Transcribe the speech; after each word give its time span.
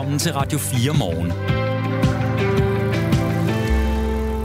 Velkommen 0.00 0.18
til 0.18 0.32
Radio 0.32 0.58
4 0.58 0.92
morgen. 0.98 1.26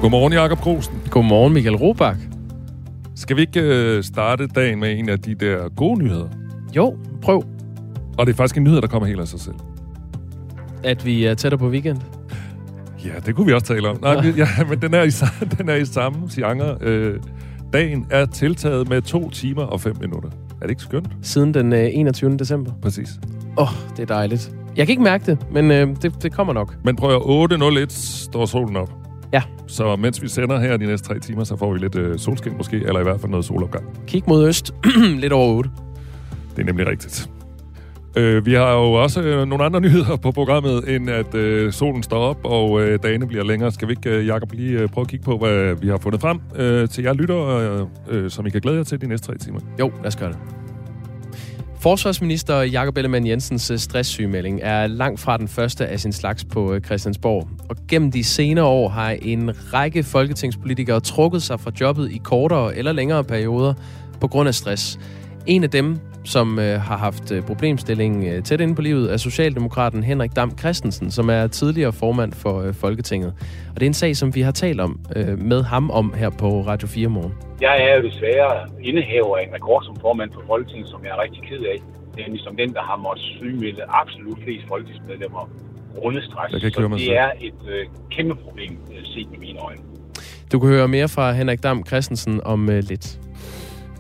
Godmorgen, 0.02 0.34
Jakob 0.34 0.60
Grosen. 0.60 0.94
Godmorgen, 1.10 1.54
Michael 1.54 1.76
Robach. 1.76 2.20
Skal 3.16 3.36
vi 3.36 3.42
ikke 3.42 3.62
øh, 3.62 4.04
starte 4.04 4.48
dagen 4.48 4.80
med 4.80 5.00
en 5.00 5.10
af 5.10 5.20
de 5.20 5.36
der 5.36 5.70
gode 5.76 6.00
nyheder? 6.04 6.28
Jo, 6.76 6.98
prøv, 7.22 7.44
Og 8.18 8.26
det 8.26 8.34
er 8.34 8.38
faktisk 8.38 8.58
en 8.58 8.64
nyhed, 8.64 8.82
der 8.82 8.88
kommer 8.88 9.08
helt 9.08 9.20
af 9.20 9.28
sig 9.28 9.40
selv. 9.40 9.56
at 10.84 11.06
vi 11.06 11.26
er 11.26 11.34
tættere 11.34 11.60
på 11.60 11.70
weekend. 11.70 11.98
Ja, 13.06 13.20
det 13.26 13.36
kunne 13.36 13.46
vi 13.46 13.54
også 13.54 13.66
tale 13.68 13.90
om. 13.90 13.98
Nej, 14.02 14.22
men- 14.22 14.36
ja, 14.36 14.48
men 14.70 14.82
den 14.82 14.94
er 14.94 15.04
i, 15.04 15.10
den 15.58 15.70
er 15.70 15.76
i 15.76 15.86
samme 15.86 16.28
genre. 16.32 16.78
Øh, 16.82 17.20
dagen 17.74 18.06
er 18.12 18.26
tiltaget 18.26 18.90
med 18.90 19.02
to 19.02 19.30
timer 19.30 19.64
og 19.64 19.82
fem 19.82 19.96
minutter. 20.02 20.30
Er 20.30 20.62
det 20.62 20.70
ikke 20.70 20.82
skønt? 20.82 21.08
Siden 21.22 21.54
den 21.54 21.74
øh, 21.74 21.90
21. 21.94 22.38
december. 22.38 22.72
Præcis. 22.82 23.10
Åh, 23.58 23.64
oh, 23.64 23.70
det 23.98 24.00
er 24.04 24.06
dejligt. 24.16 24.56
Jeg 24.76 24.86
kan 24.86 24.94
ikke 24.94 25.04
mærke 25.04 25.26
det, 25.26 25.38
men 25.52 25.72
øh, 25.72 25.88
det, 26.02 26.24
det 26.24 26.34
kommer 26.34 26.54
nok. 26.54 26.76
Men 26.84 26.96
prøv 26.96 27.16
at 27.16 27.52
8.01 27.54 27.86
står 27.90 28.46
solen 28.46 28.76
op. 28.76 28.92
Ja. 29.34 29.42
Så 29.68 29.96
mens 29.96 30.22
vi 30.22 30.28
sender 30.28 30.60
her 30.60 30.78
de 30.78 30.86
næste 30.86 31.08
tre 31.08 31.20
timer, 31.20 31.44
så 31.44 31.58
får 31.58 31.74
vi 31.74 31.80
lidt 31.80 31.96
øh, 31.96 32.20
solskin 32.20 32.58
måske, 32.58 32.78
eller 32.78 33.00
i 33.00 33.04
hvert 33.04 33.20
fald 33.20 33.32
noget 33.32 33.46
solopgang. 33.46 33.86
Kig 34.08 34.24
mod 34.28 34.48
øst. 34.48 34.74
Lidt 35.24 35.34
over 35.34 35.54
8. 35.54 35.70
Det 36.56 36.62
er 36.62 36.66
nemlig 36.66 36.88
rigtigt. 36.88 37.30
Øh, 38.18 38.46
vi 38.46 38.54
har 38.54 38.74
jo 38.74 38.94
også 38.94 39.22
øh, 39.22 39.48
nogle 39.48 39.64
andre 39.64 39.82
nyheder 39.88 40.16
på 40.16 40.32
programmet, 40.32 40.96
end 40.96 41.10
at 41.10 41.36
øh, 41.36 41.74
solen 41.74 42.04
står 42.04 42.18
op, 42.18 42.38
og 42.44 42.82
øh, 42.82 43.00
dagene 43.04 43.28
bliver 43.28 43.44
længere. 43.44 43.72
Skal 43.72 43.88
vi 43.88 43.94
ikke, 43.94 44.10
øh, 44.10 44.28
Jacob, 44.28 44.52
lige 44.52 44.80
øh, 44.80 44.88
prøve 44.88 45.04
at 45.04 45.08
kigge 45.10 45.26
på, 45.26 45.38
hvad 45.38 45.76
vi 45.82 45.88
har 45.88 45.98
fundet 45.98 46.22
frem 46.22 46.40
øh, 46.56 46.90
til 46.90 47.04
jer 47.04 47.14
lytter, 47.14 47.48
øh, 47.48 47.88
øh, 48.08 48.30
som 48.30 48.46
I 48.48 48.50
kan 48.50 48.62
glæde 48.62 48.78
jer 48.78 48.84
til 48.84 49.02
de 49.02 49.08
næste 49.08 49.28
tre 49.28 49.38
timer? 49.38 49.60
Jo, 49.80 49.92
lad 49.98 50.08
os 50.08 50.16
gøre 50.16 50.30
det. 50.30 50.38
Forsvarsminister 51.86 52.62
Jakob 52.62 52.98
Ellemann 52.98 53.28
Jensens 53.28 53.72
øh, 53.72 53.78
stresssygemelding 53.78 54.60
er 54.64 54.88
langt 54.88 55.20
fra 55.20 55.38
den 55.38 55.48
første 55.48 55.88
af 55.88 56.00
sin 56.00 56.14
slags 56.14 56.46
på 56.46 56.74
øh, 56.74 56.82
Christiansborg. 56.82 57.48
Og 57.70 57.76
gennem 57.88 58.12
de 58.12 58.24
senere 58.24 58.66
år 58.66 58.90
har 58.90 59.10
en 59.12 59.74
række 59.74 60.04
folketingspolitikere 60.04 61.00
trukket 61.00 61.44
sig 61.44 61.60
fra 61.60 61.72
jobbet 61.82 62.12
i 62.12 62.18
kortere 62.18 62.76
eller 62.76 62.92
længere 62.92 63.24
perioder 63.24 63.74
på 64.22 64.28
grund 64.28 64.48
af 64.48 64.56
stress. 64.56 65.00
En 65.46 65.64
af 65.64 65.70
dem, 65.70 66.00
som 66.26 66.60
øh, 66.60 66.82
har 66.82 66.98
haft 66.98 67.32
øh, 67.32 67.44
problemstillingen 67.44 68.34
øh, 68.34 68.44
tæt 68.44 68.62
inde 68.62 68.76
på 68.76 68.82
livet, 68.82 69.14
er 69.14 69.18
Socialdemokraten 69.18 70.04
Henrik 70.04 70.36
Dam 70.36 70.58
Christensen, 70.58 71.12
som 71.12 71.30
er 71.30 71.48
tidligere 71.48 71.94
formand 71.94 72.34
for 72.34 72.62
øh, 72.62 72.74
Folketinget. 72.74 73.34
Og 73.70 73.76
det 73.76 73.84
er 73.84 73.88
en 73.88 73.94
sag, 73.94 74.16
som 74.16 74.36
vi 74.36 74.42
har 74.42 74.52
talt 74.52 74.82
om 74.82 75.00
øh, 75.16 75.40
med 75.40 75.64
ham 75.64 75.92
om 75.92 76.14
her 76.14 76.30
på 76.30 76.62
Radio 76.62 76.88
4 76.88 77.08
morgen. 77.08 77.34
Jeg 77.62 77.76
er 77.90 77.96
jo 77.96 78.02
desværre 78.10 78.70
indehaver 78.84 79.38
af 79.38 79.44
en 79.48 79.54
rekord 79.54 79.84
som 79.84 79.96
formand 80.02 80.32
for 80.34 80.44
Folketinget, 80.48 80.90
som 80.90 81.04
jeg 81.04 81.10
er 81.10 81.22
rigtig 81.24 81.44
ked 81.50 81.60
af. 81.60 81.78
Nemlig 82.18 82.42
som 82.42 82.56
den, 82.56 82.74
der 82.74 82.82
har 82.82 82.98
måttet 82.98 83.26
sygemelde 83.26 83.82
absolut 83.90 84.38
flest 84.44 84.68
folketingsmedlemmer 84.68 85.50
grundet 86.00 86.24
stress. 86.24 86.52
Så 86.52 86.60
det 86.98 87.18
er 87.18 87.32
et 87.42 87.62
øh, 87.68 87.86
kæmpe 88.12 88.36
problem 88.36 88.78
øh, 88.92 89.06
set 89.06 89.32
med 89.32 89.40
mine 89.40 89.60
øjne. 89.60 89.82
Du 90.52 90.60
kan 90.60 90.70
høre 90.70 90.88
mere 90.88 91.08
fra 91.08 91.32
Henrik 91.32 91.64
Dam 91.64 91.86
Christensen 91.86 92.42
om 92.44 92.70
øh, 92.70 92.84
lidt. 92.84 93.20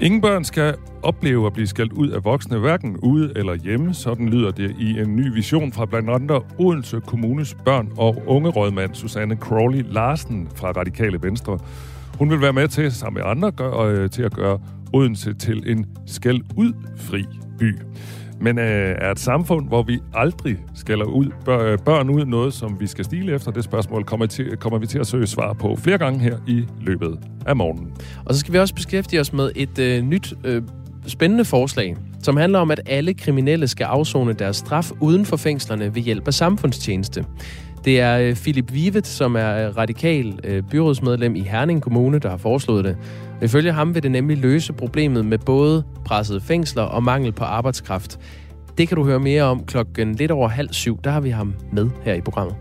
Ingen 0.01 0.21
børn 0.21 0.43
skal 0.43 0.75
opleve 1.03 1.47
at 1.47 1.53
blive 1.53 1.67
skældt 1.67 1.93
ud 1.93 2.09
af 2.09 2.23
voksne, 2.25 2.57
hverken 2.57 2.97
ude 2.97 3.33
eller 3.35 3.55
hjemme. 3.55 3.93
Sådan 3.93 4.29
lyder 4.29 4.51
det 4.51 4.75
i 4.79 4.99
en 4.99 5.15
ny 5.15 5.33
vision 5.33 5.71
fra 5.71 5.85
blandt 5.85 6.09
andre 6.09 6.41
Odense 6.57 7.01
Kommunes 7.07 7.57
børn- 7.65 7.91
og 7.97 8.23
ungerådmand 8.27 8.95
Susanne 8.95 9.35
Crawley 9.35 9.85
Larsen 9.89 10.47
fra 10.55 10.71
Radikale 10.71 11.21
Venstre. 11.21 11.59
Hun 12.17 12.29
vil 12.29 12.41
være 12.41 12.53
med 12.53 12.67
til, 12.67 12.91
sammen 12.91 13.23
med 13.23 13.31
andre, 13.31 13.51
gør, 13.51 13.79
øh, 13.79 14.09
til 14.09 14.23
at 14.23 14.33
gøre 14.33 14.59
Odense 14.93 15.33
til 15.33 15.71
en 15.71 15.85
skæld 16.05 16.41
ud 16.57 16.73
fri 16.97 17.25
by. 17.59 17.75
Men 18.41 18.59
øh, 18.59 18.95
er 19.01 19.11
et 19.11 19.19
samfund, 19.19 19.67
hvor 19.67 19.83
vi 19.83 19.99
aldrig 20.13 20.57
skælder 20.75 21.05
ud, 21.05 21.25
bør, 21.45 21.71
øh, 21.71 21.77
børn 21.77 22.09
ud 22.09 22.25
noget, 22.25 22.53
som 22.53 22.79
vi 22.79 22.87
skal 22.87 23.05
stile 23.05 23.33
efter? 23.33 23.51
Det 23.51 23.63
spørgsmål 23.63 24.03
kommer, 24.03 24.25
til, 24.25 24.57
kommer 24.57 24.79
vi 24.79 24.87
til 24.87 24.99
at 24.99 25.07
søge 25.07 25.27
svar 25.27 25.53
på 25.53 25.75
flere 25.75 25.97
gange 25.97 26.19
her 26.19 26.37
i 26.47 26.65
løbet 26.81 27.19
af 27.45 27.55
morgenen. 27.55 27.91
Og 28.25 28.33
så 28.33 28.39
skal 28.39 28.53
vi 28.53 28.59
også 28.59 28.75
beskæftige 28.75 29.19
os 29.19 29.33
med 29.33 29.51
et 29.55 29.79
øh, 29.79 30.03
nyt 30.03 30.33
øh, 30.43 30.61
spændende 31.07 31.45
forslag, 31.45 31.95
som 32.23 32.37
handler 32.37 32.59
om, 32.59 32.71
at 32.71 32.81
alle 32.85 33.13
kriminelle 33.13 33.67
skal 33.67 33.83
afzone 33.83 34.33
deres 34.33 34.57
straf 34.57 34.91
uden 34.99 35.25
for 35.25 35.37
fængslerne 35.37 35.95
ved 35.95 36.01
hjælp 36.01 36.27
af 36.27 36.33
samfundstjeneste. 36.33 37.25
Det 37.85 37.99
er 37.99 38.19
øh, 38.19 38.35
Philip 38.35 38.73
Vivet, 38.73 39.07
som 39.07 39.35
er 39.35 39.67
øh, 39.67 39.77
radikal 39.77 40.39
øh, 40.43 40.63
byrådsmedlem 40.63 41.35
i 41.35 41.41
Herning 41.41 41.81
Kommune, 41.81 42.19
der 42.19 42.29
har 42.29 42.37
foreslået 42.37 42.85
det. 42.85 42.97
Ifølge 43.41 43.71
ham 43.71 43.95
vil 43.95 44.03
det 44.03 44.11
nemlig 44.11 44.37
løse 44.37 44.73
problemet 44.73 45.25
med 45.25 45.37
både 45.37 45.83
pressede 46.05 46.41
fængsler 46.41 46.83
og 46.83 47.03
mangel 47.03 47.31
på 47.31 47.43
arbejdskraft. 47.43 48.19
Det 48.77 48.87
kan 48.87 48.97
du 48.97 49.03
høre 49.03 49.19
mere 49.19 49.43
om 49.43 49.65
klokken 49.65 50.15
lidt 50.15 50.31
over 50.31 50.47
halv 50.47 50.73
syv. 50.73 50.99
Der 51.03 51.09
har 51.09 51.21
vi 51.21 51.29
ham 51.29 51.53
med 51.71 51.89
her 52.03 52.13
i 52.13 52.21
programmet. 52.21 52.55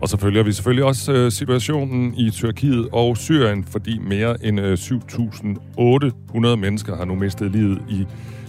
Og 0.00 0.08
så 0.08 0.16
følger 0.16 0.42
vi 0.42 0.52
selvfølgelig 0.52 0.84
også 0.84 1.30
situationen 1.30 2.14
i 2.14 2.30
Tyrkiet 2.30 2.88
og 2.92 3.16
Syrien, 3.16 3.64
fordi 3.64 3.98
mere 3.98 4.44
end 4.44 4.60
7.800 4.60 6.56
mennesker 6.56 6.96
har 6.96 7.04
nu 7.04 7.14
mistet 7.14 7.50
livet 7.50 7.78
i 7.88 8.06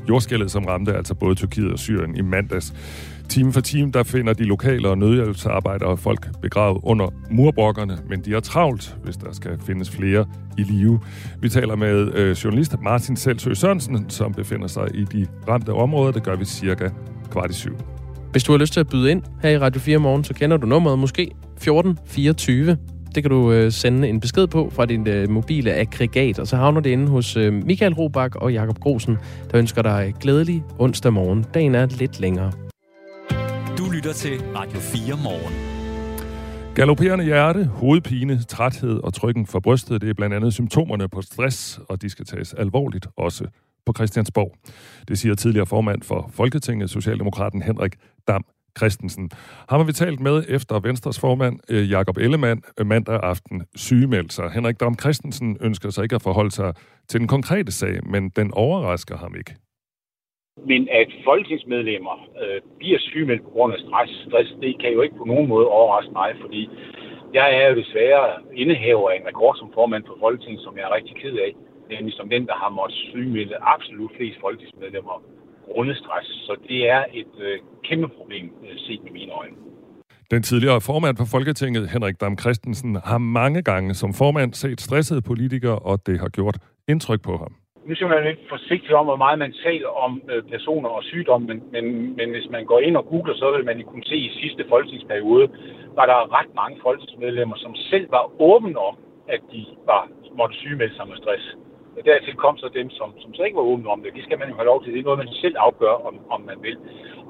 jordskældet, 0.10 0.52
som 0.52 0.66
ramte 0.66 0.94
altså 0.94 1.14
både 1.14 1.36
Tyrkiet 1.36 1.72
og 1.72 1.80
Syrien 1.80 2.16
i 2.16 2.22
mandags. 2.22 2.74
Time 3.30 3.54
for 3.54 3.62
time, 3.62 3.92
der 3.92 4.04
finder 4.04 4.34
de 4.34 4.44
lokale 4.44 4.90
og 4.90 4.98
nødhjælpsarbejdere 4.98 5.98
folk 5.98 6.42
begravet 6.42 6.80
under 6.84 7.14
murbrokkerne, 7.32 7.98
men 8.10 8.22
de 8.22 8.34
er 8.34 8.40
travlt, 8.40 8.98
hvis 9.04 9.18
der 9.18 9.34
skal 9.34 9.60
findes 9.66 9.90
flere 9.90 10.26
i 10.58 10.64
live. 10.64 11.00
Vi 11.42 11.50
taler 11.50 11.76
med 11.76 12.14
øh, 12.16 12.32
journalist 12.32 12.76
Martin 12.82 13.16
Selsø 13.16 13.54
Sørensen, 13.54 14.10
som 14.10 14.34
befinder 14.34 14.68
sig 14.68 14.88
i 14.94 15.04
de 15.04 15.28
ramte 15.48 15.74
områder. 15.74 16.12
Det 16.12 16.24
gør 16.24 16.36
vi 16.36 16.46
cirka 16.46 16.90
kvart 17.32 17.52
i 17.52 17.54
syv. 17.54 17.78
Hvis 18.32 18.44
du 18.44 18.52
har 18.52 18.60
lyst 18.60 18.74
til 18.74 18.80
at 18.80 18.90
byde 18.90 19.12
ind 19.12 19.24
her 19.42 19.50
i 19.50 19.58
Radio 19.58 19.82
4 19.82 19.98
morgen, 19.98 20.24
så 20.24 20.34
kender 20.34 20.58
du 20.58 20.68
nummeret 20.68 21.00
måske 21.00 21.22
1424. 21.22 22.78
Det 23.16 23.24
kan 23.24 23.32
du 23.32 23.52
øh, 23.52 23.72
sende 23.72 24.08
en 24.08 24.20
besked 24.20 24.48
på 24.48 24.70
fra 24.76 24.86
din 24.86 25.08
øh, 25.08 25.30
mobile 25.30 25.74
aggregat, 25.74 26.40
og 26.40 26.48
så 26.48 26.56
havner 26.56 26.82
det 26.82 26.90
inde 26.90 27.08
hos 27.08 27.38
øh, 27.38 27.54
Michael 27.54 27.94
Robach 27.94 28.36
og 28.36 28.54
Jakob 28.54 28.80
Grosen, 28.80 29.18
der 29.52 29.58
ønsker 29.58 29.82
dig 29.82 30.14
glædelig 30.20 30.64
onsdag 30.80 31.14
morgen. 31.14 31.46
Dagen 31.54 31.76
er 31.76 31.86
lidt 31.86 32.20
længere. 32.20 32.67
Du 33.78 33.90
lytter 33.92 34.14
til 34.14 34.42
Radio 34.56 34.80
4 34.80 35.18
morgen. 35.24 35.54
Galopperende 36.76 37.26
hjerte, 37.26 37.66
hovedpine, 37.66 38.44
træthed 38.44 39.04
og 39.04 39.14
trykken 39.14 39.46
for 39.46 39.60
brystet, 39.60 40.02
det 40.02 40.10
er 40.10 40.14
blandt 40.14 40.36
andet 40.36 40.54
symptomerne 40.54 41.10
på 41.10 41.22
stress, 41.22 41.80
og 41.90 42.02
de 42.02 42.10
skal 42.10 42.26
tages 42.26 42.54
alvorligt 42.54 43.08
også 43.18 43.48
på 43.86 43.94
Christiansborg. 43.94 44.56
Det 45.08 45.20
siger 45.20 45.36
tidligere 45.36 45.66
formand 45.66 46.02
for 46.02 46.30
Folketinget, 46.34 46.90
Socialdemokraten 46.90 47.62
Henrik 47.62 47.96
Dam 48.28 48.46
Christensen. 48.78 49.30
Ham 49.70 49.80
har 49.80 49.86
vi 49.86 49.94
talt 49.94 50.20
med 50.20 50.44
efter 50.48 50.80
Venstres 50.80 51.20
formand 51.20 51.60
øh, 51.70 51.92
Jakob 51.92 52.18
Ellemann 52.18 52.62
øh, 52.80 52.88
mandag 52.88 53.20
aften 53.24 53.64
sygemeldte 53.76 54.36
sig. 54.36 54.52
Henrik 54.52 54.80
Dam 54.80 55.00
Christensen 55.00 55.58
ønsker 55.62 55.90
sig 55.90 56.04
ikke 56.04 56.16
at 56.16 56.22
forholde 56.22 56.52
sig 56.52 56.74
til 57.08 57.20
den 57.20 57.28
konkrete 57.28 57.72
sag, 57.72 58.00
men 58.10 58.30
den 58.30 58.52
overrasker 58.54 59.18
ham 59.18 59.36
ikke. 59.38 59.56
Men 60.66 60.90
at 60.92 61.10
folketingsmedlemmer 61.24 62.16
øh, 62.42 62.62
bliver 62.80 63.00
sygemeldt 63.00 63.44
på 63.44 63.50
grund 63.50 63.74
af 63.74 63.80
stress, 63.80 64.12
stress, 64.28 64.50
det 64.62 64.82
kan 64.82 64.92
jo 64.94 65.02
ikke 65.02 65.18
på 65.18 65.26
nogen 65.26 65.48
måde 65.48 65.68
overraske 65.68 66.14
mig, 66.14 66.36
fordi 66.42 66.70
jeg 67.34 67.48
er 67.60 67.70
jo 67.70 67.76
desværre 67.76 68.26
indehaver 68.54 69.10
af 69.10 69.16
en 69.16 69.28
rekord 69.28 69.56
som 69.58 69.72
formand 69.74 70.04
for 70.08 70.18
Folketinget, 70.20 70.62
som 70.64 70.78
jeg 70.78 70.84
er 70.84 70.96
rigtig 70.96 71.16
ked 71.16 71.36
af. 71.48 71.52
Nemlig 71.90 72.14
som 72.14 72.30
den, 72.30 72.48
der 72.48 72.56
har 72.64 72.70
måttet 72.70 72.98
sygemelde 72.98 73.56
absolut 73.62 74.12
flest 74.18 74.38
folketingsmedlemmer 74.42 75.24
grundet 75.74 75.98
stress. 75.98 76.28
Så 76.28 76.56
det 76.70 76.90
er 76.90 77.04
et 77.14 77.34
øh, 77.48 77.60
kæmpe 77.84 78.08
problem 78.18 78.46
øh, 78.64 78.78
set 78.78 79.04
med 79.04 79.12
mine 79.12 79.32
øjne. 79.32 79.56
Den 80.32 80.44
tidligere 80.44 80.82
formand 80.82 81.18
for 81.18 81.26
Folketinget, 81.26 81.90
Henrik 81.90 82.22
Dam 82.22 82.38
Christensen, 82.38 82.98
har 83.04 83.18
mange 83.18 83.62
gange 83.62 83.94
som 83.94 84.14
formand 84.14 84.54
set 84.54 84.82
stressede 84.82 85.22
politikere, 85.22 85.80
og 85.80 86.08
det 86.08 86.20
har 86.20 86.30
gjort 86.30 86.58
indtryk 86.88 87.22
på 87.22 87.38
ham. 87.38 87.56
Nu 87.88 87.96
skal 87.96 88.08
man 88.08 88.24
lidt 88.24 88.50
forsigtig 88.50 88.96
om, 88.96 89.06
hvor 89.06 89.16
meget 89.16 89.40
man 89.40 89.54
taler 89.64 89.90
om 90.06 90.22
øh, 90.32 90.44
personer 90.44 90.90
og 90.90 91.04
sygdomme, 91.04 91.48
men, 91.48 91.64
men, 91.72 92.16
men 92.18 92.30
hvis 92.32 92.50
man 92.50 92.66
går 92.66 92.80
ind 92.80 92.98
og 92.98 93.06
googler, 93.06 93.36
så 93.36 93.52
vil 93.52 93.66
man 93.66 93.84
kunne 93.84 94.04
se, 94.06 94.16
at 94.16 94.28
i 94.30 94.40
sidste 94.42 94.66
folketingsperiode 94.70 95.48
var 95.96 96.06
der 96.06 96.34
ret 96.40 96.52
mange 96.56 96.80
folketingsmedlemmer, 96.84 97.56
som 97.56 97.76
selv 97.76 98.12
var 98.12 98.32
åbne 98.40 98.80
om, 98.80 98.96
at 99.28 99.42
de 99.52 99.66
var, 99.86 100.10
måtte 100.38 100.56
sygemelde 100.56 100.96
sig 100.96 101.08
med 101.08 101.18
stress. 101.18 101.58
Og 101.98 102.06
dertil 102.06 102.36
kom 102.36 102.58
så 102.58 102.70
dem, 102.74 102.90
som, 102.90 103.10
som 103.22 103.34
så 103.34 103.44
ikke 103.44 103.56
var 103.56 103.70
åbne 103.72 103.90
om 103.90 104.02
det. 104.04 104.14
Det 104.16 104.24
skal 104.24 104.40
man 104.40 104.50
jo 104.50 104.56
have 104.56 104.66
lov 104.72 104.84
til. 104.84 104.94
Det 104.94 105.00
er 105.00 105.04
noget, 105.04 105.20
man 105.20 105.42
selv 105.44 105.56
afgør, 105.58 105.96
om, 106.08 106.16
om 106.30 106.42
man 106.42 106.58
vil. 106.62 106.78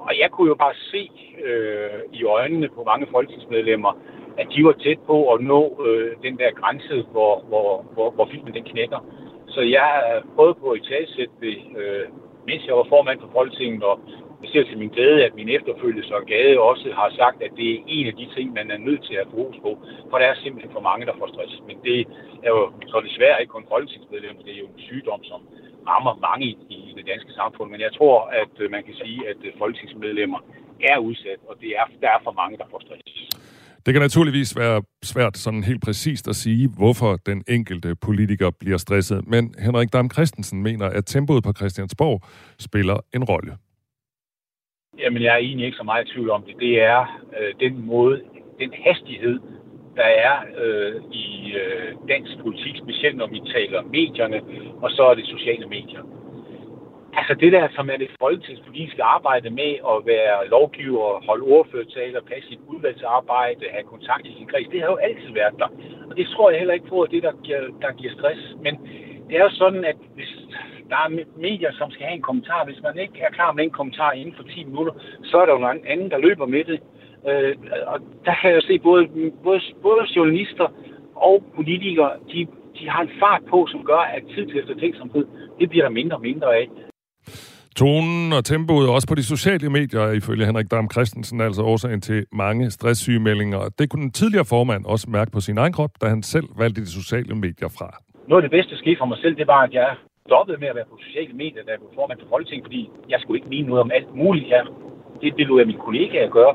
Og 0.07 0.11
jeg 0.21 0.31
kunne 0.31 0.47
jo 0.47 0.55
bare 0.55 0.75
se 0.91 1.11
øh, 1.45 1.99
i 2.13 2.23
øjnene 2.23 2.67
på 2.75 2.83
mange 2.83 3.07
folketingsmedlemmer, 3.11 3.91
at 4.37 4.47
de 4.53 4.63
var 4.63 4.71
tæt 4.71 4.99
på 5.05 5.33
at 5.33 5.41
nå 5.41 5.61
øh, 5.87 6.11
den 6.23 6.37
der 6.37 6.51
grænse, 6.51 7.05
hvor, 7.11 7.43
hvor, 7.49 7.85
hvor, 7.93 8.09
hvor 8.11 8.27
filmen 8.31 8.53
den 8.53 8.63
knækker. 8.63 8.99
Så 9.57 9.63
jeg 9.77 9.81
har 9.81 10.23
prøvet 10.35 10.57
på 10.57 10.67
at 10.71 10.85
talsætte 10.91 11.35
det, 11.45 11.57
øh, 11.79 12.05
mens 12.49 12.61
jeg 12.67 12.75
var 12.79 12.87
formand 12.93 13.19
for 13.21 13.29
Folketinget, 13.37 13.83
og 13.83 13.95
jeg 14.41 14.49
ser 14.51 14.63
til 14.63 14.77
min 14.77 14.95
glæde, 14.95 15.25
at 15.25 15.35
min 15.35 15.49
efterfølger 15.49 16.03
så 16.03 16.17
Gade 16.31 16.59
også 16.71 16.87
har 16.99 17.09
sagt, 17.21 17.37
at 17.45 17.51
det 17.59 17.67
er 17.73 17.83
en 17.87 18.07
af 18.07 18.15
de 18.19 18.27
ting, 18.35 18.47
man 18.53 18.71
er 18.71 18.77
nødt 18.87 19.03
til 19.05 19.15
at 19.21 19.27
fokus 19.35 19.57
på, 19.65 19.71
for 20.09 20.17
der 20.17 20.27
er 20.27 20.35
simpelthen 20.43 20.71
for 20.73 20.83
mange, 20.89 21.05
der 21.05 21.15
får 21.19 21.27
stress. 21.33 21.53
Men 21.67 21.77
det 21.87 21.99
er 22.45 22.51
jo 22.57 22.71
så 22.91 22.97
desværre 23.07 23.41
ikke 23.41 23.55
kun 23.55 23.71
folketingsmedlemmer, 23.73 24.41
det 24.43 24.53
er 24.53 24.61
jo 24.63 24.69
en 24.75 24.85
sygdom, 24.89 25.23
som 25.23 25.39
rammer 25.87 26.13
mange 26.29 26.45
i, 26.45 26.77
i 26.89 26.93
det 26.97 27.05
danske 27.11 27.31
samfund. 27.39 27.71
Men 27.71 27.81
jeg 27.81 27.93
tror, 27.97 28.17
at 28.41 28.53
øh, 28.59 28.71
man 28.71 28.83
kan 28.83 28.95
sige, 29.03 29.19
at 29.31 29.39
øh, 29.47 29.51
folketingsmedlemmer 29.57 30.39
er 30.91 30.97
udsat, 30.97 31.39
og 31.49 31.55
det 31.61 31.69
er, 31.79 31.85
der 32.01 32.09
er 32.15 32.19
for 32.23 32.31
mange, 32.41 32.57
der 32.57 32.67
får 32.71 32.81
stress. 32.85 33.03
Det 33.87 33.93
kan 33.93 34.01
naturligvis 34.01 34.57
være 34.57 34.81
svært 35.03 35.37
sådan 35.37 35.63
helt 35.63 35.81
præcist 35.85 36.27
at 36.27 36.35
sige, 36.35 36.69
hvorfor 36.77 37.11
den 37.25 37.43
enkelte 37.47 37.95
politiker 37.95 38.49
bliver 38.59 38.77
stresset, 38.77 39.27
men 39.27 39.55
Henrik 39.65 39.93
Dam 39.93 40.09
Christensen 40.11 40.63
mener, 40.63 40.85
at 40.85 41.05
tempoet 41.05 41.43
på 41.43 41.53
Christiansborg 41.59 42.21
spiller 42.59 42.97
en 43.15 43.23
rolle. 43.23 43.51
Jamen, 44.99 45.21
jeg 45.23 45.33
er 45.33 45.37
egentlig 45.37 45.65
ikke 45.65 45.77
så 45.77 45.83
meget 45.83 46.07
i 46.07 46.13
tvivl 46.13 46.29
om 46.29 46.43
det. 46.47 46.55
Det 46.59 46.73
er 46.81 47.01
øh, 47.37 47.53
den 47.59 47.85
måde, 47.85 48.21
den 48.59 48.73
hastighed, 48.85 49.39
der 49.95 50.09
er 50.27 50.35
øh, 50.63 50.95
i 51.11 51.27
øh, 51.63 51.89
dansk 52.09 52.31
politik, 52.43 52.75
specielt 52.83 53.17
når 53.17 53.27
vi 53.27 53.39
taler 53.55 53.81
medierne, 53.81 54.39
og 54.83 54.89
så 54.91 55.03
er 55.11 55.15
det 55.15 55.25
sociale 55.25 55.67
medier. 55.67 56.03
Altså 57.19 57.33
det 57.33 57.51
der, 57.51 57.67
som 57.75 57.89
er 57.89 57.97
det 57.97 58.09
folketingspolitiske 58.19 59.03
arbejde 59.03 59.49
med 59.49 59.71
at 59.93 59.97
være 60.05 60.47
lovgiver, 60.47 61.25
holde 61.27 61.45
ordførtaler, 61.55 62.21
passe 62.21 62.49
sit 62.49 62.59
udvalgsarbejde, 62.67 63.65
have 63.75 63.91
kontakt 63.93 64.25
i 64.25 64.33
sin 64.37 64.47
kreds, 64.51 64.67
det 64.71 64.81
har 64.81 64.89
jo 64.89 64.95
altid 65.07 65.31
været 65.33 65.55
der. 65.61 65.69
Og 66.09 66.17
det 66.17 66.27
tror 66.27 66.49
jeg 66.49 66.59
heller 66.59 66.73
ikke 66.73 66.87
på, 66.87 67.01
at 67.01 67.11
det 67.11 67.23
der 67.23 67.33
giver, 67.43 67.61
der 67.81 67.91
giver 67.99 68.13
stress. 68.13 68.41
Men 68.65 68.73
det 69.27 69.37
er 69.37 69.43
jo 69.43 69.49
sådan, 69.49 69.85
at 69.85 69.95
hvis 70.15 70.33
der 70.89 70.95
er 71.05 71.09
medier, 71.37 71.71
som 71.71 71.91
skal 71.91 72.05
have 72.05 72.15
en 72.15 72.27
kommentar, 72.29 72.65
hvis 72.65 72.81
man 72.83 72.97
ikke 72.99 73.19
er 73.19 73.31
klar 73.31 73.51
med 73.51 73.63
en 73.63 73.77
kommentar 73.79 74.11
inden 74.11 74.35
for 74.35 74.43
10 74.43 74.63
minutter, 74.63 74.93
så 75.23 75.37
er 75.37 75.45
der 75.45 75.53
jo 75.53 75.59
nogen 75.59 75.87
anden, 75.87 76.11
der 76.11 76.17
løber 76.17 76.45
med 76.45 76.63
det. 76.63 76.79
Øh, 77.29 77.55
og 77.87 77.99
der 78.25 78.35
kan 78.41 78.51
jeg 78.51 78.61
se 78.61 78.79
både, 78.79 79.07
både, 79.43 79.61
både 79.81 80.03
journalister 80.15 80.67
og 81.15 81.43
politikere, 81.55 82.11
de, 82.31 82.47
de 82.79 82.89
har 82.89 83.01
en 83.01 83.11
fart 83.19 83.41
på, 83.49 83.67
som 83.71 83.85
gør, 83.85 84.03
at 84.15 84.23
tid 84.35 84.45
til 84.45 84.59
eftertænksomhed, 84.59 85.25
det 85.59 85.69
bliver 85.69 85.85
der 85.85 85.91
mindre 85.91 86.15
og 86.15 86.21
mindre 86.21 86.55
af. 86.55 86.67
Tonen 87.81 88.33
og 88.37 88.45
tempoet 88.45 88.89
også 88.89 89.07
på 89.07 89.15
de 89.15 89.25
sociale 89.33 89.69
medier 89.69 90.01
er 90.01 90.13
ifølge 90.21 90.45
Henrik 90.45 90.71
Dam 90.71 90.87
Christensen 90.93 91.41
altså 91.41 91.61
årsagen 91.61 92.01
til 92.01 92.25
mange 92.31 92.71
stresssygemeldinger. 92.71 93.61
Det 93.79 93.89
kunne 93.89 94.03
den 94.07 94.11
tidligere 94.11 94.45
formand 94.45 94.85
også 94.85 95.05
mærke 95.09 95.31
på 95.31 95.39
sin 95.47 95.57
egen 95.57 95.73
krop, 95.73 95.93
da 96.01 96.05
han 96.13 96.23
selv 96.23 96.47
valgte 96.61 96.81
de 96.81 96.91
sociale 97.01 97.35
medier 97.35 97.69
fra. 97.77 97.89
Noget 98.27 98.43
af 98.43 98.49
det 98.49 98.55
bedste, 98.57 98.71
der 98.71 98.77
skete 98.83 98.97
for 98.99 99.05
mig 99.05 99.17
selv, 99.23 99.35
det 99.41 99.47
var, 99.47 99.61
at 99.67 99.73
jeg 99.73 99.89
stoppede 100.27 100.57
med 100.61 100.67
at 100.67 100.75
være 100.75 100.89
på 100.91 100.97
sociale 101.07 101.33
medier, 101.33 101.63
da 101.63 101.71
jeg 101.71 101.79
blev 101.79 101.91
formand 101.95 102.19
for 102.21 102.29
Folketing, 102.33 102.59
fordi 102.67 102.89
jeg 103.09 103.19
skulle 103.19 103.37
ikke 103.39 103.53
mene 103.55 103.67
noget 103.67 103.81
om 103.85 103.91
alt 103.97 104.15
muligt 104.15 104.47
her. 104.53 104.63
Det, 105.21 105.33
det 105.37 105.47
lod 105.47 105.59
jeg 105.59 105.67
mine 105.67 105.85
kollegaer 105.87 106.29
gøre. 106.29 106.53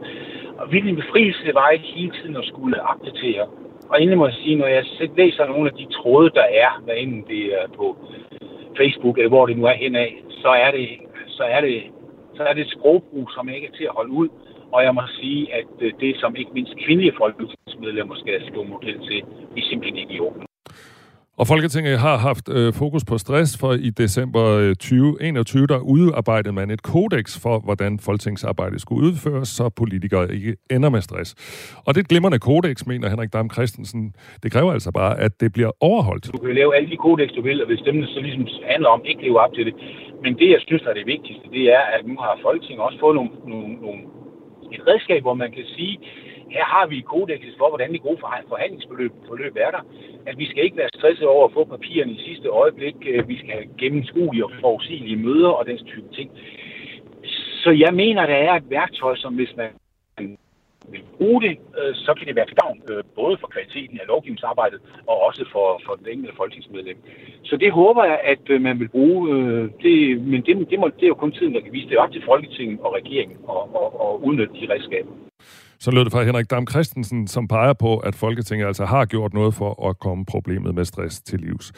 Og 0.61 0.67
hvilken 0.69 0.97
befrielse 1.03 1.55
var 1.61 1.69
ikke 1.77 1.89
hele 1.99 2.13
tiden 2.19 2.37
at 2.37 2.45
skulle 2.53 2.77
opdatere. 2.93 3.45
Og 3.91 3.95
endelig 4.01 4.19
må 4.19 4.27
jeg 4.27 4.37
sige, 4.43 4.57
når 4.57 4.67
jeg 4.67 4.85
læser 5.17 5.47
nogle 5.47 5.71
af 5.71 5.75
de 5.81 5.87
tråde, 5.99 6.31
der 6.39 6.47
er, 6.65 6.71
hvad 6.85 6.95
enten 6.99 7.25
det 7.33 7.43
er 7.59 7.67
på 7.79 7.87
Facebook, 8.79 9.17
eller 9.19 9.33
hvor 9.35 9.47
det 9.47 9.57
nu 9.59 9.65
er 9.73 9.77
henad, 9.85 10.09
så 10.43 10.49
er 10.49 10.71
det 10.71 10.89
så 11.39 11.45
er 11.57 11.61
det, 11.61 11.83
så 12.37 12.43
er 12.49 12.53
det 12.55 12.63
et 12.67 12.75
sprogbrug, 12.77 13.27
som 13.37 13.49
ikke 13.49 13.67
er 13.67 13.77
til 13.79 13.85
at 13.85 13.97
holde 13.99 14.13
ud. 14.13 14.29
Og 14.75 14.85
jeg 14.87 14.95
må 14.95 15.03
sige, 15.21 15.55
at 15.55 15.73
øh, 15.81 15.93
det, 16.01 16.13
som 16.21 16.37
ikke 16.37 16.51
mindst 16.55 16.75
kvindelige 16.85 17.15
folketingsmedlemmer 17.19 18.15
skal 18.23 18.37
stå 18.51 18.63
model 18.63 18.99
til, 19.09 19.21
er 19.57 19.63
simpelthen 19.71 19.97
ikke 19.97 20.15
i 20.15 20.21
orden. 20.21 20.47
Og 21.39 21.47
Folketinget 21.47 21.99
har 21.99 22.17
haft 22.17 22.49
øh, 22.49 22.73
fokus 22.73 23.05
på 23.05 23.19
stress, 23.19 23.59
for 23.61 23.73
i 23.73 23.91
december 23.91 24.45
2021, 24.75 25.63
øh, 25.63 25.69
der 25.69 25.79
udarbejdede 25.79 26.53
man 26.53 26.71
et 26.71 26.83
kodex 26.83 27.43
for, 27.43 27.59
hvordan 27.59 27.99
folketingsarbejdet 27.99 28.81
skulle 28.81 29.07
udføres, 29.09 29.49
så 29.49 29.69
politikere 29.69 30.35
ikke 30.35 30.57
ender 30.71 30.91
med 30.91 31.01
stress. 31.01 31.31
Og 31.87 31.95
det 31.95 32.01
er 32.01 32.05
et 32.05 32.09
glimrende 32.09 32.39
kodex, 32.39 32.87
mener 32.87 33.09
Henrik 33.09 33.33
Dam 33.33 33.51
Christensen. 33.51 34.15
Det 34.43 34.53
kræver 34.53 34.73
altså 34.73 34.91
bare, 34.91 35.21
at 35.21 35.41
det 35.41 35.53
bliver 35.53 35.71
overholdt. 35.81 36.33
Du 36.33 36.39
kan 36.39 36.55
lave 36.55 36.77
alle 36.77 36.91
de 36.91 36.97
kodex, 36.97 37.29
du 37.37 37.43
vil, 37.43 37.61
og 37.63 37.67
hvis 37.67 37.81
dem 37.81 38.07
så 38.07 38.21
ligesom 38.21 38.47
handler 38.73 38.89
om 38.89 39.01
ikke 39.05 39.23
leve 39.23 39.41
op 39.41 39.55
til 39.55 39.67
det. 39.67 39.75
Men 40.23 40.39
det, 40.39 40.51
jeg 40.51 40.61
synes 40.67 40.83
er 40.83 40.95
det 40.95 41.07
vigtigste, 41.07 41.51
det 41.51 41.65
er, 41.73 41.81
at 41.95 42.07
nu 42.07 42.17
har 42.17 42.39
Folketinget 42.43 42.85
også 42.87 42.99
fået 42.99 43.15
nogle, 43.15 43.31
nogle, 43.47 43.75
nogle 43.75 44.03
et 44.73 44.87
redskab, 44.89 45.23
hvor 45.23 45.35
man 45.35 45.53
kan 45.53 45.65
sige, 45.77 45.99
her 46.51 46.65
har 46.65 46.87
vi 46.87 47.01
kodexet 47.01 47.55
for, 47.59 47.69
hvordan 47.69 47.93
det 47.93 48.03
gode 48.03 48.19
forhandlingsforløb 48.49 49.13
forløb 49.29 49.57
er 49.57 49.71
der. 49.71 49.83
At 50.27 50.39
vi 50.39 50.47
skal 50.47 50.65
ikke 50.65 50.77
være 50.77 50.89
stresset 50.95 51.27
over 51.27 51.45
at 51.47 51.53
få 51.53 51.65
papirerne 51.65 52.13
i 52.13 52.25
sidste 52.29 52.49
øjeblik. 52.49 52.95
Øh, 53.07 53.29
vi 53.29 53.39
skal 53.39 53.51
have 53.51 53.69
gennemskuelige 53.79 54.45
og 54.45 54.51
forudsigelige 54.61 55.17
møder 55.17 55.49
og 55.49 55.67
den 55.67 55.79
type 55.87 56.09
ting. 56.13 56.31
Så 57.63 57.71
jeg 57.71 57.95
mener, 57.95 58.27
der 58.27 58.35
er 58.35 58.55
et 58.55 58.71
værktøj, 58.71 59.17
som 59.17 59.35
hvis 59.35 59.57
man 59.57 59.71
vil 60.93 61.03
bruge 61.17 61.43
det, 61.47 61.55
øh, 61.79 61.95
så 61.95 62.11
kan 62.19 62.27
det 62.27 62.37
være 62.37 62.49
til 62.49 62.57
gavn 62.63 62.79
øh, 62.91 63.03
både 63.21 63.35
for 63.41 63.49
kvaliteten 63.55 63.97
af 64.03 64.07
lovgivningsarbejdet 64.13 64.81
og 65.11 65.17
også 65.29 65.43
for, 65.55 65.67
for 65.87 65.93
den 66.01 66.07
enkelte 66.13 66.37
folketingsmedlem. 66.37 66.99
Så 67.49 67.55
det 67.57 67.71
håber 67.73 68.05
jeg, 68.05 68.19
at 68.33 68.45
øh, 68.55 68.63
man 68.69 68.77
vil 68.81 68.89
bruge. 68.89 69.21
Øh, 69.35 69.63
det, 69.85 69.97
men 70.33 70.41
det, 70.47 70.53
det, 70.71 70.79
må, 70.81 70.87
det 70.99 71.05
er 71.07 71.13
jo 71.15 71.23
kun 71.25 71.33
tiden, 71.33 71.55
der 71.55 71.61
kan 71.61 71.73
vise. 71.73 71.89
Det 71.89 71.99
op 71.99 72.13
til 72.13 72.23
Folketinget 72.31 72.81
og 72.81 72.91
regeringen 73.01 73.39
og, 73.45 73.63
og, 73.81 73.89
og 74.05 74.25
udnytte 74.27 74.55
de 74.61 74.73
redskaber. 74.73 75.13
Så 75.85 75.91
lød 75.91 76.05
det 76.05 76.13
fra 76.13 76.23
Henrik 76.23 76.51
Dam 76.51 76.67
Christensen, 76.67 77.27
som 77.27 77.49
peger 77.49 77.73
på, 77.73 77.99
at 77.99 78.15
Folketinget 78.15 78.67
altså 78.67 78.85
har 78.85 79.05
gjort 79.05 79.35
noget 79.35 79.55
for 79.55 79.89
at 79.89 79.99
komme 79.99 80.25
problemet 80.25 80.75
med 80.75 80.85
stress 80.85 81.23
til 81.23 81.41
livs. 81.41 81.73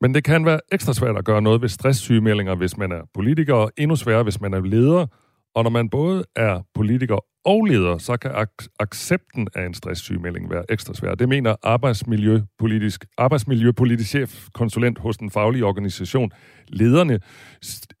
Men 0.00 0.14
det 0.14 0.24
kan 0.24 0.46
være 0.46 0.60
ekstra 0.72 0.92
svært 0.92 1.16
at 1.16 1.24
gøre 1.24 1.42
noget 1.42 1.62
ved 1.62 1.68
stresssygemeldinger, 1.68 2.54
hvis 2.54 2.76
man 2.76 2.92
er 2.92 3.02
politiker, 3.14 3.54
og 3.54 3.70
endnu 3.78 3.96
sværere, 3.96 4.22
hvis 4.22 4.40
man 4.40 4.54
er 4.54 4.60
leder. 4.60 5.06
Og 5.54 5.62
når 5.62 5.70
man 5.70 5.88
både 5.88 6.24
er 6.36 6.60
politiker 6.74 7.18
og 7.44 7.64
leder, 7.64 7.98
så 7.98 8.16
kan 8.16 8.30
ak- 8.30 8.76
accepten 8.80 9.48
af 9.54 9.66
en 9.66 9.74
stresssygemelding 9.74 10.50
være 10.50 10.64
ekstra 10.68 10.94
svær. 10.94 11.14
Det 11.14 11.28
mener 11.28 11.54
arbejdsmiljøpolitisk, 11.62 13.04
arbejdsmiljøpolitisk 13.18 14.08
chef, 14.08 14.48
konsulent 14.54 14.98
hos 14.98 15.16
den 15.16 15.30
faglige 15.30 15.64
organisation 15.64 16.30
Lederne, 16.68 17.20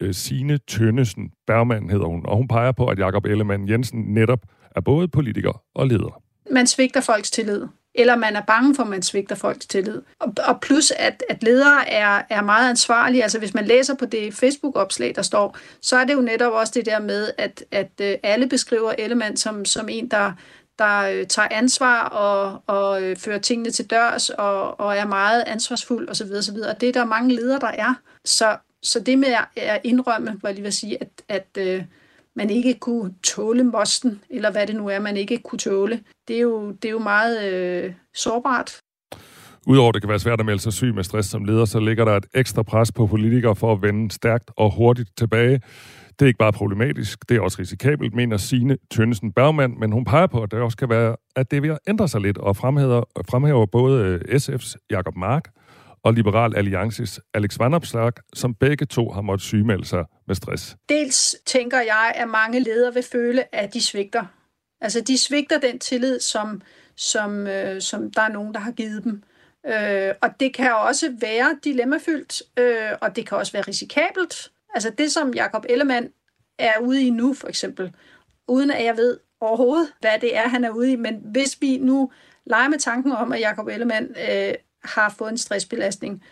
øh, 0.00 0.14
Sine 0.14 0.58
Tønnesen 0.58 1.30
Bergmann 1.46 1.90
hedder 1.90 2.06
hun, 2.06 2.26
og 2.26 2.36
hun 2.36 2.48
peger 2.48 2.72
på, 2.72 2.86
at 2.86 2.98
Jakob 2.98 3.24
Ellemann 3.24 3.68
Jensen 3.68 4.00
netop 4.00 4.40
er 4.76 4.80
både 4.80 5.08
politiker 5.08 5.62
og 5.74 5.86
leder. 5.86 6.22
Man 6.50 6.66
svigter 6.66 7.00
folks 7.00 7.30
tillid 7.30 7.66
eller 7.94 8.16
man 8.16 8.36
er 8.36 8.40
bange 8.40 8.74
for, 8.74 8.82
at 8.82 8.88
man 8.88 9.02
svigter 9.02 9.34
folks 9.34 9.66
tillid. 9.66 10.02
Og, 10.18 10.34
og 10.46 10.60
plus, 10.60 10.90
at, 10.90 11.22
at 11.28 11.42
ledere 11.42 11.88
er, 11.88 12.22
er 12.30 12.42
meget 12.42 12.70
ansvarlige. 12.70 13.22
Altså 13.22 13.38
hvis 13.38 13.54
man 13.54 13.64
læser 13.64 13.94
på 13.94 14.06
det 14.06 14.34
Facebook-opslag, 14.34 15.12
der 15.14 15.22
står, 15.22 15.56
så 15.80 15.96
er 15.96 16.04
det 16.04 16.14
jo 16.14 16.20
netop 16.20 16.52
også 16.52 16.72
det 16.76 16.86
der 16.86 17.00
med, 17.00 17.30
at, 17.38 17.64
at 17.70 17.90
øh, 18.00 18.14
alle 18.22 18.48
beskriver 18.48 18.92
Ellemann 18.98 19.36
som, 19.36 19.64
som 19.64 19.88
en, 19.88 20.08
der, 20.08 20.32
der 20.78 20.98
øh, 20.98 21.26
tager 21.26 21.48
ansvar 21.50 22.02
og, 22.02 22.62
og 22.66 23.02
øh, 23.02 23.16
fører 23.16 23.38
tingene 23.38 23.70
til 23.70 23.90
dørs 23.90 24.30
og, 24.30 24.80
og 24.80 24.96
er 24.96 25.06
meget 25.06 25.44
ansvarsfuld 25.46 26.08
osv. 26.08 26.32
osv. 26.38 26.56
Og 26.56 26.80
det 26.80 26.88
er 26.88 26.92
der 26.92 27.04
mange 27.04 27.34
ledere, 27.34 27.60
der 27.60 27.70
er. 27.74 27.94
Så, 28.24 28.56
så 28.82 29.00
det 29.00 29.18
med 29.18 29.34
at 29.56 29.80
indrømme, 29.84 30.30
hvor 30.30 30.48
jeg 30.48 30.54
lige 30.54 30.62
vil 30.62 30.72
sige, 30.72 30.98
at, 31.00 31.08
at 31.28 31.58
man 32.36 32.50
ikke 32.50 32.74
kunne 32.74 33.14
tåle 33.24 33.64
mosten, 33.64 34.20
eller 34.30 34.52
hvad 34.52 34.66
det 34.66 34.76
nu 34.76 34.88
er, 34.88 34.98
man 34.98 35.16
ikke 35.16 35.38
kunne 35.38 35.58
tåle. 35.58 36.00
Det 36.28 36.36
er 36.36 36.40
jo, 36.40 36.70
det 36.70 36.84
er 36.84 36.92
jo 36.92 36.98
meget 36.98 37.52
øh, 37.52 37.92
sårbart. 38.14 38.80
Udover 39.66 39.92
det 39.92 40.02
kan 40.02 40.08
være 40.08 40.18
svært 40.18 40.40
at 40.40 40.46
melde 40.46 40.62
sig 40.62 40.72
syg 40.72 40.94
med 40.94 41.04
stress 41.04 41.28
som 41.28 41.44
leder, 41.44 41.64
så 41.64 41.80
ligger 41.80 42.04
der 42.04 42.16
et 42.16 42.26
ekstra 42.34 42.62
pres 42.62 42.92
på 42.92 43.06
politikere 43.06 43.56
for 43.56 43.72
at 43.72 43.82
vende 43.82 44.10
stærkt 44.10 44.50
og 44.56 44.74
hurtigt 44.74 45.10
tilbage. 45.18 45.60
Det 46.18 46.22
er 46.22 46.26
ikke 46.26 46.38
bare 46.38 46.52
problematisk, 46.52 47.28
det 47.28 47.36
er 47.36 47.40
også 47.40 47.56
risikabelt, 47.60 48.14
mener 48.14 48.36
Signe 48.36 48.76
Tønnesen 48.90 49.32
Bergman, 49.32 49.74
men 49.80 49.92
hun 49.92 50.04
peger 50.04 50.26
på, 50.26 50.42
at 50.42 50.50
det 50.50 50.60
også 50.60 50.76
kan 50.76 50.88
være, 50.88 51.16
at 51.36 51.50
det 51.50 51.62
vil 51.62 51.78
ændre 51.88 52.08
sig 52.08 52.20
lidt, 52.20 52.38
og 52.38 52.56
fremhæver, 52.56 53.04
fremhæver 53.30 53.66
både 53.66 54.20
SF's 54.28 54.74
Jakob 54.90 55.16
Mark 55.16 55.48
og 56.02 56.14
Liberal 56.14 56.56
Alliances 56.56 57.20
Alex 57.34 57.58
Vanopslag, 57.58 58.12
som 58.34 58.54
begge 58.54 58.86
to 58.86 59.10
har 59.10 59.20
måttet 59.20 59.46
sygemelde 59.46 59.84
sig 59.84 60.04
med 60.26 60.34
stress. 60.34 60.76
Dels 60.88 61.36
tænker 61.46 61.80
jeg, 61.80 62.12
at 62.14 62.28
mange 62.28 62.60
ledere 62.60 62.94
vil 62.94 63.02
føle, 63.02 63.54
at 63.54 63.74
de 63.74 63.80
svigter. 63.80 64.24
Altså, 64.80 65.00
de 65.00 65.18
svigter 65.18 65.60
den 65.60 65.78
tillid, 65.78 66.20
som, 66.20 66.62
som, 66.96 67.46
øh, 67.46 67.80
som 67.80 68.10
der 68.10 68.22
er 68.22 68.28
nogen, 68.28 68.54
der 68.54 68.60
har 68.60 68.72
givet 68.72 69.04
dem. 69.04 69.22
Øh, 69.66 70.14
og 70.22 70.40
det 70.40 70.54
kan 70.54 70.74
også 70.74 71.12
være 71.20 71.58
dilemmafyldt, 71.64 72.42
øh, 72.58 72.90
og 73.00 73.16
det 73.16 73.26
kan 73.26 73.38
også 73.38 73.52
være 73.52 73.62
risikabelt. 73.62 74.50
Altså 74.74 74.90
det, 74.98 75.12
som 75.12 75.34
Jakob 75.34 75.64
Ellemann 75.68 76.08
er 76.58 76.78
ude 76.80 77.06
i 77.06 77.10
nu, 77.10 77.34
for 77.34 77.48
eksempel, 77.48 77.94
uden 78.48 78.70
at 78.70 78.84
jeg 78.84 78.96
ved 78.96 79.18
overhovedet, 79.40 79.92
hvad 80.00 80.18
det 80.20 80.36
er, 80.36 80.48
han 80.48 80.64
er 80.64 80.70
ude 80.70 80.92
i. 80.92 80.96
Men 80.96 81.20
hvis 81.24 81.58
vi 81.60 81.78
nu 81.78 82.12
leger 82.46 82.68
med 82.68 82.78
tanken 82.78 83.12
om, 83.12 83.32
at 83.32 83.40
Jakob 83.40 83.68
Ellemann 83.68 84.06
øh, 84.30 84.54
har 84.84 85.14
fået 85.18 85.30
en 85.30 85.38
stressbelastning, 85.38 86.22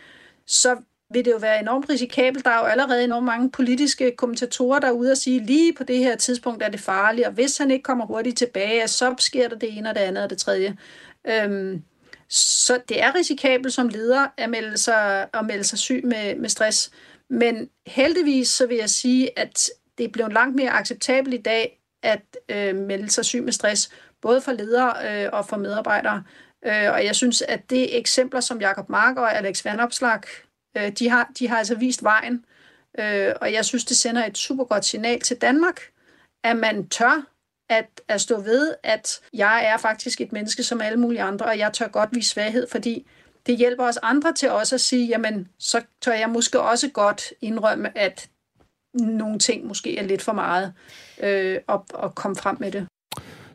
så 0.45 0.77
vil 1.13 1.25
det 1.25 1.31
jo 1.31 1.37
være 1.37 1.59
enormt 1.59 1.89
risikabelt. 1.89 2.45
Der 2.45 2.51
er 2.51 2.59
jo 2.59 2.65
allerede 2.65 3.03
enormt 3.03 3.25
mange 3.25 3.51
politiske 3.51 4.11
kommentatorer, 4.17 4.79
der 4.79 4.87
er 4.87 4.91
ude 4.91 5.11
og 5.11 5.17
sige, 5.17 5.45
lige 5.45 5.73
på 5.73 5.83
det 5.83 5.97
her 5.97 6.15
tidspunkt 6.15 6.63
er 6.63 6.69
det 6.69 6.79
farligt, 6.79 7.27
og 7.27 7.33
hvis 7.33 7.57
han 7.57 7.71
ikke 7.71 7.83
kommer 7.83 8.05
hurtigt 8.05 8.37
tilbage, 8.37 8.87
så 8.87 9.15
sker 9.19 9.49
der 9.49 9.55
det 9.55 9.77
ene 9.77 9.89
og 9.89 9.95
det 9.95 10.01
andet 10.01 10.23
og 10.23 10.29
det 10.29 10.37
tredje. 10.37 10.77
Øhm, 11.27 11.83
så 12.29 12.79
det 12.89 13.01
er 13.03 13.15
risikabelt 13.15 13.73
som 13.73 13.87
leder 13.87 14.27
at 14.37 14.49
melde 14.49 14.77
sig, 14.77 15.27
at 15.33 15.45
melde 15.45 15.63
sig 15.63 15.79
syg 15.79 16.01
med, 16.03 16.35
med 16.35 16.49
stress. 16.49 16.91
Men 17.29 17.69
heldigvis 17.87 18.47
så 18.47 18.67
vil 18.67 18.77
jeg 18.77 18.89
sige, 18.89 19.39
at 19.39 19.69
det 19.97 20.03
er 20.03 20.11
blevet 20.11 20.33
langt 20.33 20.55
mere 20.55 20.69
acceptabelt 20.69 21.33
i 21.33 21.41
dag 21.41 21.81
at 22.03 22.21
øh, 22.49 22.75
melde 22.75 23.09
sig 23.09 23.25
syg 23.25 23.43
med 23.43 23.53
stress, 23.53 23.91
både 24.21 24.41
for 24.41 24.51
ledere 24.51 25.23
øh, 25.23 25.29
og 25.33 25.45
for 25.45 25.57
medarbejdere. 25.57 26.23
Øh, 26.65 26.91
og 26.93 27.05
jeg 27.05 27.15
synes, 27.15 27.41
at 27.41 27.69
det 27.69 27.97
eksempler, 27.97 28.39
som 28.39 28.61
Jakob 28.61 28.89
Mark 28.89 29.17
og 29.17 29.37
Alex 29.37 29.65
Vandopslag, 29.65 30.21
øh, 30.77 30.91
de, 30.91 31.09
har, 31.09 31.31
de 31.39 31.47
har 31.47 31.57
altså 31.57 31.75
vist 31.75 32.03
vejen. 32.03 32.45
Øh, 32.99 33.33
og 33.41 33.53
jeg 33.53 33.65
synes, 33.65 33.85
det 33.85 33.97
sender 33.97 34.25
et 34.25 34.37
super 34.37 34.63
godt 34.63 34.85
signal 34.85 35.19
til 35.19 35.37
Danmark, 35.37 35.81
at 36.43 36.57
man 36.57 36.87
tør 36.87 37.27
at, 37.69 38.01
at 38.07 38.21
stå 38.21 38.41
ved, 38.41 38.75
at 38.83 39.21
jeg 39.33 39.65
er 39.65 39.77
faktisk 39.77 40.21
et 40.21 40.31
menneske 40.31 40.63
som 40.63 40.81
alle 40.81 40.99
mulige 40.99 41.21
andre, 41.21 41.45
og 41.45 41.57
jeg 41.57 41.73
tør 41.73 41.87
godt 41.87 42.09
vise 42.11 42.29
svaghed, 42.29 42.67
fordi 42.67 43.07
det 43.45 43.57
hjælper 43.57 43.83
os 43.83 43.97
andre 43.97 44.33
til 44.33 44.49
også 44.49 44.75
at 44.75 44.81
sige, 44.81 45.07
jamen, 45.07 45.47
så 45.59 45.81
tør 46.01 46.13
jeg 46.13 46.29
måske 46.29 46.61
også 46.61 46.89
godt 46.89 47.33
indrømme, 47.41 47.97
at 47.97 48.29
nogle 48.93 49.39
ting 49.39 49.65
måske 49.65 49.97
er 49.97 50.03
lidt 50.03 50.21
for 50.21 50.33
meget, 50.33 50.73
øh, 51.23 51.59
og, 51.67 51.85
og 51.93 52.15
komme 52.15 52.35
frem 52.35 52.57
med 52.59 52.71
det. 52.71 52.87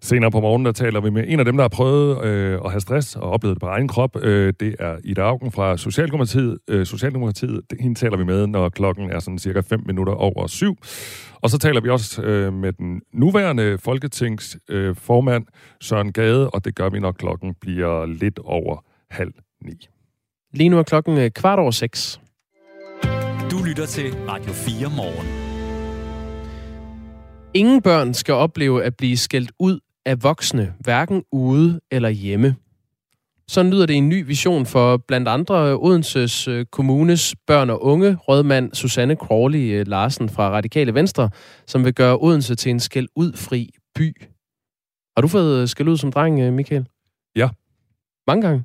Senere 0.06 0.30
på 0.30 0.40
morgenen, 0.40 0.66
der 0.66 0.72
taler 0.72 1.00
vi 1.00 1.10
med 1.10 1.25
en 1.26 1.38
af 1.38 1.44
dem, 1.44 1.56
der 1.56 1.64
har 1.64 1.68
prøvet 1.68 2.25
øh, 2.25 2.60
at 2.64 2.70
have 2.70 2.80
stress 2.80 3.16
og 3.16 3.30
oplevet 3.30 3.54
det 3.54 3.60
på 3.60 3.66
egen 3.66 3.88
krop. 3.88 4.16
Øh, 4.22 4.52
det 4.60 4.76
er 4.78 4.96
Ida 5.04 5.20
Augen 5.20 5.52
fra 5.52 5.76
Socialdemokratiet. 5.76 6.58
Øh, 6.68 6.86
Socialdemokratiet, 6.86 7.60
hende 7.80 7.98
taler 7.98 8.16
vi 8.16 8.25
med, 8.25 8.46
når 8.46 8.68
klokken 8.68 9.10
er 9.10 9.18
sådan 9.18 9.38
cirka 9.38 9.60
5 9.60 9.82
minutter 9.86 10.12
over 10.12 10.46
syv. 10.46 10.76
Og 11.34 11.50
så 11.50 11.58
taler 11.58 11.80
vi 11.80 11.88
også 11.88 12.22
øh, 12.22 12.52
med 12.52 12.72
den 12.72 13.00
nuværende 13.12 13.78
folketingsformand, 13.78 14.88
øh, 14.88 14.96
formand, 14.96 15.46
Søren 15.80 16.12
Gade, 16.12 16.50
og 16.50 16.64
det 16.64 16.75
gør 16.75 16.88
vi, 16.88 17.00
når 17.00 17.12
klokken 17.12 17.54
bliver 17.60 18.06
lidt 18.06 18.38
over 18.38 18.84
halv 19.10 19.32
ni. 19.64 19.88
Lige 20.54 20.68
nu 20.68 20.78
er 20.78 20.82
klokken 20.82 21.18
øh, 21.18 21.30
kvart 21.30 21.58
over 21.58 21.70
seks. 21.70 22.20
Du 23.50 23.62
lytter 23.68 23.86
til 23.86 24.14
Radio 24.28 24.52
4 24.52 24.90
morgen. 24.96 25.46
Ingen 27.54 27.82
børn 27.82 28.14
skal 28.14 28.34
opleve 28.34 28.84
at 28.84 28.96
blive 28.96 29.16
skældt 29.16 29.52
ud 29.58 29.80
af 30.06 30.22
voksne, 30.22 30.75
hverken 30.80 31.22
ude 31.32 31.80
eller 31.90 32.08
hjemme. 32.08 32.56
Så 33.48 33.62
lyder 33.62 33.86
det 33.86 33.96
en 33.96 34.08
ny 34.08 34.26
vision 34.26 34.66
for 34.66 34.96
blandt 34.96 35.28
andre 35.28 35.78
Odenses 35.80 36.48
øh, 36.48 36.66
Kommunes 36.66 37.34
børn 37.46 37.70
og 37.70 37.84
unge 37.84 38.16
rådmand 38.16 38.75
Susanne 38.75 39.14
Crawley 39.14 39.72
øh, 39.72 39.86
Larsen 39.86 40.28
fra 40.28 40.50
Radikale 40.50 40.94
Venstre, 40.94 41.30
som 41.66 41.84
vil 41.84 41.94
gøre 41.94 42.18
Odense 42.20 42.54
til 42.54 42.70
en 42.70 42.80
skæld 42.80 43.08
udfri 43.16 43.70
by. 43.94 44.22
Har 45.16 45.22
du 45.22 45.28
fået 45.28 45.62
øh, 45.62 45.68
skæld 45.68 45.88
ud 45.88 45.96
som 45.96 46.12
dreng, 46.12 46.54
Michael? 46.54 46.86
Ja. 47.36 47.48
Mange 48.26 48.46
gange? 48.46 48.64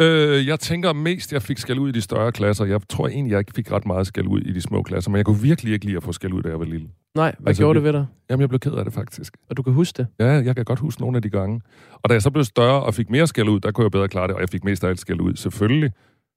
Øh, 0.00 0.46
jeg 0.46 0.60
tænker 0.60 0.92
mest, 0.92 1.32
jeg 1.32 1.42
fik 1.42 1.58
skæld 1.58 1.78
ud 1.78 1.88
i 1.88 1.92
de 1.92 2.00
større 2.00 2.32
klasser. 2.32 2.64
Jeg 2.64 2.80
tror 2.88 3.08
egentlig, 3.08 3.32
jeg 3.32 3.38
ikke 3.38 3.52
fik 3.54 3.72
ret 3.72 3.86
meget 3.86 4.06
skæld 4.06 4.26
ud 4.26 4.40
i 4.40 4.52
de 4.52 4.60
små 4.60 4.82
klasser, 4.82 5.10
men 5.10 5.16
jeg 5.16 5.24
kunne 5.24 5.40
virkelig 5.40 5.72
ikke 5.72 5.84
lide 5.84 5.96
at 5.96 6.02
få 6.02 6.12
skæld 6.12 6.32
ud, 6.32 6.42
da 6.42 6.48
jeg 6.48 6.58
var 6.58 6.64
lille. 6.64 6.88
Nej, 7.14 7.34
hvad 7.38 7.50
altså, 7.50 7.62
gjorde 7.62 7.76
det 7.76 7.84
ved 7.84 7.92
dig? 7.92 8.06
Jamen, 8.30 8.40
jeg 8.40 8.48
blev 8.48 8.58
ked 8.58 8.72
af 8.72 8.84
det 8.84 8.94
faktisk. 8.94 9.36
Og 9.50 9.56
du 9.56 9.62
kan 9.62 9.72
huske 9.72 9.96
det? 9.96 10.06
Ja, 10.20 10.26
jeg 10.26 10.56
kan 10.56 10.64
godt 10.64 10.78
huske 10.78 11.00
nogle 11.00 11.16
af 11.16 11.22
de 11.22 11.30
gange. 11.30 11.60
Og 11.92 12.08
da 12.08 12.12
jeg 12.14 12.22
så 12.22 12.30
blev 12.30 12.44
større 12.44 12.82
og 12.82 12.94
fik 12.94 13.10
mere 13.10 13.26
skæld 13.26 13.48
ud, 13.48 13.60
der 13.60 13.70
kunne 13.70 13.84
jeg 13.84 13.90
bedre 13.90 14.08
klare 14.08 14.26
det, 14.26 14.34
og 14.34 14.40
jeg 14.40 14.48
fik 14.48 14.64
mest 14.64 14.84
af 14.84 14.88
alt 14.88 15.00
skæld 15.00 15.20
ud. 15.20 15.36
Selvfølgelig 15.36 15.90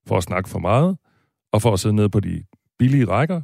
for 0.08 0.18
at 0.18 0.24
snakke 0.24 0.50
for 0.50 0.60
meget, 0.60 0.98
og 1.54 1.62
for 1.62 1.74
at 1.74 1.80
sidde 1.80 1.96
nede 1.96 2.10
på 2.10 2.20
de 2.20 2.44
billige 2.80 3.06
rækker 3.06 3.42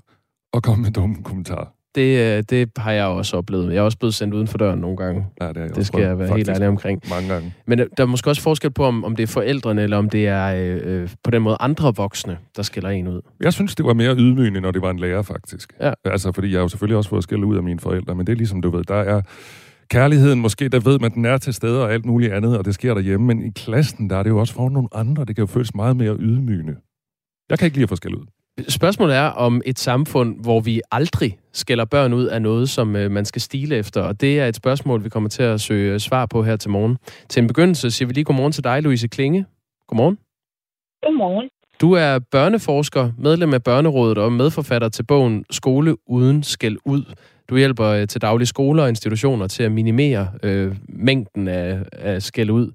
og 0.53 0.63
komme 0.63 0.81
med 0.81 0.91
dumme 0.91 1.23
kommentarer. 1.23 1.74
Det, 1.95 2.37
øh, 2.37 2.43
det 2.49 2.69
har 2.77 2.91
jeg 2.91 3.05
også 3.05 3.37
oplevet. 3.37 3.73
Jeg 3.73 3.77
er 3.77 3.81
også 3.81 3.97
blevet 3.97 4.13
sendt 4.13 4.33
uden 4.33 4.47
for 4.47 4.57
døren 4.57 4.79
nogle 4.79 4.97
gange. 4.97 5.25
Ja, 5.41 5.47
det, 5.47 5.75
det 5.75 5.87
skal 5.87 6.01
jeg 6.01 6.19
være 6.19 6.37
helt 6.37 6.49
ærlig 6.49 6.67
omkring. 6.67 7.01
Mange 7.09 7.33
gange. 7.33 7.53
Men 7.67 7.79
øh, 7.79 7.85
der 7.97 8.03
er 8.03 8.07
måske 8.07 8.29
også 8.29 8.41
forskel 8.41 8.71
på, 8.71 8.83
om, 8.83 9.03
om 9.03 9.15
det 9.15 9.23
er 9.23 9.27
forældrene, 9.27 9.81
eller 9.81 9.97
om 9.97 10.09
det 10.09 10.27
er 10.27 10.45
øh, 10.55 11.01
øh, 11.01 11.09
på 11.23 11.31
den 11.31 11.41
måde 11.41 11.57
andre 11.59 11.95
voksne, 11.95 12.37
der 12.55 12.63
skiller 12.63 12.89
en 12.89 13.07
ud. 13.07 13.21
Jeg 13.39 13.53
synes, 13.53 13.75
det 13.75 13.85
var 13.85 13.93
mere 13.93 14.15
ydmygende, 14.15 14.61
når 14.61 14.71
det 14.71 14.81
var 14.81 14.89
en 14.89 14.99
lærer, 14.99 15.21
faktisk. 15.21 15.73
Ja. 15.81 15.91
Altså, 16.05 16.31
fordi 16.31 16.51
jeg 16.51 16.57
har 16.57 16.61
jo 16.61 16.67
selvfølgelig 16.67 16.97
også 16.97 17.09
fået 17.09 17.23
skille 17.23 17.45
ud 17.45 17.55
af 17.55 17.63
mine 17.63 17.79
forældre, 17.79 18.15
men 18.15 18.27
det 18.27 18.33
er 18.33 18.37
ligesom, 18.37 18.61
du 18.61 18.69
ved, 18.69 18.83
der 18.83 18.95
er 18.95 19.21
kærligheden 19.89 20.41
måske, 20.41 20.69
der 20.69 20.79
ved 20.79 20.99
man, 20.99 21.11
den 21.11 21.25
er 21.25 21.37
til 21.37 21.53
stede 21.53 21.83
og 21.83 21.93
alt 21.93 22.05
muligt 22.05 22.33
andet, 22.33 22.57
og 22.57 22.65
det 22.65 22.73
sker 22.73 22.93
derhjemme, 22.93 23.27
men 23.27 23.45
i 23.45 23.49
klassen, 23.49 24.09
der 24.09 24.17
er 24.17 24.23
det 24.23 24.29
jo 24.29 24.39
også 24.39 24.53
for 24.53 24.69
nogle 24.69 24.89
andre. 24.93 25.25
Det 25.25 25.35
kan 25.35 25.41
jo 25.41 25.47
føles 25.47 25.75
meget 25.75 25.97
mere 25.97 26.15
ydmygende. 26.15 26.75
Jeg 27.49 27.59
kan 27.59 27.65
ikke 27.65 27.77
lide 27.77 27.83
at 27.83 27.89
få 27.89 27.95
skæld 27.95 28.15
ud. 28.15 28.25
Spørgsmålet 28.67 29.15
er 29.15 29.27
om 29.27 29.61
et 29.65 29.79
samfund, 29.79 30.41
hvor 30.41 30.59
vi 30.59 30.81
aldrig 30.91 31.37
skælder 31.53 31.85
børn 31.85 32.13
ud 32.13 32.25
af 32.25 32.41
noget, 32.41 32.69
som 32.69 32.95
øh, 32.95 33.11
man 33.11 33.25
skal 33.25 33.41
stile 33.41 33.75
efter. 33.75 34.01
Og 34.01 34.21
det 34.21 34.39
er 34.39 34.47
et 34.47 34.55
spørgsmål, 34.55 35.03
vi 35.03 35.09
kommer 35.09 35.29
til 35.29 35.43
at 35.43 35.61
søge 35.61 35.93
øh, 35.93 35.99
svar 35.99 36.25
på 36.25 36.43
her 36.43 36.55
til 36.55 36.69
morgen. 36.69 36.97
Til 37.29 37.41
en 37.41 37.47
begyndelse 37.47 37.91
siger 37.91 38.07
vi 38.07 38.13
lige 38.13 38.23
godmorgen 38.23 38.51
til 38.51 38.63
dig, 38.63 38.81
Louise 38.83 39.07
Klinge. 39.07 39.45
Godmorgen. 39.87 40.17
Godmorgen. 41.05 41.49
Du 41.81 41.91
er 41.91 42.19
børneforsker, 42.19 43.11
medlem 43.17 43.53
af 43.53 43.63
Børnerådet 43.63 44.17
og 44.17 44.31
medforfatter 44.31 44.89
til 44.89 45.03
bogen 45.03 45.45
Skole 45.49 45.95
uden 46.09 46.43
skæld 46.43 46.77
ud. 46.85 47.03
Du 47.49 47.57
hjælper 47.57 47.85
øh, 47.85 48.07
til 48.07 48.21
daglige 48.21 48.47
skoler 48.47 48.83
og 48.83 48.89
institutioner 48.89 49.47
til 49.47 49.63
at 49.63 49.71
minimere 49.71 50.27
øh, 50.43 50.75
mængden 50.89 51.47
af, 51.47 51.79
af 51.91 52.21
skæld 52.21 52.51
ud. 52.51 52.71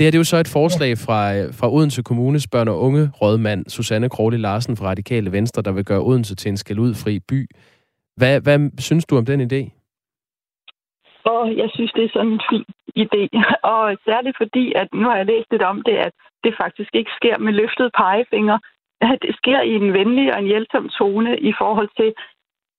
Det 0.00 0.06
her 0.06 0.10
det 0.10 0.18
er 0.18 0.26
jo 0.26 0.34
så 0.34 0.40
et 0.46 0.56
forslag 0.60 0.92
fra, 1.06 1.20
fra 1.58 1.72
Odense 1.76 2.02
Kommunes 2.02 2.46
børn- 2.52 2.72
og 2.74 2.80
unge 2.86 3.04
rådmand 3.22 3.60
Susanne 3.66 4.08
Krogli 4.08 4.36
Larsen 4.36 4.76
fra 4.76 4.86
Radikale 4.86 5.32
Venstre, 5.32 5.62
der 5.62 5.72
vil 5.72 5.84
gøre 5.84 6.06
Odense 6.08 6.34
til 6.36 6.48
en 6.48 6.56
skældudfri 6.56 7.14
by. 7.30 7.40
Hvad, 8.16 8.40
hvad 8.44 8.58
synes 8.78 9.04
du 9.06 9.16
om 9.16 9.26
den 9.26 9.40
idé? 9.48 9.62
Og 11.24 11.56
jeg 11.56 11.68
synes, 11.74 11.92
det 11.92 12.04
er 12.04 12.12
sådan 12.12 12.32
en 12.32 12.42
fin 12.50 12.66
idé. 13.04 13.22
Og 13.74 13.96
særligt 14.08 14.36
fordi, 14.42 14.72
at 14.80 14.88
nu 14.94 15.04
har 15.08 15.16
jeg 15.16 15.26
læst 15.26 15.48
lidt 15.50 15.62
om 15.62 15.82
det, 15.88 15.96
at 16.06 16.12
det 16.44 16.54
faktisk 16.62 16.92
ikke 16.94 17.12
sker 17.18 17.38
med 17.38 17.52
løftet 17.52 17.90
pegefinger. 18.02 18.58
Det 19.24 19.32
sker 19.40 19.60
i 19.60 19.74
en 19.82 19.92
venlig 19.92 20.26
og 20.34 20.38
en 20.40 20.50
hjælpsom 20.52 20.88
tone 20.98 21.32
i 21.50 21.52
forhold 21.60 21.90
til 22.00 22.10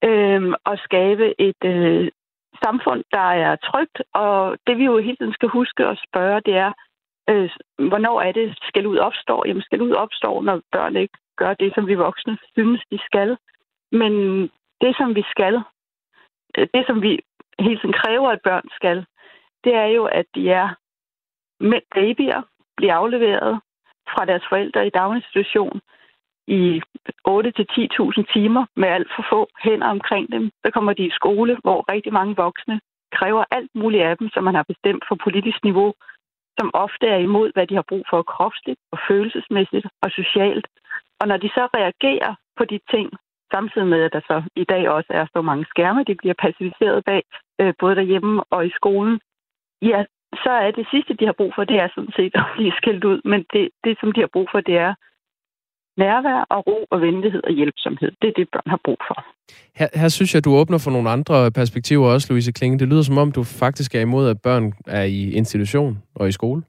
øh, 0.09 0.41
at 0.71 0.79
skabe 0.87 1.25
et 1.47 1.61
øh, 1.73 2.11
samfund, 2.63 3.03
der 3.11 3.27
er 3.45 3.55
trygt. 3.55 3.97
Og 4.13 4.57
det 4.67 4.77
vi 4.77 4.85
jo 4.85 4.97
hele 4.97 5.17
tiden 5.17 5.33
skal 5.33 5.49
huske 5.49 5.81
at 5.91 6.01
spørge, 6.07 6.41
det 6.45 6.55
er, 6.65 6.71
Øh, 7.29 7.49
hvornår 7.89 8.21
er 8.21 8.31
det, 8.31 8.57
skal 8.61 8.87
ud 8.87 8.97
opstår? 8.97 9.47
Jamen, 9.47 9.63
skal 9.63 9.81
ud 9.81 9.91
opstår, 9.91 10.41
når 10.41 10.61
børn 10.71 10.95
ikke 10.95 11.17
gør 11.37 11.53
det, 11.53 11.73
som 11.75 11.87
vi 11.87 11.95
voksne 11.95 12.37
synes, 12.53 12.81
de 12.91 12.99
skal. 13.05 13.37
Men 13.91 14.13
det, 14.81 14.95
som 14.97 15.15
vi 15.15 15.23
skal, 15.33 15.55
øh, 16.57 16.67
det, 16.73 16.83
som 16.87 17.01
vi 17.01 17.19
hele 17.59 17.79
tiden 17.79 17.95
kræver, 18.01 18.29
at 18.29 18.41
børn 18.43 18.67
skal, 18.77 19.05
det 19.63 19.73
er 19.75 19.85
jo, 19.85 20.03
at 20.05 20.25
de 20.35 20.49
er 20.49 20.67
med 21.59 21.81
babyer, 21.95 22.41
bliver 22.77 22.95
afleveret 22.95 23.61
fra 24.13 24.25
deres 24.25 24.43
forældre 24.49 24.87
i 24.87 24.89
daginstitution 24.89 25.81
i 26.47 26.81
8-10.000 27.27 28.33
timer 28.33 28.65
med 28.75 28.87
alt 28.87 29.09
for 29.15 29.25
få 29.31 29.47
hænder 29.63 29.87
omkring 29.87 30.31
dem. 30.31 30.51
Så 30.65 30.71
kommer 30.71 30.93
de 30.93 31.05
i 31.05 31.17
skole, 31.19 31.57
hvor 31.63 31.91
rigtig 31.93 32.13
mange 32.13 32.35
voksne 32.35 32.81
kræver 33.11 33.43
alt 33.51 33.71
muligt 33.75 34.03
af 34.03 34.17
dem, 34.17 34.29
som 34.33 34.43
man 34.43 34.55
har 34.55 34.63
bestemt 34.63 35.03
for 35.07 35.15
politisk 35.23 35.63
niveau, 35.63 35.93
som 36.60 36.70
ofte 36.74 37.08
er 37.08 37.17
imod, 37.27 37.51
hvad 37.53 37.67
de 37.67 37.75
har 37.75 37.86
brug 37.89 38.03
for 38.10 38.22
kropsligt 38.34 38.79
og 38.91 39.00
følelsesmæssigt 39.08 39.88
og 40.03 40.12
socialt. 40.12 40.67
Og 41.20 41.27
når 41.27 41.38
de 41.38 41.50
så 41.50 41.63
reagerer 41.74 42.36
på 42.58 42.65
de 42.65 42.79
ting, 42.93 43.10
samtidig 43.53 43.88
med, 43.88 44.01
at 44.03 44.13
der 44.13 44.22
så 44.31 44.43
i 44.55 44.63
dag 44.63 44.89
også 44.89 45.12
er 45.20 45.25
så 45.36 45.41
mange 45.41 45.65
skærme, 45.65 46.03
de 46.03 46.15
bliver 46.15 46.38
passiviseret 46.43 47.05
bag, 47.05 47.24
øh, 47.62 47.74
både 47.79 47.96
derhjemme 47.96 48.43
og 48.43 48.65
i 48.65 48.72
skolen, 48.79 49.20
ja, 49.81 50.00
så 50.43 50.51
er 50.65 50.72
det 50.72 50.88
sidste, 50.91 51.13
de 51.13 51.25
har 51.25 51.38
brug 51.39 51.51
for, 51.55 51.63
det 51.63 51.77
er 51.77 51.89
sådan 51.96 52.13
set 52.15 52.34
at 52.41 52.46
blive 52.55 52.74
skældt 52.79 53.03
ud. 53.03 53.22
Men 53.25 53.46
det, 53.53 53.70
det 53.84 53.98
som 54.00 54.12
de 54.12 54.20
har 54.20 54.31
brug 54.36 54.48
for, 54.51 54.62
det 54.62 54.77
er 54.77 54.93
nærvær 55.98 56.45
og 56.50 56.67
ro 56.67 56.86
og 56.91 57.01
venlighed 57.01 57.41
og 57.43 57.51
hjælpsomhed. 57.51 58.12
Det 58.21 58.27
er 58.27 58.33
det, 58.38 58.50
børn 58.53 58.69
har 58.74 58.79
brug 58.86 58.98
for. 59.07 59.25
Her, 59.75 59.88
her 59.95 60.10
synes 60.10 60.36
jeg, 60.36 60.45
du 60.45 60.51
åbner 60.55 60.77
for 60.77 60.91
nogle 60.91 61.10
andre 61.10 61.51
perspektiver 61.51 62.07
også, 62.13 62.27
Louise 62.29 62.51
Klinge. 62.51 62.79
Det 62.79 62.88
lyder 62.88 63.01
som 63.01 63.17
om, 63.17 63.31
du 63.31 63.43
faktisk 63.43 63.95
er 63.95 64.00
imod, 64.00 64.29
at 64.29 64.41
børn 64.41 64.74
er 64.88 65.03
i 65.03 65.31
institution 65.31 66.03
og 66.15 66.27
i 66.27 66.31
skole. 66.31 66.62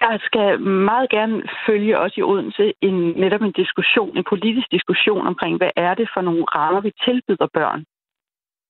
Jeg 0.00 0.18
skal 0.22 0.60
meget 0.60 1.10
gerne 1.10 1.42
følge 1.66 1.98
også 1.98 2.14
i 2.20 2.22
Odense 2.22 2.72
en, 2.80 2.94
netop 2.94 3.42
en 3.42 3.52
diskussion, 3.52 4.16
en 4.16 4.24
politisk 4.28 4.66
diskussion 4.70 5.26
omkring, 5.26 5.56
hvad 5.56 5.70
er 5.76 5.94
det 5.94 6.08
for 6.14 6.20
nogle 6.20 6.44
rammer, 6.44 6.80
vi 6.80 6.92
tilbyder 7.04 7.48
børn. 7.54 7.84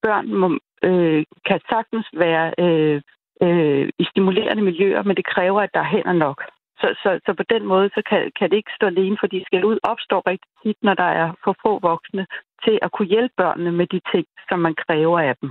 Børn 0.03 0.27
må, 0.41 0.59
øh, 0.89 1.25
kan 1.47 1.61
sagtens 1.71 2.07
være 2.13 2.47
øh, 2.65 3.03
øh, 3.43 3.89
i 3.99 4.05
stimulerende 4.11 4.63
miljøer, 4.63 5.03
men 5.03 5.17
det 5.17 5.27
kræver, 5.27 5.61
at 5.61 5.71
der 5.75 5.81
er 5.81 5.93
hænder 5.95 6.13
nok. 6.13 6.43
Så, 6.85 6.91
så, 7.03 7.11
så 7.27 7.31
på 7.41 7.45
den 7.55 7.65
måde 7.73 7.89
så 7.97 8.03
kan, 8.11 8.21
kan 8.39 8.51
det 8.51 8.57
ikke 8.57 8.77
stå 8.79 8.87
alene, 8.87 9.17
fordi 9.23 9.45
skal 9.47 9.65
ud 9.65 9.79
opstår 9.83 10.23
rigtig 10.31 10.51
tit, 10.63 10.79
når 10.83 10.95
der 10.95 11.11
er 11.23 11.29
for 11.45 11.57
få 11.65 11.73
voksne 11.91 12.27
til 12.65 12.79
at 12.83 12.93
kunne 12.93 13.09
hjælpe 13.09 13.35
børnene 13.37 13.73
med 13.73 13.87
de 13.87 14.01
ting, 14.13 14.27
som 14.49 14.59
man 14.59 14.75
kræver 14.87 15.21
af 15.21 15.35
dem. 15.41 15.51